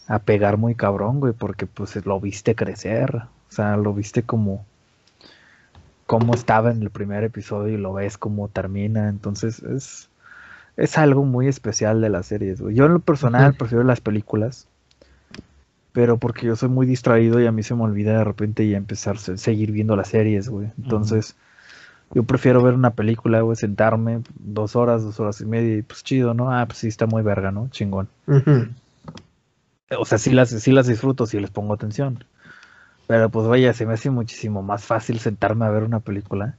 [0.09, 4.65] a pegar muy cabrón, güey, porque pues lo viste crecer, o sea, lo viste como
[6.09, 10.09] cómo estaba en el primer episodio y lo ves cómo termina, entonces es
[10.79, 12.75] es algo muy especial de las series, güey.
[12.75, 14.69] Yo en lo personal prefiero las películas,
[15.93, 18.79] pero porque yo soy muy distraído y a mí se me olvida de repente ya
[18.79, 20.71] empezar a seguir viendo las series, güey.
[20.81, 21.37] Entonces,
[22.15, 26.05] yo prefiero ver una película, güey, sentarme dos horas, dos horas y media y pues
[26.05, 26.53] chido, ¿no?
[26.53, 27.69] Ah, pues sí, está muy verga, ¿no?
[27.71, 28.09] Chingón.
[29.99, 32.25] O sea, sí las, sí las disfruto, sí les pongo atención.
[33.09, 36.59] Pero pues vaya, se me hace muchísimo más fácil sentarme a ver una película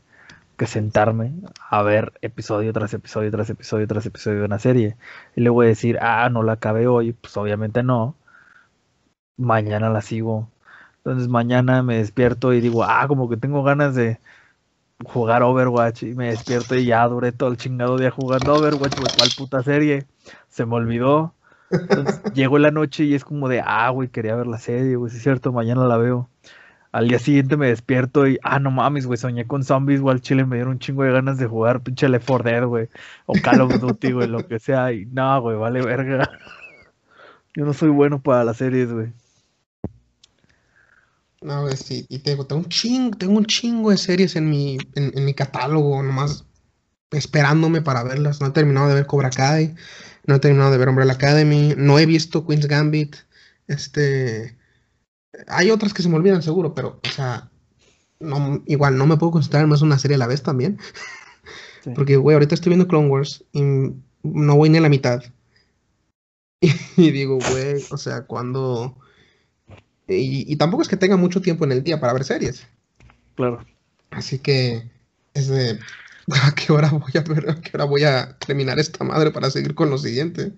[0.57, 1.33] que sentarme
[1.69, 4.97] a ver episodio tras episodio tras episodio tras episodio de una serie.
[5.35, 8.15] Y le voy a decir, ah, no la acabé hoy, pues obviamente no.
[9.37, 10.49] Mañana la sigo.
[10.97, 14.19] Entonces mañana me despierto y digo, ah, como que tengo ganas de
[15.05, 16.03] jugar Overwatch.
[16.03, 19.63] Y me despierto y ya duré todo el chingado día jugando Overwatch, güey, ¿cuál puta
[19.63, 20.07] serie?
[20.49, 21.33] Se me olvidó.
[21.71, 25.21] En la noche y es como de, ah, güey, quería ver la serie, güey, es
[25.21, 26.29] cierto, mañana la veo.
[26.91, 30.21] Al día siguiente me despierto y, ah, no mames, güey, soñé con zombies, güey, al
[30.21, 32.89] chile me dieron un chingo de ganas de jugar pinche Left 4 Dead, güey,
[33.27, 36.29] o Call of Duty, güey, lo que sea, y no, güey, vale verga.
[37.55, 39.13] Yo no soy bueno para las series, güey.
[41.41, 45.11] No, güey, sí, y tengo un chingo, tengo un chingo de series en mi, en,
[45.15, 46.45] en mi catálogo, nomás
[47.11, 48.41] esperándome para verlas.
[48.41, 49.75] No he terminado de ver Cobra Kai,
[50.29, 53.15] no he terminado de ver Umbrella Academy, no he visto Queen's Gambit.
[53.67, 54.55] Este,
[55.47, 57.49] hay otras que se me olvidan seguro, pero, o sea,
[58.19, 60.79] no, igual no me puedo concentrar en más una serie a la vez también.
[61.81, 61.91] Sí.
[61.95, 65.23] Porque, güey, ahorita estoy viendo Clone Wars y no voy ni a la mitad.
[66.97, 68.97] Y, digo, güey, o sea, cuando...
[70.09, 72.67] Y, y tampoco es que tenga mucho tiempo en el día para ver series.
[73.35, 73.65] Claro.
[74.11, 74.91] Así que
[75.33, 75.79] es de
[76.43, 77.49] ¿a qué hora voy a ver?
[77.49, 80.53] ¿A qué hora voy a terminar esta madre para seguir con lo siguiente?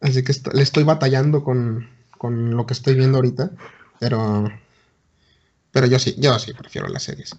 [0.00, 3.50] Así que le estoy batallando con, con lo que estoy viendo ahorita.
[4.00, 4.50] Pero.
[5.70, 7.36] Pero yo sí, yo sí prefiero las series.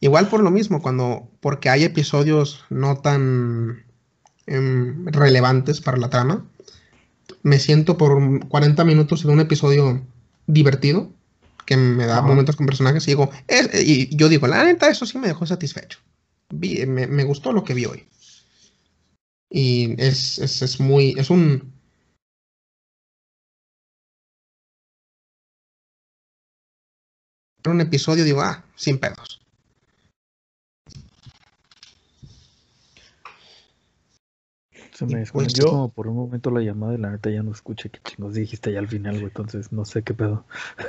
[0.00, 1.28] Igual por lo mismo, cuando.
[1.40, 3.84] Porque hay episodios no tan
[4.46, 6.44] em, relevantes para la trama.
[7.42, 10.02] Me siento por 40 minutos en un episodio
[10.46, 11.10] divertido.
[11.66, 12.26] Que me da Ajá.
[12.26, 15.46] momentos con personajes y digo, es- y yo digo, la neta, eso sí me dejó
[15.46, 15.98] satisfecho.
[16.52, 18.06] Vi- me, me gustó lo que vi hoy.
[19.50, 21.72] Y es, es, es muy, es un...
[27.66, 29.40] Un episodio, digo, ah, sin pedos.
[34.92, 37.42] Se me pues desconectó yo- como por un momento la llamada y la neta ya
[37.42, 40.44] no escuché qué chingos dijiste ya al final, güey, entonces no sé qué pedo.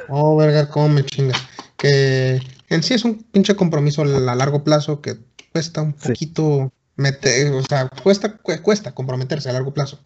[0.09, 1.35] Oh, verga, cómo me chinga.
[1.77, 5.15] Que en sí es un pinche compromiso a largo plazo que
[5.51, 6.09] cuesta un Sí.
[6.09, 9.99] poquito meter, o sea, cuesta, cu- cuesta comprometerse a largo plazo.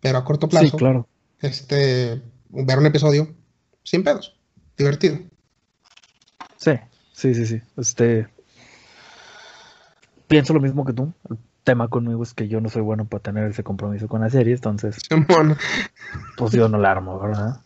[0.00, 1.08] Pero a corto Sí, plazo, claro.
[1.40, 3.34] este, ver un episodio
[3.82, 4.38] sin pedos,
[4.76, 5.18] divertido.
[6.56, 6.72] Sí,
[7.12, 7.60] sí, sí, sí.
[7.76, 8.28] Este.
[10.28, 11.12] Pienso lo mismo que tú.
[11.28, 14.30] El tema conmigo es que yo no soy bueno para tener ese compromiso con la
[14.30, 14.98] serie, entonces,
[16.36, 17.60] pues yo no la armo, ¿verdad?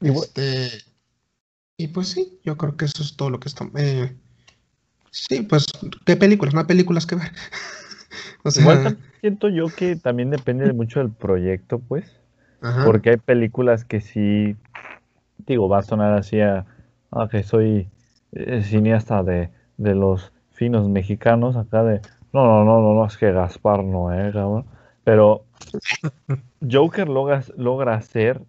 [0.00, 0.68] Y Este,
[1.76, 3.68] y pues sí, yo creo que eso es todo lo que está.
[3.76, 4.14] eh,
[5.10, 5.66] sí, pues,
[6.04, 6.54] ¿qué películas?
[6.54, 7.30] No hay películas que ver.
[8.44, 12.04] o sea, Igual tam- siento yo que también depende de mucho del proyecto, pues.
[12.60, 12.84] ajá.
[12.84, 14.56] Porque hay películas que sí,
[15.46, 16.66] digo, va a sonar así a,
[17.10, 17.88] a que soy
[18.32, 22.00] eh, cineasta de, de los finos mexicanos, acá de,
[22.32, 24.66] no, no, no, no, no, es que Gaspar no, eh, cabrón.
[25.04, 25.44] Pero
[26.70, 28.42] Joker logra, logra hacer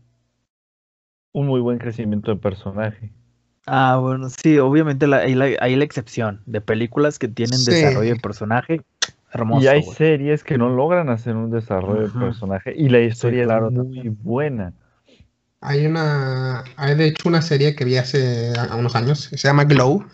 [1.34, 3.12] un muy buen crecimiento de personaje.
[3.66, 7.72] Ah, bueno, sí, obviamente la, hay, la, hay la excepción de películas que tienen Sí.
[7.72, 8.82] desarrollo de personaje.
[9.34, 9.64] hermoso.
[9.64, 13.68] y hay series que no logran hacer un desarrollo de personaje y la historia claro,
[13.70, 14.74] es muy buena.
[15.60, 19.64] Hay una, hay de hecho una serie que vi hace a- unos años, se llama
[19.64, 20.06] Glow,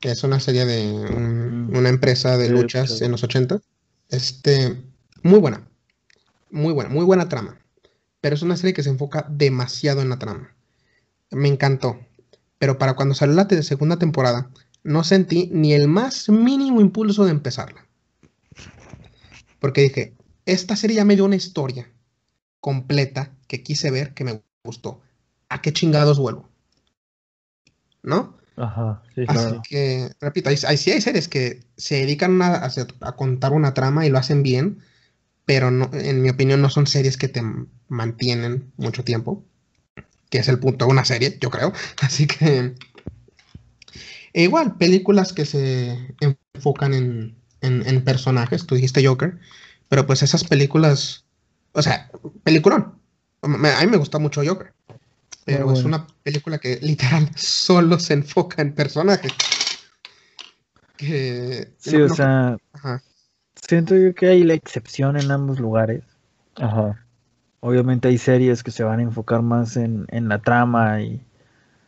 [0.00, 1.76] que es una serie de un- Mm.
[1.76, 3.04] una empresa de Sí, luchas sí.
[3.04, 3.60] en los 80.
[4.10, 4.76] Este,
[5.22, 5.62] muy buena,
[6.50, 7.56] muy buena, muy buena trama,
[8.20, 10.55] pero es una serie que se enfoca demasiado en la trama.
[11.30, 12.00] Me encantó,
[12.58, 14.50] pero para cuando salió la te- segunda temporada,
[14.82, 17.86] no sentí ni el más mínimo impulso de empezarla.
[19.58, 20.14] Porque dije,
[20.46, 21.90] esta serie ya me dio una historia
[22.60, 25.00] completa que quise ver, que me gustó.
[25.48, 26.48] ¿A qué chingados vuelvo?
[28.02, 28.36] ¿No?
[28.56, 29.62] Ajá, sí, Así claro.
[29.68, 33.52] que, repito, hay, hay- sí hay series que se dedican a, a hacer- a contar
[33.52, 34.80] una trama y lo hacen bien,
[35.46, 37.42] pero no, en mi opinión no son series que te
[37.88, 39.44] mantienen mucho tiempo,
[40.30, 41.72] que es el punto de una serie, yo creo.
[42.02, 42.74] Así que,
[44.32, 46.14] e igual, películas que se
[46.54, 49.38] enfocan en, en- en personajes, tú dijiste Joker,
[49.88, 51.24] pero pues esas películas,
[51.72, 52.10] o sea,
[52.44, 52.94] peliculón.
[53.42, 54.72] A mí me gusta mucho Joker.
[55.44, 59.32] Pero es una película que literal solo se enfoca en personajes.
[60.96, 61.68] Que.
[61.78, 63.02] Sí, no- o no- sea, ajá.
[63.66, 66.02] siento yo que hay la excepción en ambos lugares.
[66.56, 67.05] Ajá.
[67.66, 71.20] Obviamente hay series que se van a enfocar más en, en la trama y,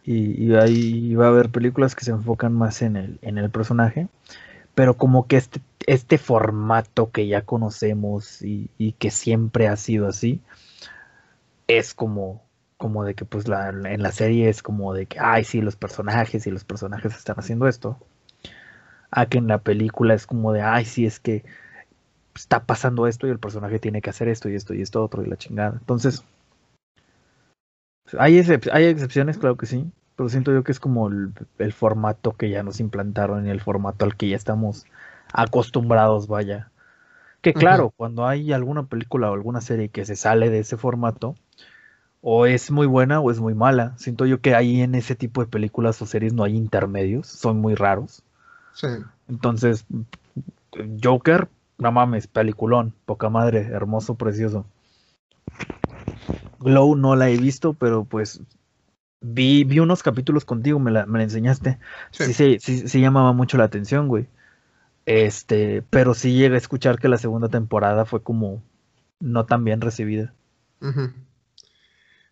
[0.03, 4.09] y, ahí va a haber películas que se enfocan más en el, en el personaje.
[4.75, 10.09] Pero como que este, este formato que ya conocemos y, y que siempre ha sido
[10.09, 10.41] así,
[11.69, 12.43] es como,
[12.77, 15.77] como de que pues la, en la serie es como de que, ay, sí, los
[15.77, 17.99] personajes y los personajes están haciendo esto.
[19.13, 21.45] A que en la película es como de, ay, sí, es que
[22.39, 25.23] está pasando esto y el personaje tiene que hacer esto y esto y esto otro
[25.23, 25.77] y la chingada.
[25.79, 26.25] Entonces,
[28.19, 31.73] hay, excep- hay excepciones, claro que sí, pero siento yo que es como el, el
[31.73, 34.87] formato que ya nos implantaron y el formato al que ya estamos
[35.33, 36.71] acostumbrados, vaya.
[37.41, 41.35] Que claro, cuando hay alguna película o alguna serie que se sale de ese formato,
[42.21, 43.95] o es muy buena o es muy mala.
[43.97, 47.59] Siento yo que ahí en ese tipo de películas o series no hay intermedios, son
[47.61, 48.23] muy raros.
[48.73, 48.89] Sí.
[49.29, 49.85] Entonces,
[51.03, 51.49] Joker,
[51.79, 54.67] no mames, peliculón, poca madre, hermoso, precioso.
[56.59, 58.41] Glow no la he visto, pero pues
[59.21, 61.79] vi, vi unos capítulos contigo, me la, me la enseñaste.
[62.11, 62.33] Sí.
[62.35, 64.27] Sí, sí, sí, llamaba mucho la atención, güey.
[65.07, 68.63] Este, pero sí llegué a escuchar que la segunda temporada fue como
[69.21, 70.35] no tan bien recibida.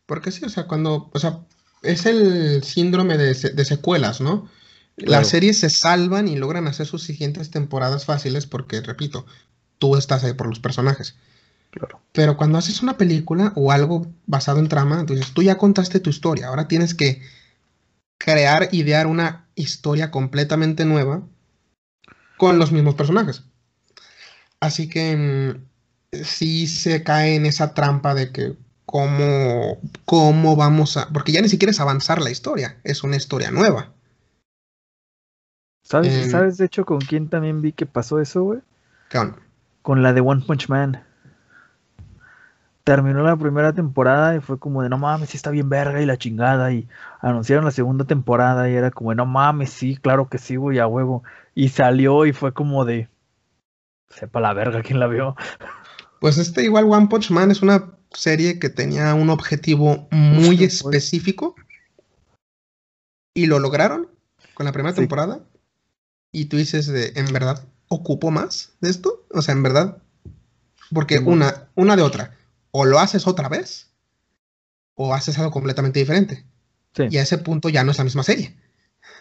[0.07, 1.11] Porque sí, o sea, cuando.
[1.15, 1.41] O sea,
[1.83, 4.49] es el síndrome de, de secuelas, ¿no?
[4.97, 5.13] Claro.
[5.13, 9.27] Las series se salvan y logran hacer sus siguientes temporadas fáciles porque, repito,
[9.79, 11.17] tú estás ahí por los personajes.
[11.71, 12.01] Claro.
[12.13, 16.09] Pero cuando haces una película o algo basado en trama, entonces tú ya contaste tu
[16.09, 17.21] historia, ahora tienes que
[18.19, 21.23] crear, idear una historia completamente nueva
[22.39, 23.43] con los mismos personajes.
[24.61, 25.17] Así que
[26.13, 28.55] mm, sí se cae en esa trampa de que
[28.87, 31.09] cómo, cómo vamos a...
[31.09, 33.93] Porque ya ni siquiera es avanzar la historia, es una historia nueva.
[35.89, 38.61] ¿Sabes, En- ¿Sabes de hecho con quién también vi que pasó eso, güey?
[39.09, 39.37] ¿Qué onda?
[39.83, 41.03] Con la de One Punch Man.
[42.83, 46.07] Terminó la primera temporada y fue como de no mames, sí está bien verga y
[46.07, 46.73] la chingada.
[46.73, 46.89] Y
[47.21, 50.79] anunciaron la segunda temporada y era como de no mames, sí, claro que sí, güey,
[50.81, 51.23] a huevo.
[51.55, 53.09] Y salió y fue como de
[54.09, 55.37] sepa la verga quién la vio.
[56.21, 61.55] Pues este igual One Punch Man es una serie que tenía un objetivo muy específico
[63.35, 64.09] y lo lograron
[64.55, 65.01] con la primera Sí.
[65.01, 65.41] temporada
[66.33, 69.27] y tú dices de, ¿en verdad ocupo más de esto?
[69.31, 69.99] O sea, en verdad,
[70.93, 72.37] porque una, una de otra,
[72.71, 73.91] o lo haces otra vez
[74.95, 76.45] o haces algo completamente diferente
[76.97, 78.57] Sí, y a ese punto ya no es la misma serie.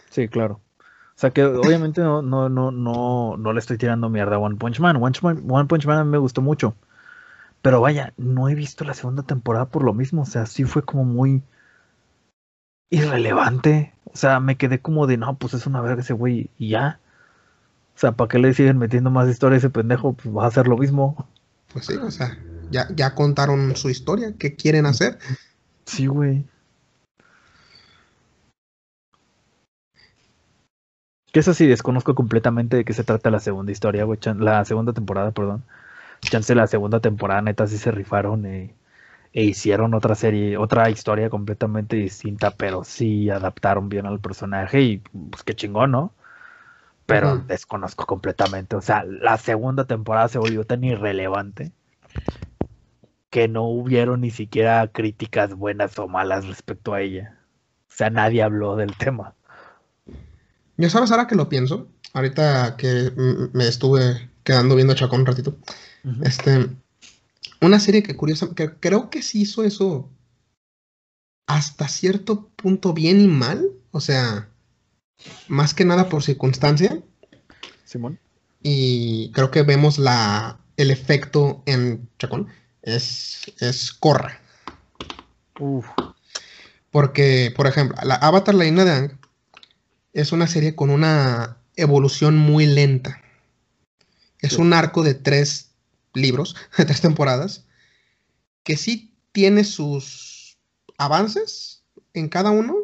[0.10, 0.62] sí, claro.
[1.16, 4.56] O sea que obviamente no, no, no, no, no le estoy tirando mierda a One
[4.56, 4.96] Punch Man.
[4.98, 6.76] One Punch Man, One Punch Man a mí me gustó mucho.
[7.62, 10.22] Pero vaya, no he visto la segunda temporada por lo mismo.
[10.22, 11.44] O sea, sí fue como muy
[12.90, 13.95] irrelevante.
[14.16, 17.02] O sea, me quedé como de, no, pues es una verga ese güey y ya.
[17.98, 20.14] O sea, ¿para qué le siguen metiendo más historia a ese pendejo?
[20.14, 21.28] Pues va a hacer lo mismo.
[21.74, 22.38] Pues sí, o sea,
[22.72, 25.20] ya, ya contaron su historia, ¿qué quieren hacer?
[25.84, 26.46] Sí, güey.
[31.34, 34.18] Que eso sí, desconozco completamente de qué se trata la segunda historia, güey.
[34.38, 35.66] La segunda temporada, perdón.
[36.22, 38.74] Chance la segunda temporada, neta, sí se rifaron eh,
[39.36, 44.98] e hicieron otra serie, otra historia completamente distinta, pero sí adaptaron bien al personaje y
[45.00, 46.14] pues qué chingón, ¿no?
[47.06, 48.78] Pero desconozco completamente.
[48.78, 51.74] O sea, la segunda temporada se volvió tan irrelevante
[53.30, 57.38] que no hubieron ni siquiera críticas buenas o malas respecto a ella.
[57.90, 59.34] O sea, nadie habló del tema.
[60.78, 63.12] Yo sabes ahora que lo pienso, ahorita que
[63.52, 65.58] me estuve quedando viendo Chacón un ratito.
[66.24, 66.70] Este,
[67.66, 70.10] una serie que curiosa, que creo que sí hizo eso
[71.48, 74.50] hasta cierto punto bien y mal, o sea,
[75.48, 77.02] más que nada por circunstancia,
[77.84, 78.20] Simón.
[78.64, 82.48] y creo que vemos la, el efecto en Chacón,
[82.82, 84.42] es, es Korra.
[85.60, 85.86] Uf.
[86.92, 89.20] Porque, por ejemplo, la Avatar, la de Aang,
[90.14, 93.22] es una serie con una evolución muy lenta.
[94.40, 94.62] Es Sí.
[94.62, 95.65] un arco de tres
[96.16, 97.66] libros, de tres temporadas,
[98.64, 100.58] que sí tiene sus
[100.98, 102.76] avances en cada uno,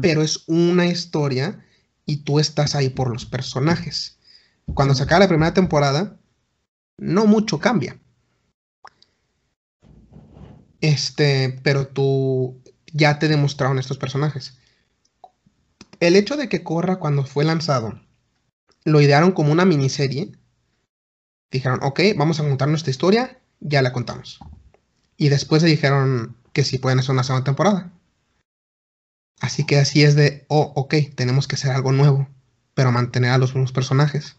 [0.00, 1.64] pero es una historia
[2.06, 4.18] y tú estás ahí por los personajes.
[4.74, 6.18] Cuando se acaba la primera temporada,
[6.96, 7.98] no mucho cambia.
[10.80, 14.58] Este, pero tú ya te demostraron estos personajes.
[16.00, 18.00] El hecho de que Corra cuando fue lanzado,
[18.84, 20.32] lo idearon como una miniserie.
[21.56, 24.38] Dijeron, ok, vamos a contar nuestra historia, ya la contamos.
[25.16, 27.92] Y después le dijeron que sí pueden hacer una segunda temporada.
[29.40, 32.28] Así que así es de, oh, ok, tenemos que hacer algo nuevo,
[32.74, 34.36] pero mantener a los mismos personajes.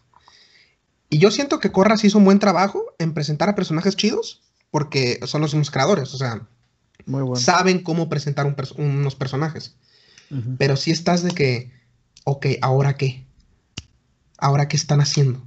[1.10, 4.42] Y yo siento que Corra sí hizo un buen trabajo en presentar a personajes chidos,
[4.70, 6.46] porque son los mismos creadores, o sea,
[7.06, 7.40] Muy bueno.
[7.40, 9.76] saben cómo presentar un unos personajes.
[10.58, 11.72] Pero sí estás de que,
[12.24, 13.24] ok, ¿ahora qué?
[14.36, 15.42] ¿Ahora qué están haciendo?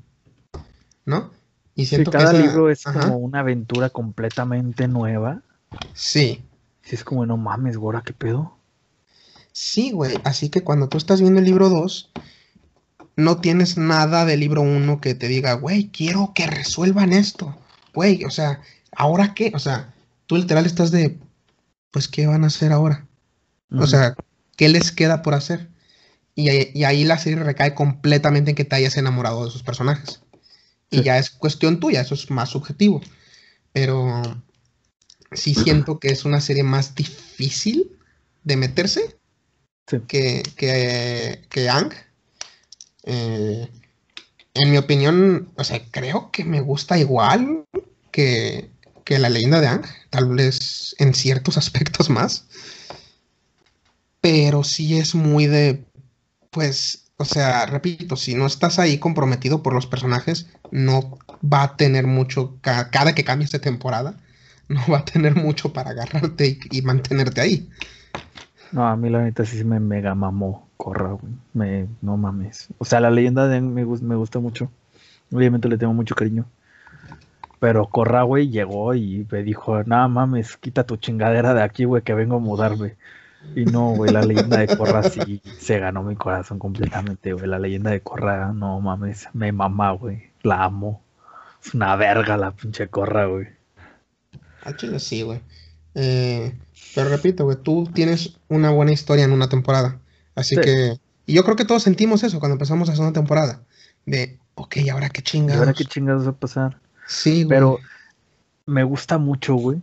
[1.05, 1.32] ¿No?
[1.76, 5.41] Y Sí, cada que esa- libro es ajá, como una aventura completamente nueva.
[5.93, 6.43] Sí,
[6.84, 8.57] Sí, es como, no mames, Gora, ¿qué pedo?
[9.53, 10.15] sí, güey.
[10.24, 12.09] Así que cuando tú estás viendo el libro 2,
[13.15, 17.55] no tienes nada del libro 1 que te diga, güey, quiero que resuelvan esto.
[17.93, 18.61] Güey, o sea,
[18.95, 19.51] ¿ahora qué?
[19.53, 19.93] O sea,
[20.26, 21.19] tú literal estás de,
[21.91, 23.05] pues, ¿qué van a hacer ahora?
[23.78, 24.15] O sea,
[24.57, 25.69] ¿qué les queda por hacer?
[26.36, 30.20] Y, y ahí la serie recae completamente en que te hayas enamorado de sus personajes.
[30.91, 33.01] Y ya es cuestión tuya, eso es más subjetivo.
[33.73, 34.21] Pero
[35.31, 37.97] sí siento que es una serie más difícil
[38.43, 39.17] de meterse
[39.87, 39.97] Sí.
[40.07, 41.91] que, que, que Ang.
[43.03, 43.67] Eh,
[44.53, 47.65] en mi opinión, o sea, creo que me gusta igual
[48.11, 48.69] que,
[49.03, 52.45] que la leyenda de Ang, tal vez en ciertos aspectos más.
[54.21, 55.83] Pero sí es muy de,
[56.51, 61.76] pues, o sea, repito, si no estás ahí comprometido por los personajes, no va a
[61.76, 64.15] tener mucho, ca- cada que cambies de temporada,
[64.67, 67.69] no va a tener mucho para agarrarte y, mantenerte ahí.
[68.72, 71.17] No, a mí la neta sí me mega mamó Corra.
[71.53, 72.69] Me, no mames.
[72.78, 74.72] O sea, la leyenda de me, me gusta mucho.
[75.32, 76.45] Obviamente le tengo mucho cariño.
[77.59, 82.01] Pero Corra, güey, llegó y me dijo, nada mames, quita tu chingadera de aquí, güey,
[82.01, 82.95] que vengo a mudarme.
[83.55, 87.47] Y no, güey, la leyenda de Corra sí se ganó mi corazón completamente, güey.
[87.47, 90.31] La leyenda de Corra, no mames, me mama, güey.
[90.43, 91.01] La amo.
[91.63, 93.47] Es una verga la pinche Corra, güey.
[94.63, 95.41] Al chile sí, güey.
[95.95, 96.55] Eh,
[96.95, 99.99] pero repito, güey, tú tienes una buena historia en una temporada.
[100.35, 100.61] Así Sí.
[100.61, 100.97] que.
[101.25, 103.61] Y yo creo que todos sentimos eso cuando empezamos la segunda temporada.
[104.05, 105.59] De, ok, ¿ahora qué ¿Y chingados?
[105.59, 106.79] ahora qué chingados va a pasar?
[107.05, 107.49] Sí, güey.
[107.49, 107.79] Pero
[108.65, 109.81] me gusta mucho, güey,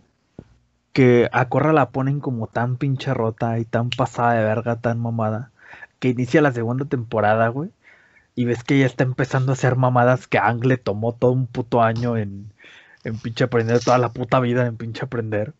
[0.93, 4.99] que a Corra la ponen como tan pinche rota y tan pasada de verga, tan
[4.99, 5.51] mamada,
[5.99, 7.71] que inicia la segunda temporada, güey,
[8.35, 11.31] y ves que ya está empezando a hacer mamadas que a Ang le tomó todo
[11.31, 12.51] un puto año en,
[13.03, 15.53] en pinche aprender, toda la puta vida en pinche aprender.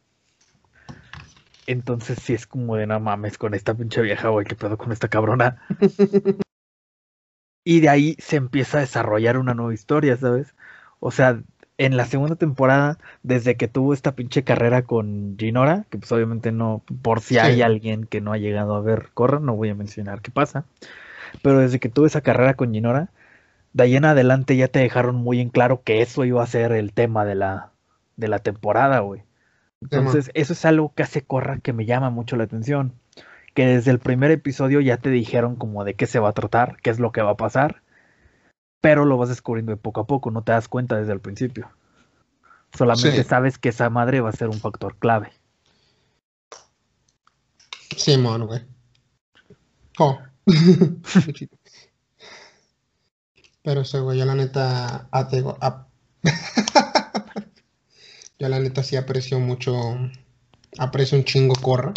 [1.68, 4.92] Entonces sí es como de no mames con esta pinche vieja, güey, qué pedo con
[4.92, 5.62] esta cabrona.
[7.64, 10.56] Y de ahí se empieza a desarrollar una nueva historia, ¿sabes?
[11.00, 11.40] O sea,
[11.80, 16.52] en la segunda temporada, desde que tuvo esta pinche carrera con Ginora, que pues obviamente
[16.52, 17.40] no, por si Sí.
[17.40, 20.66] hay alguien que no ha llegado a ver Corra, no voy a mencionar qué pasa,
[21.42, 23.10] pero desde que tuvo esa carrera con Ginora,
[23.74, 26.74] de ahí en adelante ya te dejaron muy en claro que eso iba a ser
[26.74, 27.70] el tema de la,
[28.18, 29.22] de la temporada, güey.
[29.82, 32.92] Entonces, eso es algo que hace Corra que me llama mucho la atención.
[33.54, 36.76] Que desde el primer episodio ya te dijeron como de qué se va a tratar,
[36.82, 37.82] qué es lo que va a pasar,
[38.82, 41.70] pero lo vas descubriendo de poco a poco, no te das cuenta desde el principio.
[42.78, 43.30] Solamente Sí.
[43.30, 45.32] sabes que esa madre va a ser un factor clave.
[47.98, 48.62] Simón, güey.
[49.98, 50.18] Oh.
[53.64, 55.08] Pero ese güey, yo la neta.
[55.12, 55.86] ah, te digo, ah.
[58.40, 59.74] yo la neta sí aprecio mucho.
[60.78, 61.94] Aprecio un chingo Corra.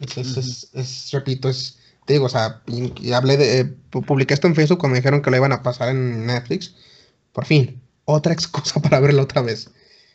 [0.00, 1.78] Es, es, es- es, repito, es.
[2.04, 3.60] Te digo, o sea, y- hablé de.
[3.60, 6.26] eh, pu- publiqué esto en Facebook cuando me dijeron que lo iban a pasar en
[6.26, 6.74] Netflix.
[7.32, 9.70] Por fin, otra excusa para verla otra vez.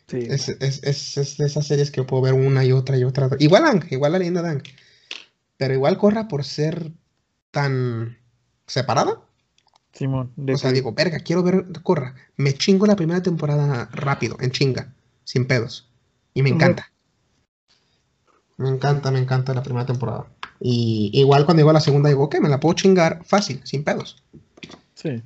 [0.07, 0.17] Sí.
[0.29, 3.03] Es, es, es, es de esas series que yo puedo ver una y otra y
[3.03, 3.29] otra.
[3.39, 4.63] Igual Ang, igual la leyenda de Ang.
[5.57, 6.91] Pero igual Corra por ser
[7.51, 8.17] tan
[8.67, 9.21] separada.
[9.93, 12.15] Simón, de O sea, que- digo, verga, quiero ver Corra.
[12.37, 15.89] Me chingo la primera temporada rápido, en chinga, sin pedos.
[16.33, 16.91] Y me encanta.
[18.57, 20.27] Me encanta, me encanta la primera temporada.
[20.61, 24.21] Y igual cuando llegó la segunda, digo, ok, me la puedo chingar fácil, sin pedos.
[24.95, 25.21] sí.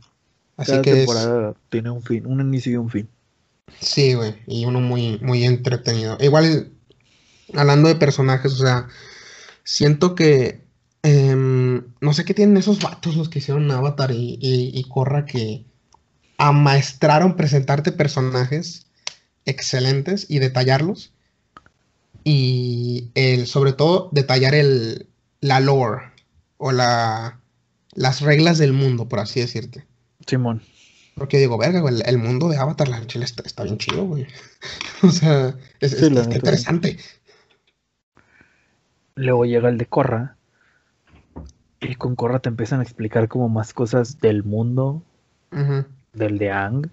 [0.55, 3.09] Así Cada que es- temporada tiene un fin, un inicio y un fin.
[3.79, 6.15] Sí, güey, y uno muy, muy entretenido.
[6.19, 6.71] Igual,
[7.55, 8.87] hablando de personajes, o sea,
[9.63, 10.61] siento que
[11.01, 15.25] em, no sé qué tienen esos vatos los que hicieron Avatar y, y, y Korra
[15.25, 15.65] que
[16.37, 18.85] amaestraron presentarte personajes
[19.45, 21.11] excelentes y detallarlos.
[22.23, 25.07] Y el, sobre todo, detallar el,
[25.43, 26.01] la lore
[26.57, 27.39] o la,
[27.93, 29.85] las reglas del mundo, por así decirte.
[30.25, 30.61] Simón.
[31.15, 34.05] Porque digo, verga, güey, el, el mundo de Avatar, la chile está, está bien chido,
[34.05, 34.25] güey.
[35.03, 36.35] o sea, es, Sí, es- la está neta.
[36.37, 36.97] interesante.
[39.15, 40.37] Luego llega el de Corra.
[41.81, 45.03] Y con Corra te empiezan a explicar como más cosas del mundo,
[46.13, 46.87] del de Ang.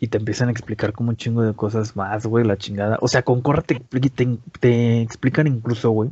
[0.00, 2.98] Y te empiezan a explicar como un chingo de cosas más, güey, la chingada.
[3.00, 3.80] O sea, con Corra te,
[4.60, 6.10] te explican incluso, güey,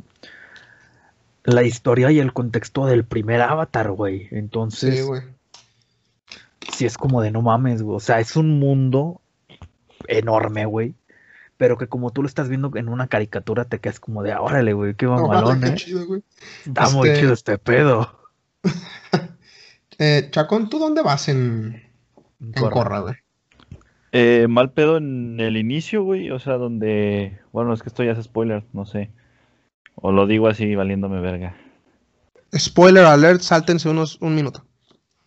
[1.45, 4.27] la historia y el contexto del primer Avatar, güey.
[4.31, 5.21] Entonces, Sí, güey.
[6.73, 7.95] sí es como de no mames, güey.
[7.97, 9.21] O sea, es un mundo
[10.07, 10.93] enorme, güey.
[11.57, 14.41] Pero que como tú lo estás viendo en una caricatura, te quedas como de, "Ah,
[14.41, 15.75] órale, güey, qué mamalón, qué eh.
[15.75, 16.21] chido, güey.
[16.65, 18.19] Está muy Este- chido este pedo.
[19.97, 21.81] Eh, Chacón, ¿tú dónde vas en,
[22.41, 23.15] en Corra, güey?
[24.11, 26.31] Eh, mal pedo en el inicio, güey.
[26.31, 27.39] O sea, donde.
[27.53, 29.09] Bueno, es que esto ya es spoiler, no sé.
[29.95, 31.55] O lo digo así, valiéndome verga.
[32.53, 34.65] Spoiler alert, sáltense unos un minuto.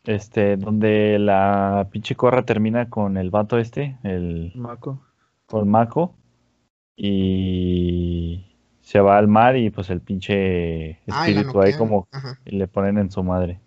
[0.05, 5.03] Este, donde la pinche corra termina con el vato este, el Maco.
[5.47, 6.15] con Mako.
[6.97, 8.47] Y
[8.81, 12.41] se va al mar y pues el pinche espíritu ahí como Ajá.
[12.45, 13.61] y le ponen en su madre.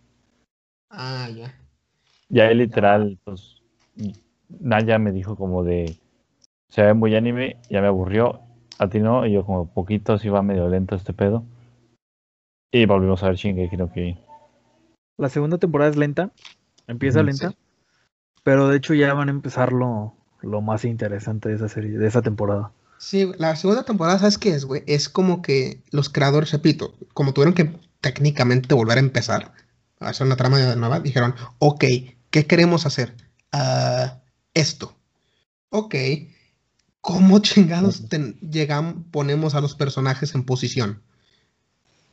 [0.90, 1.54] Ah, ya.
[2.30, 3.62] Ya ahí literal, pues
[4.60, 5.96] Naya me dijo como de
[6.70, 8.42] se ve muy anime, ya me aburrió,
[8.82, 11.44] a ti no, y yo como poquito sí va medio lento este pedo.
[12.72, 14.20] Y volvimos a ver Shingeki no Kyojin.
[15.18, 16.32] La segunda temporada es lenta.
[16.88, 17.50] Empieza Ujú, lenta.
[17.52, 17.58] sí.
[18.44, 22.08] Pero de hecho ya van a empezar lo, lo más interesante de esa serie, de
[22.08, 22.72] esa temporada.
[22.98, 24.82] Sí, la segunda temporada, ¿sabes qué es, güey?
[24.88, 29.54] Es como que los creadores, repito, como tuvieron que técnicamente volver a empezar
[30.00, 31.86] a hacer una trama de nueva, dijeron, ok,
[32.32, 33.16] ¿qué queremos hacer?
[33.52, 34.22] Ah,
[34.56, 34.96] esto.
[35.70, 35.94] Ok,
[37.02, 41.02] ¿cómo chingados ten- llegan, ponemos a los personajes en posición?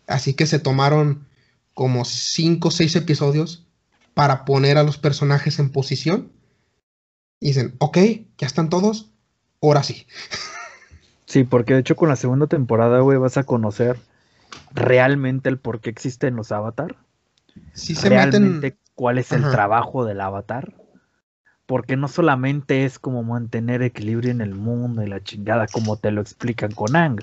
[0.07, 1.26] Así que se tomaron
[1.74, 3.66] como cinco o seis episodios
[4.14, 6.32] para poner a los personajes en posición.
[7.41, 7.99] Y dicen, ok,
[8.39, 9.12] ya están todos,
[9.62, 10.07] ahora sí.
[11.26, 14.01] Sí, porque de hecho con la segunda temporada, güey, vas a conocer
[14.72, 16.97] realmente el por qué existen los avatar.
[17.74, 18.78] Sí se realmente meten.
[18.95, 20.74] cuál es el trabajo del avatar.
[21.69, 26.11] Porque no solamente es como mantener equilibrio en el mundo y la chingada, como te
[26.11, 27.20] lo explican con Ang.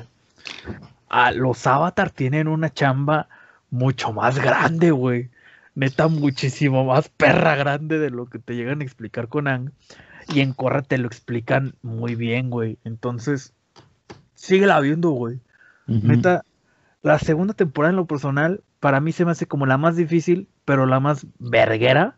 [1.09, 3.27] Ah, los avatar tienen una chamba
[3.71, 5.31] mucho más grande, güey.
[5.73, 9.71] Neta, muchísimo más perra grande de lo que te llegan a explicar con Ang.
[10.27, 12.77] Y en Korra te lo explican muy bien, güey.
[12.83, 13.51] Entonces,
[14.35, 15.39] síguela viendo, güey.
[15.87, 16.45] Neta,
[17.01, 20.47] la segunda temporada en lo personal, para mí se me hace como la más difícil,
[20.65, 22.17] pero la más verguera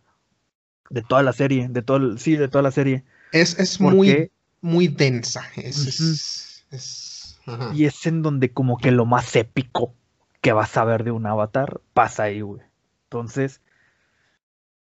[0.90, 3.04] de toda la serie, de todo el- sí, de toda la serie.
[3.32, 4.32] Es, es ¿Por muy, qué?
[4.62, 5.44] muy densa.
[5.56, 7.72] Es, es- es- ajá.
[7.74, 9.94] Y es en donde como que lo más épico
[10.42, 12.62] que vas a ver de un avatar pasa ahí, güey.
[13.06, 13.62] Entonces,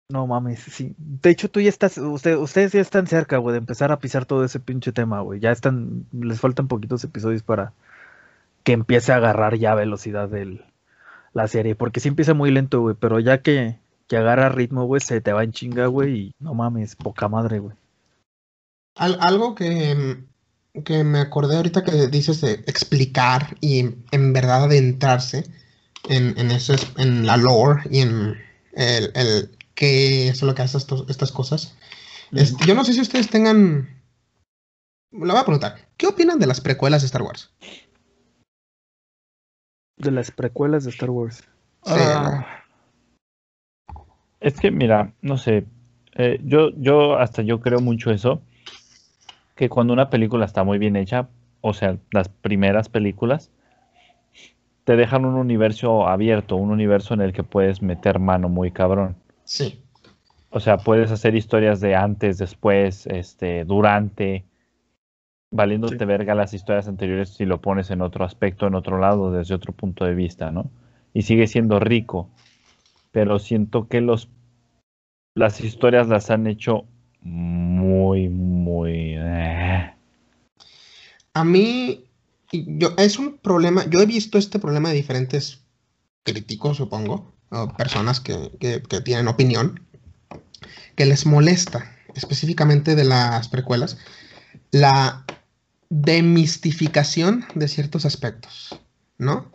[0.10, 0.96] no mames, sí.
[0.98, 4.26] De hecho, tú ya estás, usted- ustedes ya están cerca, güey, de empezar a pisar
[4.26, 5.40] todo ese pinche tema, güey.
[5.40, 7.74] Ya están, les faltan poquitos episodios para
[8.64, 10.66] que empiece a agarrar ya velocidad del,
[11.34, 11.76] la serie.
[11.76, 13.78] Porque sí empieza muy lento, güey, pero ya que,
[14.10, 17.60] que agarra ritmo, güey, se te va en chinga, güey, y no mames, poca madre,
[17.60, 17.78] güey.
[18.96, 20.18] Al- algo que,
[20.84, 23.80] que me acordé ahorita que dices de explicar y
[24.12, 25.46] en verdad adentrarse
[26.10, 28.36] en, en, eso, es- en la lore y en
[28.74, 30.78] el, el qué es lo que hace
[31.08, 31.76] estas cosas.
[32.32, 34.02] Este, yo no sé si ustedes tengan...
[35.12, 37.52] Le voy a preguntar, ¿qué opinan de las precuelas de Star Wars?
[39.98, 41.38] De las precuelas de Star Wars.
[41.84, 42.64] Sí, Ah,
[44.40, 45.66] es que, mira, no sé.
[46.16, 48.42] eh, yo, yo hasta yo creo mucho eso.
[49.56, 51.28] Que cuando una película está muy bien hecha,
[51.62, 53.52] o sea, las primeras películas,
[54.86, 59.16] te dejan un universo abierto, un universo en el que puedes meter mano muy cabrón.
[59.44, 59.84] Sí.
[60.50, 64.46] O sea, puedes hacer historias de antes, después, este, durante,
[65.52, 66.06] valiéndote Sí.
[66.06, 69.74] verga las historias anteriores si lo pones en otro aspecto, en otro lado, desde otro
[69.74, 70.72] punto de vista, ¿no?
[71.14, 72.30] Y sigue siendo rico,
[73.12, 74.30] pero siento que los
[75.36, 76.86] las historias las han hecho
[77.22, 79.14] muy, muy...
[79.18, 79.94] eh.
[81.34, 82.06] A mí,
[82.52, 85.62] yo, es un problema, yo he visto este problema de diferentes
[86.24, 89.80] críticos, supongo, o personas que, que- que tienen opinión,
[90.96, 93.98] que les molesta, específicamente de las precuelas,
[94.72, 95.26] la
[95.90, 98.80] demistificación de ciertos aspectos,
[99.18, 99.52] ¿no?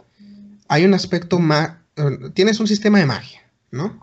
[0.69, 1.77] Hay un aspecto más,
[2.35, 3.43] tienes un sistema de magia,
[3.75, 4.01] ¿no?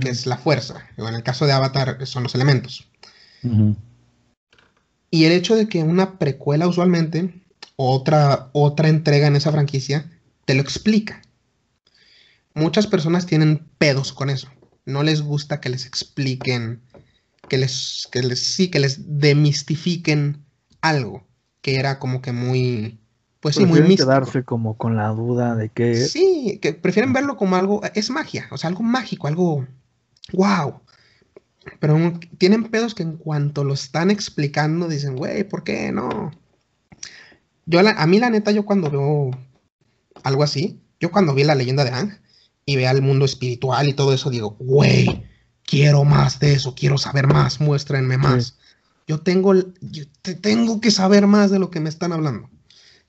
[0.00, 2.88] Que es la fuerza, o en el caso de Avatar son los elementos.
[5.10, 7.42] Y el hecho de que una precuela usualmente,
[7.76, 10.10] otra, otra entrega en esa franquicia,
[10.44, 11.22] te lo explica.
[12.54, 14.48] Muchas personas tienen pedos con eso.
[14.84, 16.80] No les gusta que les expliquen,
[17.48, 20.44] que les, que les, sí, que les demistifiquen
[20.80, 21.26] algo
[21.62, 22.99] que era como que muy,
[23.40, 24.08] pues sí, muy místico.
[24.10, 28.46] quedarse como con la duda de que Sí, que prefieren verlo como algo, es magia,
[28.50, 29.66] o sea, algo mágico, algo
[30.32, 30.80] wow.
[31.78, 36.30] Pero tienen pedos que en cuanto lo están explicando dicen, güey, ¿por qué no?
[37.66, 39.30] Yo, la- a mí la neta, yo cuando veo
[40.22, 42.12] algo así, yo cuando vi la leyenda de Ang
[42.66, 45.24] y vea el mundo espiritual y todo eso, digo, güey,
[45.64, 48.58] quiero más de eso, quiero saber más, muéstrenme más.
[49.06, 52.48] Yo tengo, yo te- tengo que saber más de lo que me están hablando.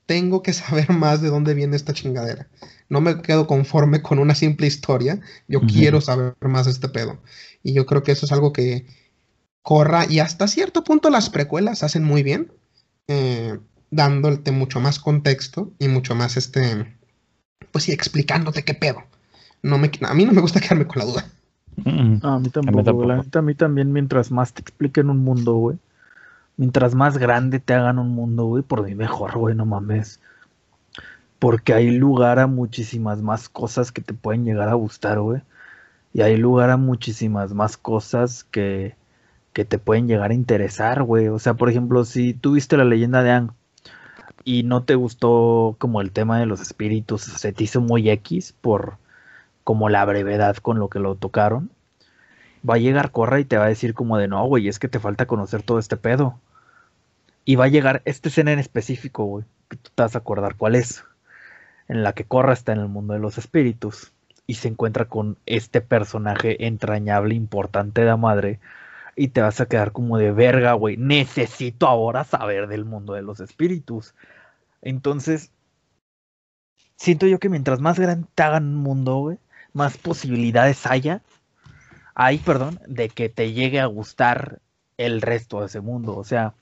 [0.06, 2.48] Tengo que saber más de dónde viene esta chingadera.
[2.90, 5.20] No me quedo conforme con una simple historia.
[5.48, 7.22] Yo quiero saber más de este pedo.
[7.64, 8.86] Y yo creo que eso es algo que
[9.62, 12.52] corra y hasta cierto punto las precuelas hacen muy bien,
[13.08, 13.60] eh,
[13.92, 16.98] dándote mucho más contexto y mucho más este,
[17.72, 19.04] pues sí, explicándote qué pedo.
[19.62, 21.26] No me, a mí no me gusta quedarme con la duda.
[21.86, 23.06] No, a mí tampoco.
[23.06, 25.78] La a mí también, mientras más te expliquen un mundo, güey.
[26.58, 30.20] Mientras más grande te hagan un mundo, güey, por mí mejor, güey, no mames.
[31.40, 35.42] Porque hay lugar a muchísimas más cosas que te pueden llegar a gustar, güey.
[36.14, 38.96] Y hay lugar a muchísimas más cosas que,
[39.54, 41.30] que te pueden llegar a interesar, güey.
[41.30, 43.52] O sea, por ejemplo, si tú viste la leyenda de Ang
[44.44, 48.54] y no te gustó como el tema de los espíritus, se te hizo muy X
[48.62, 48.98] por
[49.64, 51.72] como la brevedad con lo que lo tocaron
[52.68, 54.88] va a llegar Corra y te va a decir como de no, güey, es que
[54.88, 56.40] te falta conocer todo este pedo.
[57.46, 60.56] Y va a llegar esta escena en específico, güey, que tú te vas a acordar
[60.56, 61.04] cuál es,
[61.88, 64.14] en la que Corra está en el mundo de los espíritus
[64.48, 68.60] y se encuentra con este personaje entrañable, importante de la madre,
[69.16, 73.22] y te vas a quedar como de verga, güey, necesito ahora saber del mundo de
[73.22, 74.14] los espíritus.
[74.82, 75.52] Entonces,
[76.96, 79.38] siento yo que mientras más grande te hagan un mundo, güey,
[79.74, 81.22] más posibilidades haya
[82.26, 84.62] hay, perdón, de que te llegue a gustar
[84.98, 86.16] el resto de ese mundo.
[86.18, 86.54] O sea,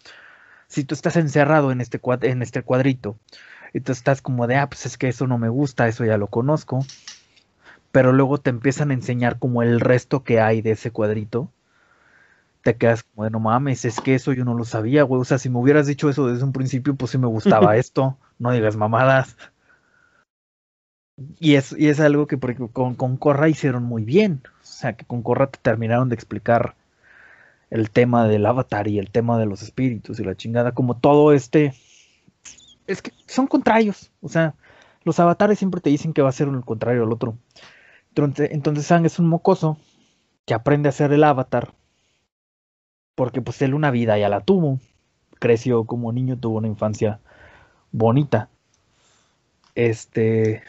[0.68, 3.18] si tú estás encerrado en este, cuad- en este cuadrito
[3.74, 6.18] y tú estás como de, ah, pues es que eso no me gusta, eso ya
[6.18, 6.82] lo conozco,
[7.92, 11.52] pero luego te empiezan a enseñar como el resto que hay de ese cuadrito,
[12.64, 15.22] te quedas como de, no mames, es que eso yo no lo sabía, güey.
[15.22, 18.18] O sea, si me hubieras dicho eso desde un principio, pues sí me gustaba esto,
[18.38, 19.38] no digas mamadas.
[21.40, 22.40] Y es, y es algo que
[22.72, 24.42] con, con Corra hicieron muy bien.
[24.80, 26.74] Sea, que con Corra te terminaron de explicar
[27.70, 31.34] el tema del avatar y el tema de los espíritus y la chingada, como todo
[31.34, 31.74] este...
[32.88, 34.10] Es que son contrarios.
[34.22, 34.56] O sea,
[35.04, 37.38] los avatares siempre te dicen que va a ser el contrario al otro.
[38.08, 39.78] Entonces, entonces es un mocoso
[40.46, 41.74] que aprende a ser el avatar.
[43.16, 44.80] Porque pues él una vida ya la tuvo.
[45.40, 47.20] Creció como niño, tuvo una infancia
[47.92, 48.48] bonita.
[49.76, 50.64] Este...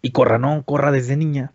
[0.00, 1.52] Y Corra no, Corra desde niña.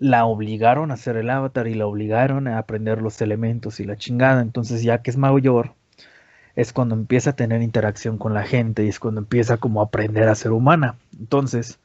[0.00, 3.96] La obligaron a hacer el avatar y la obligaron a aprender los elementos y la
[3.96, 4.42] chingada.
[4.42, 5.74] Entonces ya que es mayor,
[6.56, 9.84] es cuando empieza a tener interacción con la gente y es cuando empieza como a
[9.84, 10.96] aprender a ser humana.
[11.18, 11.78] Entonces,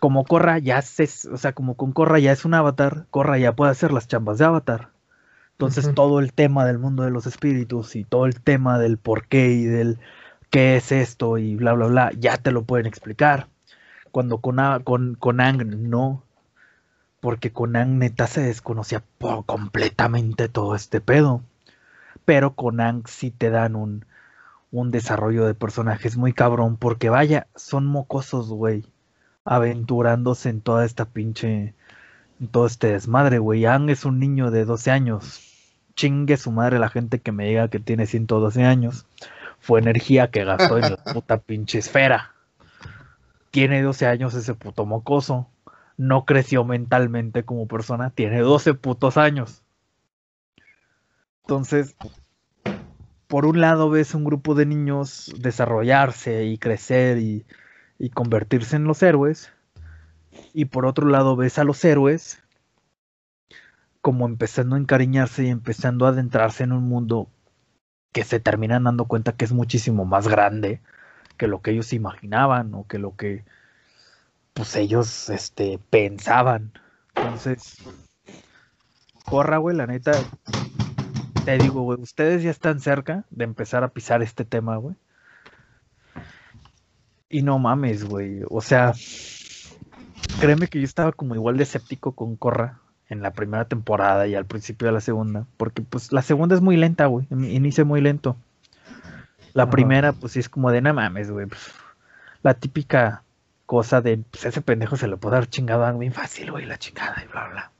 [0.00, 3.52] como Corra ya se, o sea, como con Corra ya es un avatar, Corra ya
[3.54, 4.90] puede hacer las chambas de avatar.
[5.52, 9.28] Entonces todo el tema del mundo de los espíritus y todo el tema del por
[9.28, 10.00] qué y del
[10.50, 13.46] qué es esto y bla bla bla, ya te lo pueden explicar.
[14.10, 16.24] Cuando con, con, con Ang no.
[17.24, 21.40] Porque con Ang neta se desconocía por completamente todo este pedo.
[22.26, 24.04] Pero con Ang sí te dan un,
[24.70, 26.76] un desarrollo de personajes muy cabrón.
[26.76, 28.84] Porque vaya, son mocosos, güey.
[29.46, 31.72] Aventurándose en toda esta pinche.
[32.40, 33.64] En todo este desmadre, güey.
[33.64, 35.40] Ang es un niño de 12 años.
[35.96, 39.06] Chingue su madre la gente que me diga que tiene 112 años.
[39.60, 42.34] Fue energía que gastó en la puta pinche esfera.
[43.50, 45.48] Tiene 12 años ese puto mocoso.
[45.96, 48.10] No creció mentalmente como persona.
[48.10, 49.62] Tiene 12 putos años.
[51.42, 51.96] Entonces,
[53.26, 57.46] por un lado ves un grupo de niños desarrollarse y crecer y,
[57.98, 59.52] y convertirse en los héroes.
[60.52, 62.42] Y por otro lado ves a los héroes
[64.04, 67.30] como empezando a encariñarse y empezando a adentrarse en un mundo
[68.12, 70.82] que se terminan dando cuenta que es muchísimo más grande
[71.38, 73.46] que lo que ellos imaginaban o que lo que
[74.54, 76.72] pues ellos este pensaban.
[77.14, 77.76] Entonces,
[79.24, 80.12] corra, güey, la neta
[81.44, 84.96] te digo, güey, ustedes ya están cerca de empezar a pisar este tema, güey.
[87.28, 88.40] Y no mames, güey.
[88.48, 88.94] O sea,
[90.40, 92.78] créeme que yo estaba como igual de escéptico con Corra
[93.08, 95.46] en la primera temporada y al principio de la segunda.
[95.56, 97.26] Porque pues la segunda es muy lenta, güey.
[97.30, 98.36] Inicia muy lento.
[99.52, 101.46] La primera, pues sí es como de no mames, güey.
[101.46, 101.60] Pues,
[102.42, 103.22] la típica
[103.66, 107.22] cosa de pues ese pendejo se le puede dar chingada bien fácil, güey, la chingada
[107.24, 107.70] y bla, bla.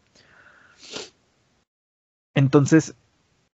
[2.35, 2.95] Entonces,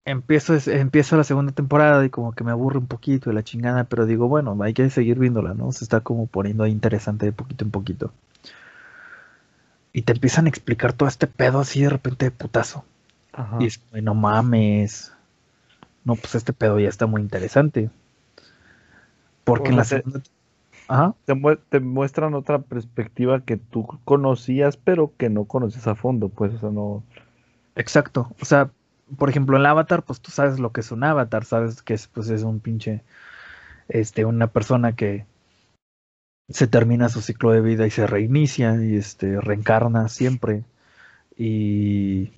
[0.05, 3.85] empiezo, empiezo la segunda temporada y como que me aburre un poquito de la chingada,
[3.85, 5.73] pero digo, bueno, hay que seguir viéndola, ¿no?
[5.73, 8.13] Se está como poniendo interesante de poquito en poquito.
[9.93, 12.85] Y te empiezan a explicar todo este pedo así de repente de putazo.
[13.59, 15.13] Y es, no mames.
[16.05, 17.91] No, pues este pedo ya está muy interesante.
[19.45, 20.21] Porque en la segunda...
[20.21, 20.31] Te,
[21.81, 26.71] muestran otra perspectiva que tú conocías, pero que no conoces a fondo, pues, o sea,
[26.71, 27.05] no...
[27.77, 28.71] Exacto, o sea,
[29.17, 31.95] por ejemplo, en el avatar, pues tú sabes lo que es un avatar, sabes que
[31.95, 33.03] es, pues, es un pinche,
[33.89, 35.27] este, una persona que
[36.49, 40.65] se termina su ciclo de vida y se reinicia y este, reencarna siempre
[41.37, 42.33] y,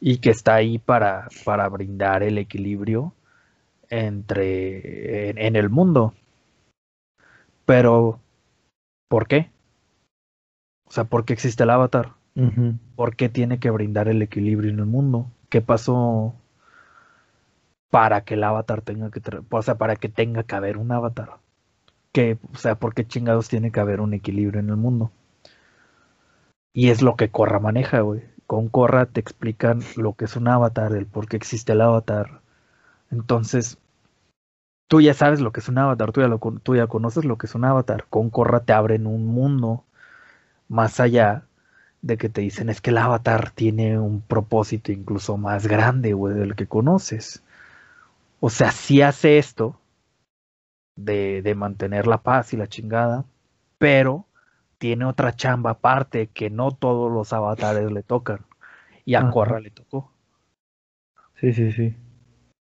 [0.00, 3.12] y que está ahí para, para brindar el equilibrio
[3.90, 6.14] entre en, el mundo.
[7.68, 8.18] Pero,
[9.08, 9.52] ¿por qué?
[10.86, 12.14] O sea, ¿por qué existe el avatar?
[12.96, 15.30] ¿Por qué tiene que brindar el equilibrio en el mundo?
[15.48, 16.34] qué pasó
[17.90, 19.20] para que el avatar tenga que,
[19.50, 21.38] o sea, para que tenga que haber un avatar.
[22.12, 25.10] Que, o sea, ¿por qué chingados tiene que haber un equilibrio en el mundo?
[26.72, 28.22] Y es lo que Corra maneja, güey.
[28.46, 32.40] Con Corra te explican lo que es un avatar, el por qué existe el avatar.
[33.10, 33.78] Entonces,
[34.88, 37.38] tú ya sabes lo que es un avatar, tú ya, lo, tú ya conoces lo
[37.38, 38.06] que es un avatar.
[38.10, 39.84] Con Corra te abren un mundo
[40.68, 41.44] más allá
[42.02, 46.34] de que te dicen es que el avatar tiene un propósito incluso más grande, güey,
[46.34, 47.42] del que conoces.
[48.40, 49.78] O sea, sí hace esto
[50.96, 53.24] de, de mantener la paz y la chingada,
[53.78, 54.26] pero
[54.78, 58.40] tiene otra chamba aparte que no todos los avatares le tocan.
[59.04, 60.10] Y a Corra le tocó.
[61.40, 61.96] Sí, sí, sí.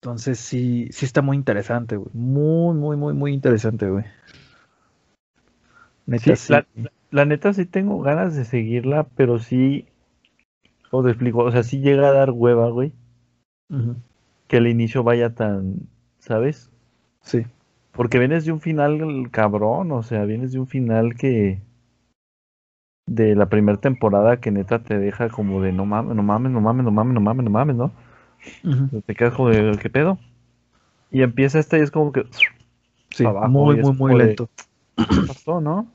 [0.02, 2.10] Entonces sí, sí está muy interesante, güey.
[2.14, 4.04] Muy, muy, muy, muy interesante, güey.
[6.18, 6.54] sí, sí
[7.12, 9.86] la neta sí tengo ganas de seguirla, pero sí.
[10.90, 11.44] ¿Cómo te explico?
[11.44, 12.94] O sea, sí llega a dar hueva, güey.
[14.48, 15.88] Que el inicio vaya tan.
[16.18, 16.72] ¿Sabes?
[17.22, 17.46] Sí.
[17.92, 21.62] Porque vienes de un final cabrón, o sea, vienes de un final que.
[23.06, 26.62] De la primera temporada que neta te deja como de no mames, no mames, no
[26.62, 27.92] mames, no mames, no mames, no mames, ¿no?
[29.06, 30.20] Te quedas como de ¿qué pedo?
[31.12, 32.26] Y empieza esta y es como que.
[33.10, 34.50] Sí, muy, muy, muy lento.
[34.96, 35.88] ¿Qué pasó, no?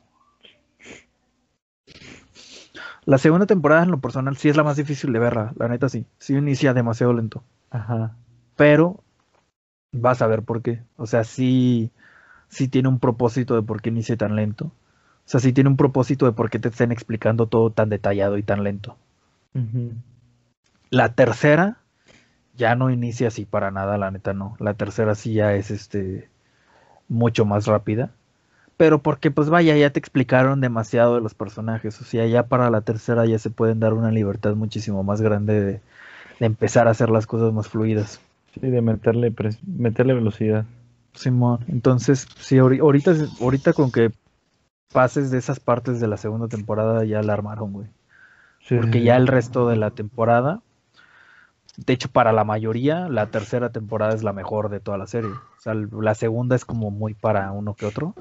[3.07, 5.53] La segunda temporada, en lo personal, sí es la más difícil de verla.
[5.57, 6.07] La neta, sí.
[6.19, 7.43] Sí inicia demasiado lento.
[7.71, 8.17] Ajá.
[8.57, 9.01] Pero
[9.93, 10.83] vas a ver por qué.
[10.97, 11.91] O sea, sí,
[12.49, 14.67] sí tiene un propósito de por qué inicia tan lento.
[14.67, 18.39] O sea, sí tiene un propósito de por qué te estén explicando todo tan detallado
[18.39, 18.97] y tan lento.
[20.91, 21.79] La tercera
[22.57, 24.57] ya no inicia así para nada, la neta no.
[24.61, 26.29] La tercera sí ya es este
[27.09, 28.11] mucho más rápida
[28.77, 32.71] pero porque pues vaya, ya te explicaron demasiado de los personajes, o sea, ya para
[32.71, 35.81] la tercera ya se pueden dar una libertad muchísimo más grande de,
[36.41, 38.21] empezar a hacer las cosas más fluidas.
[38.53, 39.33] Sí, de meterle,
[39.67, 40.67] meterle velocidad.
[41.15, 44.11] Simón, entonces, sí, ahorita, ahorita con que
[44.93, 47.87] pases de esas partes de la segunda temporada ya la armaron, güey.
[48.69, 50.61] Porque ya el resto de la temporada,
[51.77, 55.31] de hecho, para la mayoría, la tercera temporada es la mejor de toda la serie.
[55.31, 58.15] O sea, la segunda es como muy para uno que otro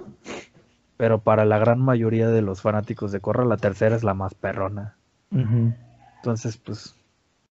[0.98, 4.34] pero para la gran mayoría de los fanáticos de Corra, la tercera es la más
[4.34, 4.96] perrona.
[5.32, 6.96] Entonces, pues,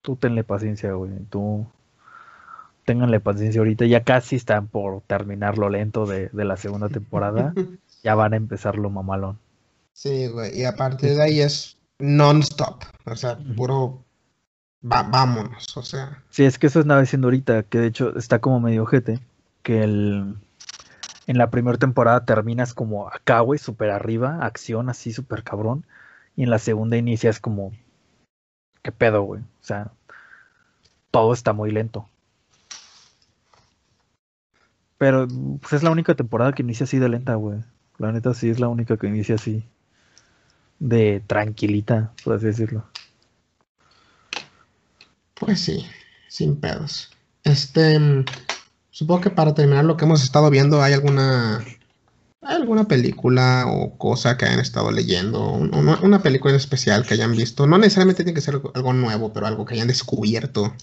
[0.01, 1.11] tú tenle paciencia, güey.
[1.29, 1.65] Tú
[2.85, 3.85] ténganle paciencia ahorita.
[3.85, 7.53] Ya casi están por terminar lo lento de, la segunda temporada.
[8.03, 9.39] ya van a empezar lo mamalón.
[9.93, 10.59] Sí, güey.
[10.59, 12.83] Y a partir de ahí es non-stop.
[13.05, 14.03] O sea, puro
[14.81, 15.75] vámonos.
[15.77, 16.23] O sea.
[16.29, 19.19] Sí, es que eso estaba diciendo ahorita, que de hecho está como medio ojete.
[19.63, 20.35] Que el
[21.27, 25.85] en la primera temporada terminas como acá, güey, súper arriba, acción así súper cabrón.
[26.35, 27.71] Y en la segunda inicias como,
[28.81, 29.41] ¿qué pedo, güey?
[29.41, 29.91] O sea,
[31.11, 32.07] todo está muy lento.
[34.97, 35.27] Pero
[35.61, 37.59] pues, es la única temporada que inicia así de lenta, güey.
[37.97, 39.65] La neta sí es la única que inicia así.
[40.79, 42.85] De tranquilita, por así decirlo.
[45.41, 45.87] Pues sí,
[46.27, 47.09] sin pedos.
[47.43, 48.25] Este, mm,
[48.91, 51.65] supongo que para terminar lo que hemos estado viendo, ¿hay alguna,
[52.43, 55.49] ¿hay alguna película o cosa que hayan estado leyendo?
[55.49, 57.65] Un- Una, una película en especial que hayan visto.
[57.65, 60.75] No necesariamente tiene que ser algo, nuevo, pero algo que hayan descubierto.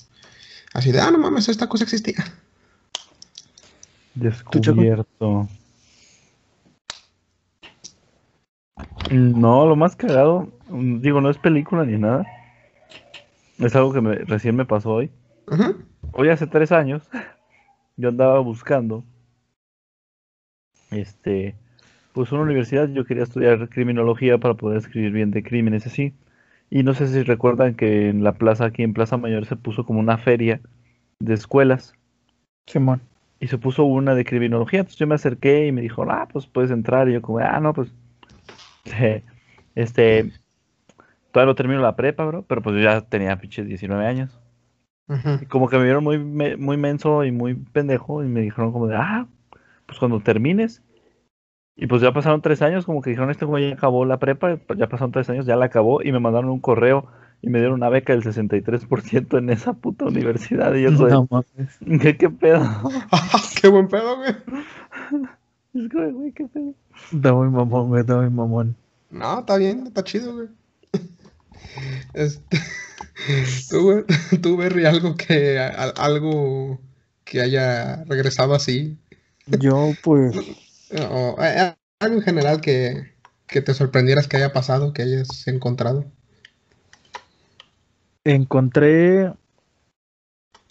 [0.75, 2.25] Así de, ah, no mames, esta cosa existía.
[4.17, 5.49] Descubierto.
[9.13, 12.27] No, lo más cagado, digo, no es película ni nada.
[13.59, 15.11] Es algo que me- recién me pasó hoy.
[16.13, 17.03] Hoy hace tres años,
[17.97, 19.05] yo andaba buscando,
[20.91, 21.55] este,
[22.13, 26.15] pues una universidad, yo quería estudiar criminología para poder escribir bien de crímenes así.
[26.71, 29.85] Y no sé si recuerdan que en la plaza, aquí en Plaza Mayor, se puso
[29.85, 30.61] como una feria
[31.19, 31.95] de escuelas
[32.67, 33.01] Simón.
[33.41, 34.81] y se puso una de criminología.
[34.81, 37.09] Entonces yo me acerqué y me dijo, ah, pues puedes entrar.
[37.09, 37.91] Y yo como, ah, no, pues,
[39.75, 40.33] este,
[41.39, 44.37] todavía no termino la prepa, bro, pero pues yo ya tenía pinches 19 años.
[45.41, 48.73] Y como que me vieron muy, me- muy menso y muy pendejo y me dijeron
[48.73, 49.27] como de, ah,
[49.87, 50.83] pues cuando termines.
[51.77, 54.59] Y pues ya pasaron tres años, como que dijeron, este güey ya acabó la prepa,
[54.77, 57.07] ya pasaron tres años, ya la acabó y me mandaron un correo
[57.41, 60.75] y me dieron una beca del 63% en esa puta universidad.
[60.75, 61.79] Y yo soy, No mames.
[62.03, 62.61] ¿qué, qué pedo?
[63.63, 64.31] ¡Qué buen pedo, güey!
[65.75, 66.75] Es que, güey, qué pedo.
[67.13, 68.75] Está muy mamón, güey, está muy mamón.
[69.11, 70.49] No, está bien, está chido, güey.
[72.13, 72.59] Este,
[73.71, 74.05] tú,
[74.43, 76.81] tú, Berry, algo que, a- algo
[77.25, 78.99] que haya regresado así,
[79.47, 80.37] Yo, pues,
[80.91, 83.15] o eh, algo en general que,
[83.47, 86.11] que te sorprendieras que haya pasado, que hayas encontrado.
[88.25, 89.33] encontré,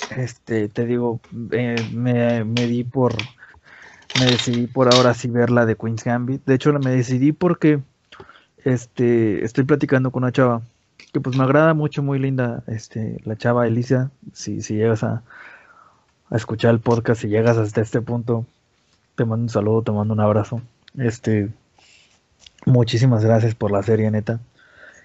[0.10, 3.28] este, te digo, eh, me, me di por,
[4.14, 6.46] me decidí por ahora sí ver la de Queen's Gambit.
[6.46, 7.82] De hecho, me decidí porque,
[8.66, 10.64] este, estoy platicando con una chava
[10.98, 14.12] que pues me agrada mucho, muy linda, este, la chava Alicia.
[14.34, 15.24] Si, si llegas a,
[16.30, 18.46] a escuchar el podcast, si llegas hasta este punto,
[19.16, 20.62] te mando un saludo, te mando un abrazo.
[20.98, 21.50] Este,
[22.66, 24.40] muchísimas gracias por la serie, neta.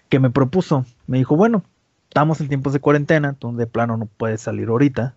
[0.08, 1.62] Que me propuso, me dijo, bueno,
[2.08, 5.14] estamos en tiempos de cuarentena, donde de plano no puedes salir ahorita.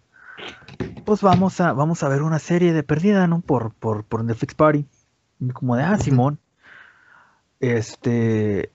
[1.06, 3.41] Pues vamos a, vamos a ver una serie de perdida, ¿no?
[3.41, 4.85] Por, por, por Netflix Party.
[5.39, 5.97] Y como de, ah.
[5.97, 6.39] Simón.
[7.60, 8.72] Este.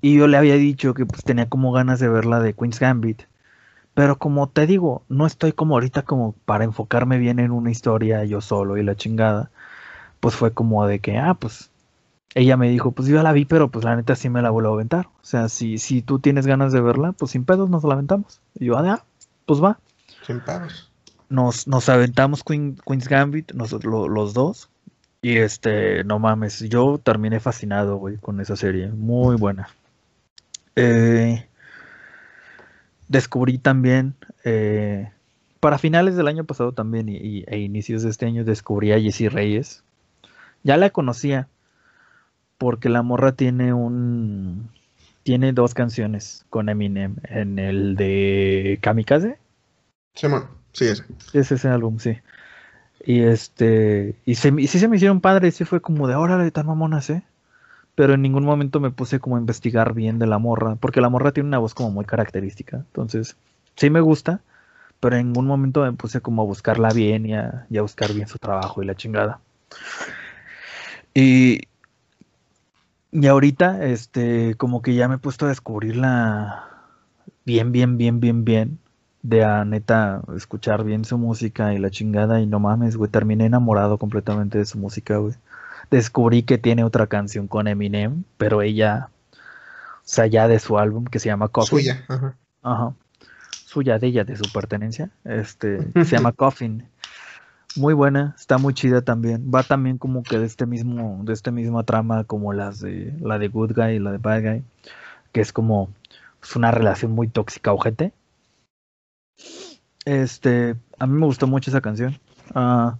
[0.00, 2.78] Y yo le había dicho que pues tenía como ganas de ver la de Queen's
[2.80, 3.22] Gambit.
[3.94, 8.24] Pero como te digo, no estoy como ahorita como para enfocarme bien en una historia
[8.24, 9.50] yo solo y la chingada.
[10.20, 11.70] Pues fue como de que, ah, pues
[12.34, 14.70] ella me dijo, pues yo la vi, pero pues la neta sí me la vuelvo
[14.70, 15.06] a aventar.
[15.22, 18.40] O sea, si, si tú tienes ganas de verla, pues sin pedos nos la aventamos.
[18.58, 19.04] Y yo, ah,
[19.46, 19.78] pues va.
[20.26, 20.90] Sin pedos.
[21.28, 24.68] Nos, nos aventamos Queen- Queen's Gambit, nosotros lo- los dos.
[25.24, 28.88] Y este, no mames, yo terminé fascinado, güey, con esa serie.
[28.88, 29.70] Muy buena.
[30.76, 31.48] Eh,
[33.08, 34.12] descubrí también,
[34.44, 35.10] eh,
[35.60, 39.00] para finales del año pasado también y, y- e inicios de este año, descubrí a
[39.00, 39.82] Jessie Reyes.
[40.62, 41.48] Ya la conocía,
[42.58, 44.68] porque la morra tiene un...
[45.22, 49.38] Tiene dos canciones con Eminem en el de Kamikaze.
[50.14, 51.04] Simón, sí, ese.
[51.32, 52.18] Es ese álbum, sí.
[53.06, 56.50] Y este, y, se, y sí se me hicieron padres, sí fue como de, órale,
[56.50, 57.22] tan mamonas, ¿eh?
[57.94, 61.10] Pero en ningún momento me puse como a investigar bien de la morra, porque la
[61.10, 62.78] morra tiene una voz como muy característica.
[62.78, 63.36] Entonces,
[63.76, 64.40] sí me gusta,
[65.00, 68.12] pero en ningún momento me puse como a buscarla bien y a, y a buscar
[68.14, 69.40] bien su trabajo y la chingada.
[71.12, 71.60] Y,
[73.12, 76.70] y ahorita, este, como que ya me he puesto a descubrirla
[77.44, 78.78] bien, bien, bien, bien, bien
[79.24, 83.46] de a neta escuchar bien su música y la chingada y no mames, güey, terminé
[83.46, 85.34] enamorado completamente de su música, güey.
[85.90, 89.36] Descubrí que tiene otra canción con Eminem, pero ella, o
[90.02, 91.78] sea, ya de su álbum que se llama Coffin.
[91.78, 92.36] Suya, ajá.
[92.62, 92.94] Ajá.
[93.64, 95.10] Suya de ella, de su pertenencia.
[95.24, 96.86] Este, se llama Coffin.
[97.76, 99.50] Muy buena, está muy chida también.
[99.52, 103.38] Va también como que de este mismo, de esta misma trama como las de la
[103.38, 104.64] de Good Guy y la de Bad Guy,
[105.32, 105.88] que es como
[106.42, 108.12] es una relación muy tóxica, ojete.
[110.04, 112.18] Este, a mí me gustó mucho esa canción.
[112.54, 112.98] Ah,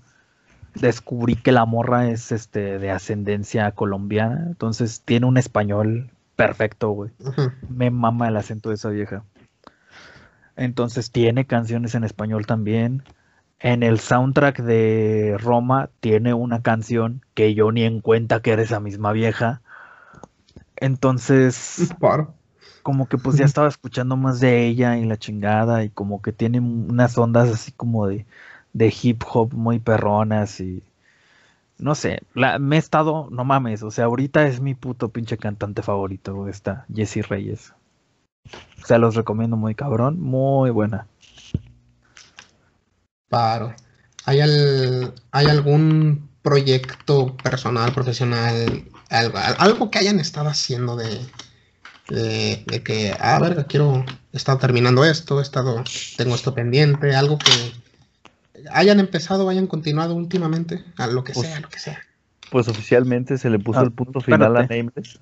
[0.75, 7.11] descubrí que la morra es este de ascendencia colombiana, entonces tiene un español perfecto, güey.
[7.69, 9.25] Me mama el acento de esa vieja.
[10.57, 13.03] Entonces tiene canciones en español también.
[13.61, 18.63] En el soundtrack de Roma tiene una canción que yo ni en cuenta que era
[18.63, 19.63] esa misma vieja.
[20.77, 22.35] Entonces, Paro.
[22.85, 26.33] Como que pues ya estaba escuchando más de ella y la chingada y como que
[26.33, 28.27] tiene unas ondas así como de,
[28.75, 30.83] de hip hop muy perronas y
[31.79, 35.39] no sé, la, me he estado, no mames, o sea, ahorita es mi puto pinche
[35.39, 37.73] cantante favorito, esta Jessie Reyes.
[38.85, 41.07] Se los recomiendo muy cabrón, muy buena.
[43.31, 43.75] Paro.
[44.27, 51.21] ¿Hay, ¿Hay algún proyecto personal, profesional, algo, algo que hayan estado haciendo de,
[52.09, 55.83] de, de que, ah, verga, quiero, he estado terminando esto, he estado,
[56.17, 57.51] tengo esto pendiente, algo que
[58.73, 61.99] hayan empezado hayan continuado últimamente, a lo que Pues- sea, lo que sea.
[62.51, 64.63] Pues oficialmente se le puso Ah, el punto final a.
[64.67, 65.19] Nameless.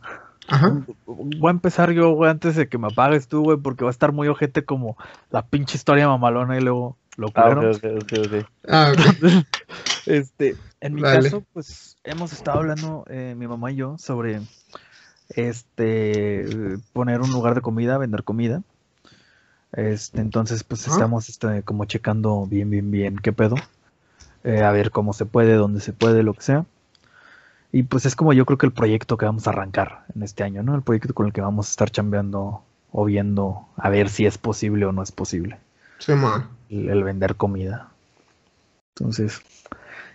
[0.48, 0.84] Ajá.
[1.06, 3.92] Voy a empezar yo, güey, antes de que me apagues tú, güey, porque va a
[3.92, 4.96] estar muy ojete como
[5.30, 7.70] la pinche historia mamalona y luego lo Ah, culero.
[7.76, 8.46] ok, ok, ok, ok.
[8.68, 8.98] Ah, ok.
[10.06, 11.22] Este, en mi Dale.
[11.22, 14.40] caso, pues hemos estado hablando, eh, mi mamá y yo, sobre
[15.36, 18.62] este poner un lugar de comida, vender comida.
[19.72, 23.56] Este, entonces, pues estamos este, como checando bien, bien, bien qué pedo.
[24.44, 26.66] Eh, a ver cómo se puede, dónde se puede, lo que sea.
[27.70, 30.44] Y pues es como yo creo que el proyecto que vamos a arrancar en este
[30.44, 30.74] año, ¿no?
[30.74, 34.36] El proyecto con el que vamos a estar chambeando o viendo a ver si es
[34.36, 35.58] posible o no es posible
[35.98, 36.48] Sí, man.
[36.68, 37.88] el, el vender comida.
[38.94, 39.40] Entonces,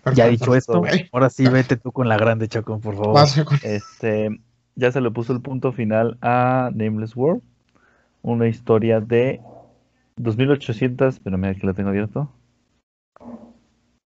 [0.05, 0.29] ya Perfecto.
[0.29, 3.27] dicho esto, ahora sí vete tú con la grande, Chacón, por favor.
[3.63, 4.39] Este,
[4.77, 7.41] ya se le puso el punto final a Nameless World.
[8.21, 9.41] Una historia de
[10.17, 12.31] 2800, pero mira que la tengo abierto.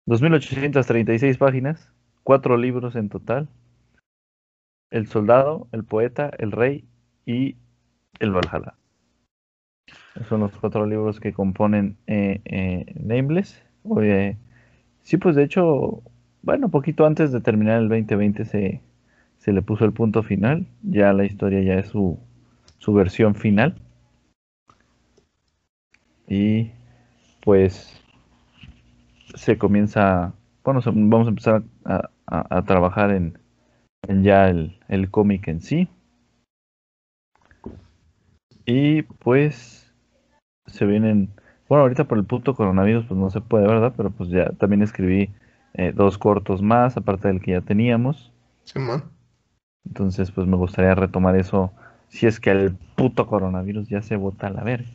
[0.07, 1.93] 2836 páginas,
[2.23, 3.47] cuatro libros en total.
[4.89, 6.85] El soldado, el poeta, el rey
[7.25, 7.55] y
[8.19, 8.73] el Valhalla.
[10.27, 13.61] Son los cuatro libros que componen eh, eh, Nameless.
[13.83, 14.37] Oye,
[15.03, 16.01] sí, pues de hecho,
[16.41, 18.81] bueno, poquito antes de terminar el 2020 se,
[19.39, 20.67] se le puso el punto final.
[20.83, 22.19] Ya la historia ya es su,
[22.79, 23.75] su versión final.
[26.27, 26.71] Y
[27.43, 28.01] pues
[29.35, 30.33] se comienza,
[30.63, 33.37] bueno, vamos a empezar a, a- a trabajar en,
[34.07, 35.87] en ya el, el cómic en sí.
[38.65, 39.93] Y pues
[40.67, 41.29] se vienen,
[41.69, 43.93] bueno, ahorita por el puto coronavirus pues no se puede, ¿verdad?
[43.95, 45.29] Pero pues ya también escribí
[45.73, 48.33] eh, dos cortos más, aparte del que ya teníamos.
[48.63, 49.03] Sí, man.
[49.87, 51.71] Entonces, pues me gustaría retomar eso
[52.09, 54.89] si es que el puto coronavirus ya se bota a la verga.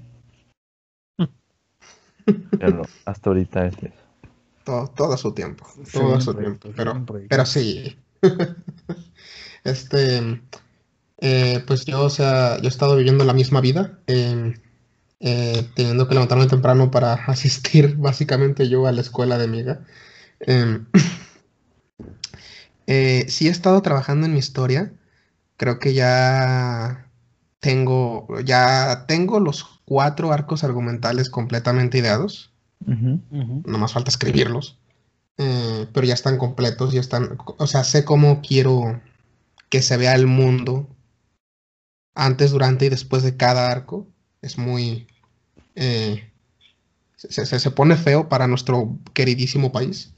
[2.59, 4.03] Pero hasta ahorita es eso.
[4.65, 5.67] Todo, todo a su tiempo.
[5.93, 6.77] Todo su proyecto, tiempo.
[6.77, 7.29] Pero, proyecto.
[7.31, 7.99] pero sí.
[9.65, 10.41] este.
[11.19, 13.99] eh, pues yo, o sea, yo he estado viviendo la misma vida.
[14.07, 14.55] eh,
[15.25, 19.81] eh, teniendo que levantarme temprano para asistir básicamente yo a la escuela de amiga.
[22.87, 24.93] Eh, sí he estado trabajando en mi historia.
[25.57, 27.09] Creo que ya
[27.61, 32.53] tengo, ya tengo los cuatro arcos argumentales completamente ideados.
[32.87, 33.21] Ujú.
[33.31, 33.63] Ujú.
[33.67, 34.79] No más falta escribirlos.
[35.39, 37.39] Eh, pero ya están completos, ya están.
[37.59, 39.01] O sea, sé cómo quiero
[39.71, 40.89] que se vea el mundo
[42.15, 44.07] antes, durante y después de cada arco.
[44.43, 45.07] Es muy.
[45.75, 46.31] eh,
[47.17, 50.13] se, se- se pone feo para nuestro queridísimo país.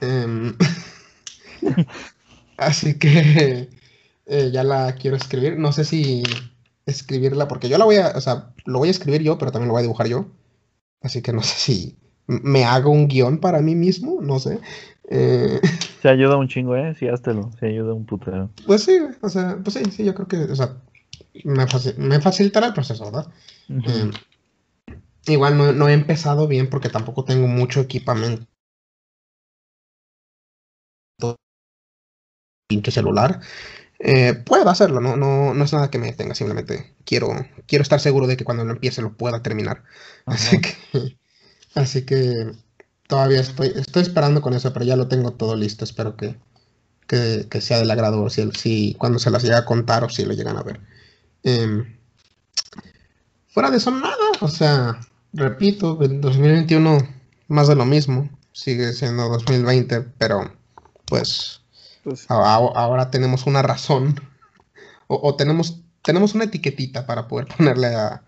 [0.00, 0.56] Em,
[2.56, 3.68] así que
[4.26, 5.58] eh, ya la quiero escribir.
[5.58, 6.22] No sé si
[6.86, 8.08] escribirla, porque yo la voy a.
[8.16, 10.26] O sea, lo voy a escribir yo, pero también lo voy a dibujar yo.
[11.00, 14.58] Así que no sé si me hago un guion para mí mismo, no sé.
[15.10, 15.60] Eh,
[16.02, 16.94] Se ayuda un chingo, ¿eh?
[16.94, 17.50] Sí, háztelo.
[17.58, 18.50] Se ayuda un putero.
[18.66, 20.76] pues sí, o sea, pues sí, sí, yo creo que, o sea,
[21.44, 23.26] me, faci- me facilitará el proceso, ¿verdad?
[23.68, 24.10] Eh,
[25.26, 28.46] igual no, no he empezado bien porque tampoco tengo mucho equipamiento.
[32.68, 33.40] Pinche celular.
[33.98, 37.30] Eh, puedo hacerlo, no, no, no es nada que me detenga, simplemente quiero,
[37.66, 39.82] quiero estar seguro de que cuando lo empiece lo pueda terminar.
[40.26, 41.18] Así que,
[41.74, 42.52] así que
[43.08, 45.84] todavía estoy, estoy esperando con eso, pero ya lo tengo todo listo.
[45.84, 46.36] Espero que,
[47.08, 50.24] que, que sea del agrado, si, si cuando se las llega a contar o si
[50.24, 50.80] lo llegan a ver.
[51.42, 51.96] Em,
[53.48, 54.16] fuera de eso, nada.
[54.40, 55.00] O sea,
[55.32, 56.98] repito, el 2021
[57.48, 58.30] más de lo mismo.
[58.52, 60.52] Sigue siendo 2020, pero
[61.06, 61.62] pues
[62.04, 64.20] Pues, ahora tenemos una razón
[65.06, 68.22] o, o tenemos, tenemos una etiquetita para poder ponerle a,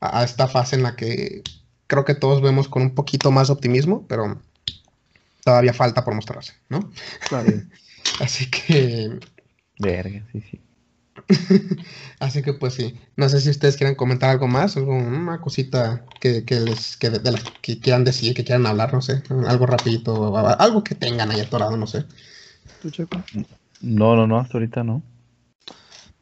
[0.00, 1.42] a- a esta fase en la que
[1.86, 4.40] creo que todos vemos con un poquito más de optimismo, pero
[5.44, 6.90] todavía falta por mostrarse, ¿no?
[7.28, 7.48] claro.
[8.20, 9.18] Así que,
[9.78, 10.60] Verga, sí, sí.
[12.20, 12.98] así que pues sí.
[13.16, 17.10] No sé si ustedes quieren comentar algo más, algo- una cosita que, que les que
[17.10, 20.82] de, de la que quieran decir, que quieran hablar, no sé, algo rapidito, a- algo
[20.82, 22.06] que tengan ahí atorado, no sé.
[23.80, 25.02] No, no, no, hasta ahorita no.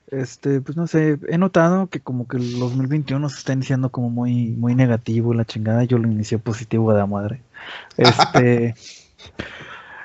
[0.09, 4.09] Este, pues no sé, he notado que como que el 2021 se está iniciando como
[4.09, 5.85] muy, muy negativo la chingada.
[5.85, 7.43] Yo lo inicié positivo de la madre.
[7.97, 8.75] Este,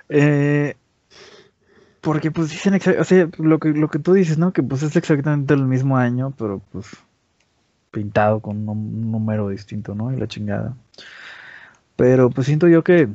[0.10, 0.76] eh,
[2.02, 4.54] porque pues dicen, o sea, lo que, lo que tú dices, ¿no?
[4.54, 6.88] Que pues es exactamente el mismo año, pero pues
[7.92, 10.12] pintado con un número distinto, ¿no?
[10.12, 10.76] Y la chingada.
[11.96, 13.10] Pero pues siento yo que,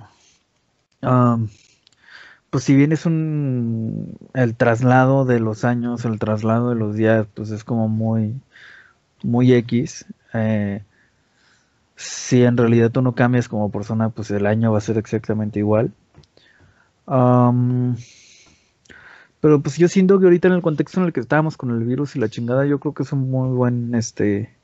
[2.56, 7.26] pues si bien es un, el traslado de los años, el traslado de los días,
[7.34, 8.40] pues es como muy,
[9.22, 10.06] muy X.
[10.32, 10.82] Eh,
[11.96, 15.58] si en realidad tú no cambias como persona, pues el año va a ser exactamente
[15.58, 15.92] igual.
[19.42, 21.84] pero pues yo siento que ahorita en el contexto en el que estábamos con el
[21.84, 24.56] virus y la chingada, yo creo que es un muy buen este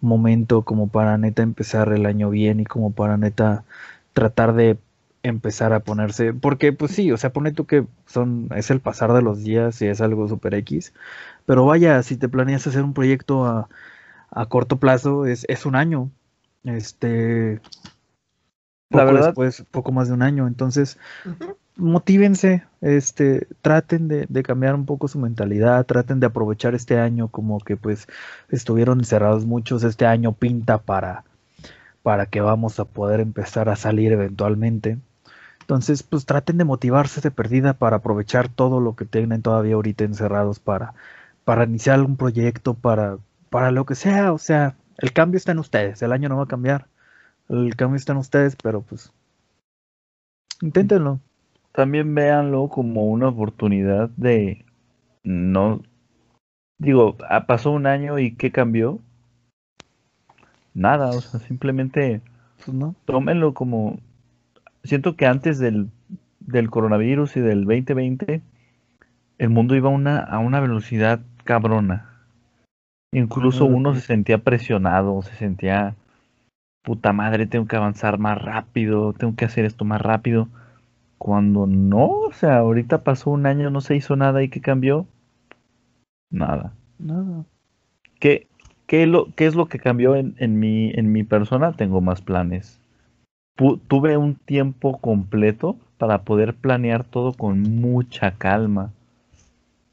[0.00, 3.64] momento como para neta empezar el año bien y como para neta
[4.12, 4.78] tratar de
[5.22, 9.12] empezar a ponerse, porque pues sí, o sea, pone tú que son, es el pasar
[9.12, 10.94] de los días y es algo super X,
[11.46, 13.68] pero vaya, si te planeas hacer un proyecto a,
[14.30, 16.10] a corto plazo, es, es un año,
[16.64, 17.60] este,
[18.88, 20.98] la verdad, pues poco más de un año, entonces,
[21.76, 27.28] motívense, este, traten de, de, cambiar un poco su mentalidad, traten de aprovechar este año
[27.28, 28.08] como que pues
[28.48, 31.24] estuvieron encerrados muchos, este año pinta para,
[32.02, 34.98] para que vamos a poder empezar a salir eventualmente.
[35.70, 40.02] Entonces, pues traten de motivarse de perdida para aprovechar todo lo que tienen todavía ahorita
[40.02, 40.94] encerrados para,
[41.44, 43.18] para iniciar algún proyecto, para,
[43.50, 44.32] para lo que sea.
[44.32, 46.88] O sea, el cambio está en ustedes, el año no va a cambiar.
[47.48, 49.12] El cambio está en ustedes, pero pues
[50.60, 51.20] inténtenlo
[51.70, 54.64] también véanlo como una oportunidad de
[55.22, 55.82] no
[56.78, 58.98] digo, ah, pasó un año y qué cambió?
[60.74, 62.22] Nada, o sea, simplemente
[62.64, 64.00] pues no, tómenlo como
[64.84, 65.88] siento que antes del,
[66.40, 68.42] del coronavirus y del 2020
[69.38, 72.10] el mundo iba a una, a una velocidad cabrona.
[73.12, 75.96] Incluso uno se sentía presionado, se sentía
[76.82, 80.48] puta madre, tengo que avanzar más rápido, tengo que hacer esto más rápido.
[81.18, 85.06] Cuando no, o sea, ahorita pasó un año, no se hizo nada y ¿qué cambió?
[86.30, 86.72] Nada.
[86.98, 87.44] Nada.
[88.20, 88.46] ¿Qué,
[88.86, 91.72] qué, lo, qué es lo que cambió en, en, mi, en mi persona?
[91.72, 92.79] Tengo más planes.
[93.88, 98.92] Tuve un tiempo completo para poder planear todo con mucha calma.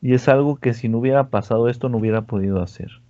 [0.01, 3.01] Y es algo que si no hubiera pasado esto no hubiera podido hacer.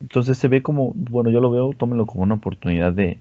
[0.00, 3.18] Entonces se ve como, bueno, yo lo veo, tómelo como una oportunidad de,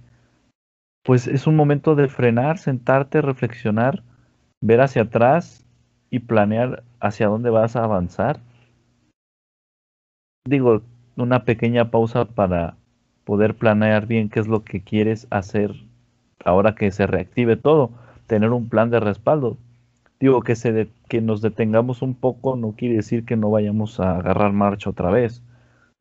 [1.03, 4.03] pues es un momento de frenar, sentarte, reflexionar,
[4.61, 5.65] ver hacia atrás
[6.09, 8.39] y planear hacia dónde vas a avanzar.
[10.47, 10.81] Digo,
[11.17, 12.77] una pequeña pausa para
[13.25, 15.88] poder planear bien qué es lo que quieres hacer
[16.45, 17.91] ahora que se reactive todo,
[18.27, 19.57] tener un plan de respaldo.
[20.19, 24.17] Digo que se que nos detengamos un poco no quiere decir que no vayamos a
[24.17, 25.41] agarrar marcha otra vez.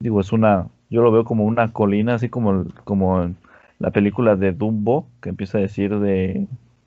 [0.01, 3.35] Digo, es una yo lo veo como una colina así como como
[3.79, 6.47] la película de Dumbo, que empieza a decir de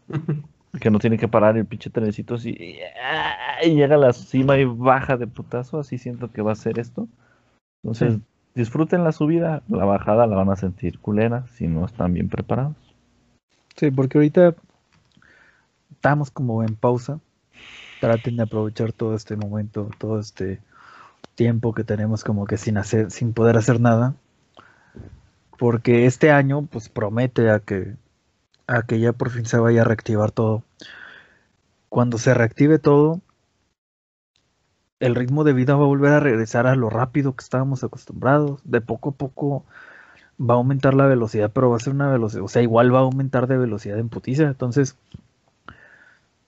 [0.79, 4.65] que no tiene que parar el pinche trenecito así y, llega a la cima y
[4.65, 7.07] baja de putazo, así siento que va a ser esto.
[7.83, 8.19] Entonces,
[8.55, 12.90] disfruten la subida, la bajada la van a sentir culera si no están bien preparados.
[13.77, 14.55] Sí, porque ahorita
[15.91, 17.19] estamos como en pausa.
[17.99, 20.59] Traten de aprovechar todo este momento, todo este
[21.35, 24.15] tiempo que tenemos como que sin hacer, sin poder hacer nada
[25.61, 27.95] porque este año pues promete a que,
[28.65, 30.63] a que ya por fin se vaya a reactivar todo.
[31.87, 33.21] Cuando se reactive todo,
[34.99, 38.59] el ritmo de vida va a volver a regresar a lo rápido que estábamos acostumbrados.
[38.63, 39.63] De poco a poco
[40.41, 42.99] va a aumentar la velocidad, pero va a ser una velocidad, o sea, igual va
[42.99, 44.43] a aumentar de velocidad en putiza.
[44.43, 44.95] Entonces,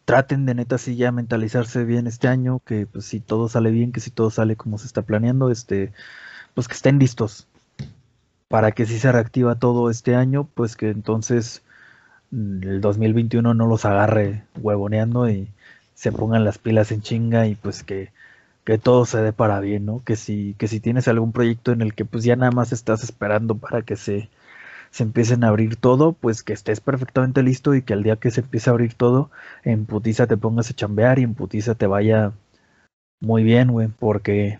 [0.05, 3.91] traten de neta sí ya mentalizarse bien este año, que pues, si todo sale bien,
[3.91, 5.93] que si todo sale como se está planeando, este,
[6.55, 7.47] pues que estén listos
[8.53, 11.63] para que si se reactiva todo este año, pues que entonces
[12.31, 15.49] mm, el 2021 no los agarre huevoneando y
[15.95, 18.11] se pongan las pilas en chinga y pues que,
[18.65, 20.03] que todo se dé para bien, ¿no?
[20.03, 23.03] Que si, que si tienes algún proyecto en el que pues ya nada más estás
[23.03, 24.29] esperando para que se,
[24.91, 28.31] se empiecen a abrir todo, pues que estés perfectamente listo y que al día que
[28.31, 29.31] se empiece a abrir todo,
[29.63, 32.33] en putiza te pongas a chambear y en putiza te vaya
[33.19, 34.59] muy bien, güey, porque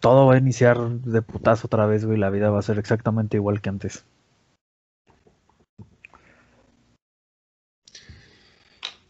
[0.00, 2.18] todo va a iniciar de putazo otra vez, güey.
[2.18, 4.04] La vida va a ser exactamente igual que antes.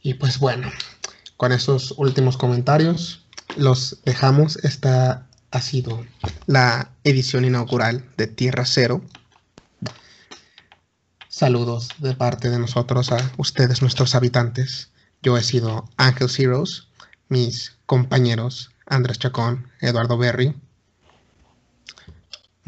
[0.00, 0.70] Y pues bueno,
[1.36, 4.56] con esos últimos comentarios, los dejamos.
[4.64, 6.04] Esta ha sido
[6.46, 9.02] la edición inaugural de Tierra Cero.
[11.28, 14.90] Saludos de parte de nosotros a ustedes, nuestros habitantes.
[15.22, 16.88] Yo he sido Ángel Zeros,
[17.28, 20.54] mis compañeros Andrés Chacón, Eduardo Berry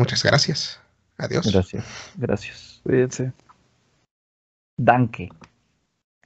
[0.01, 0.81] Muchas gracias.
[1.19, 1.53] Adiós.
[1.53, 1.85] Gracias.
[2.17, 2.81] Gracias.
[2.83, 3.33] Cuídense.
[4.79, 5.29] Danke.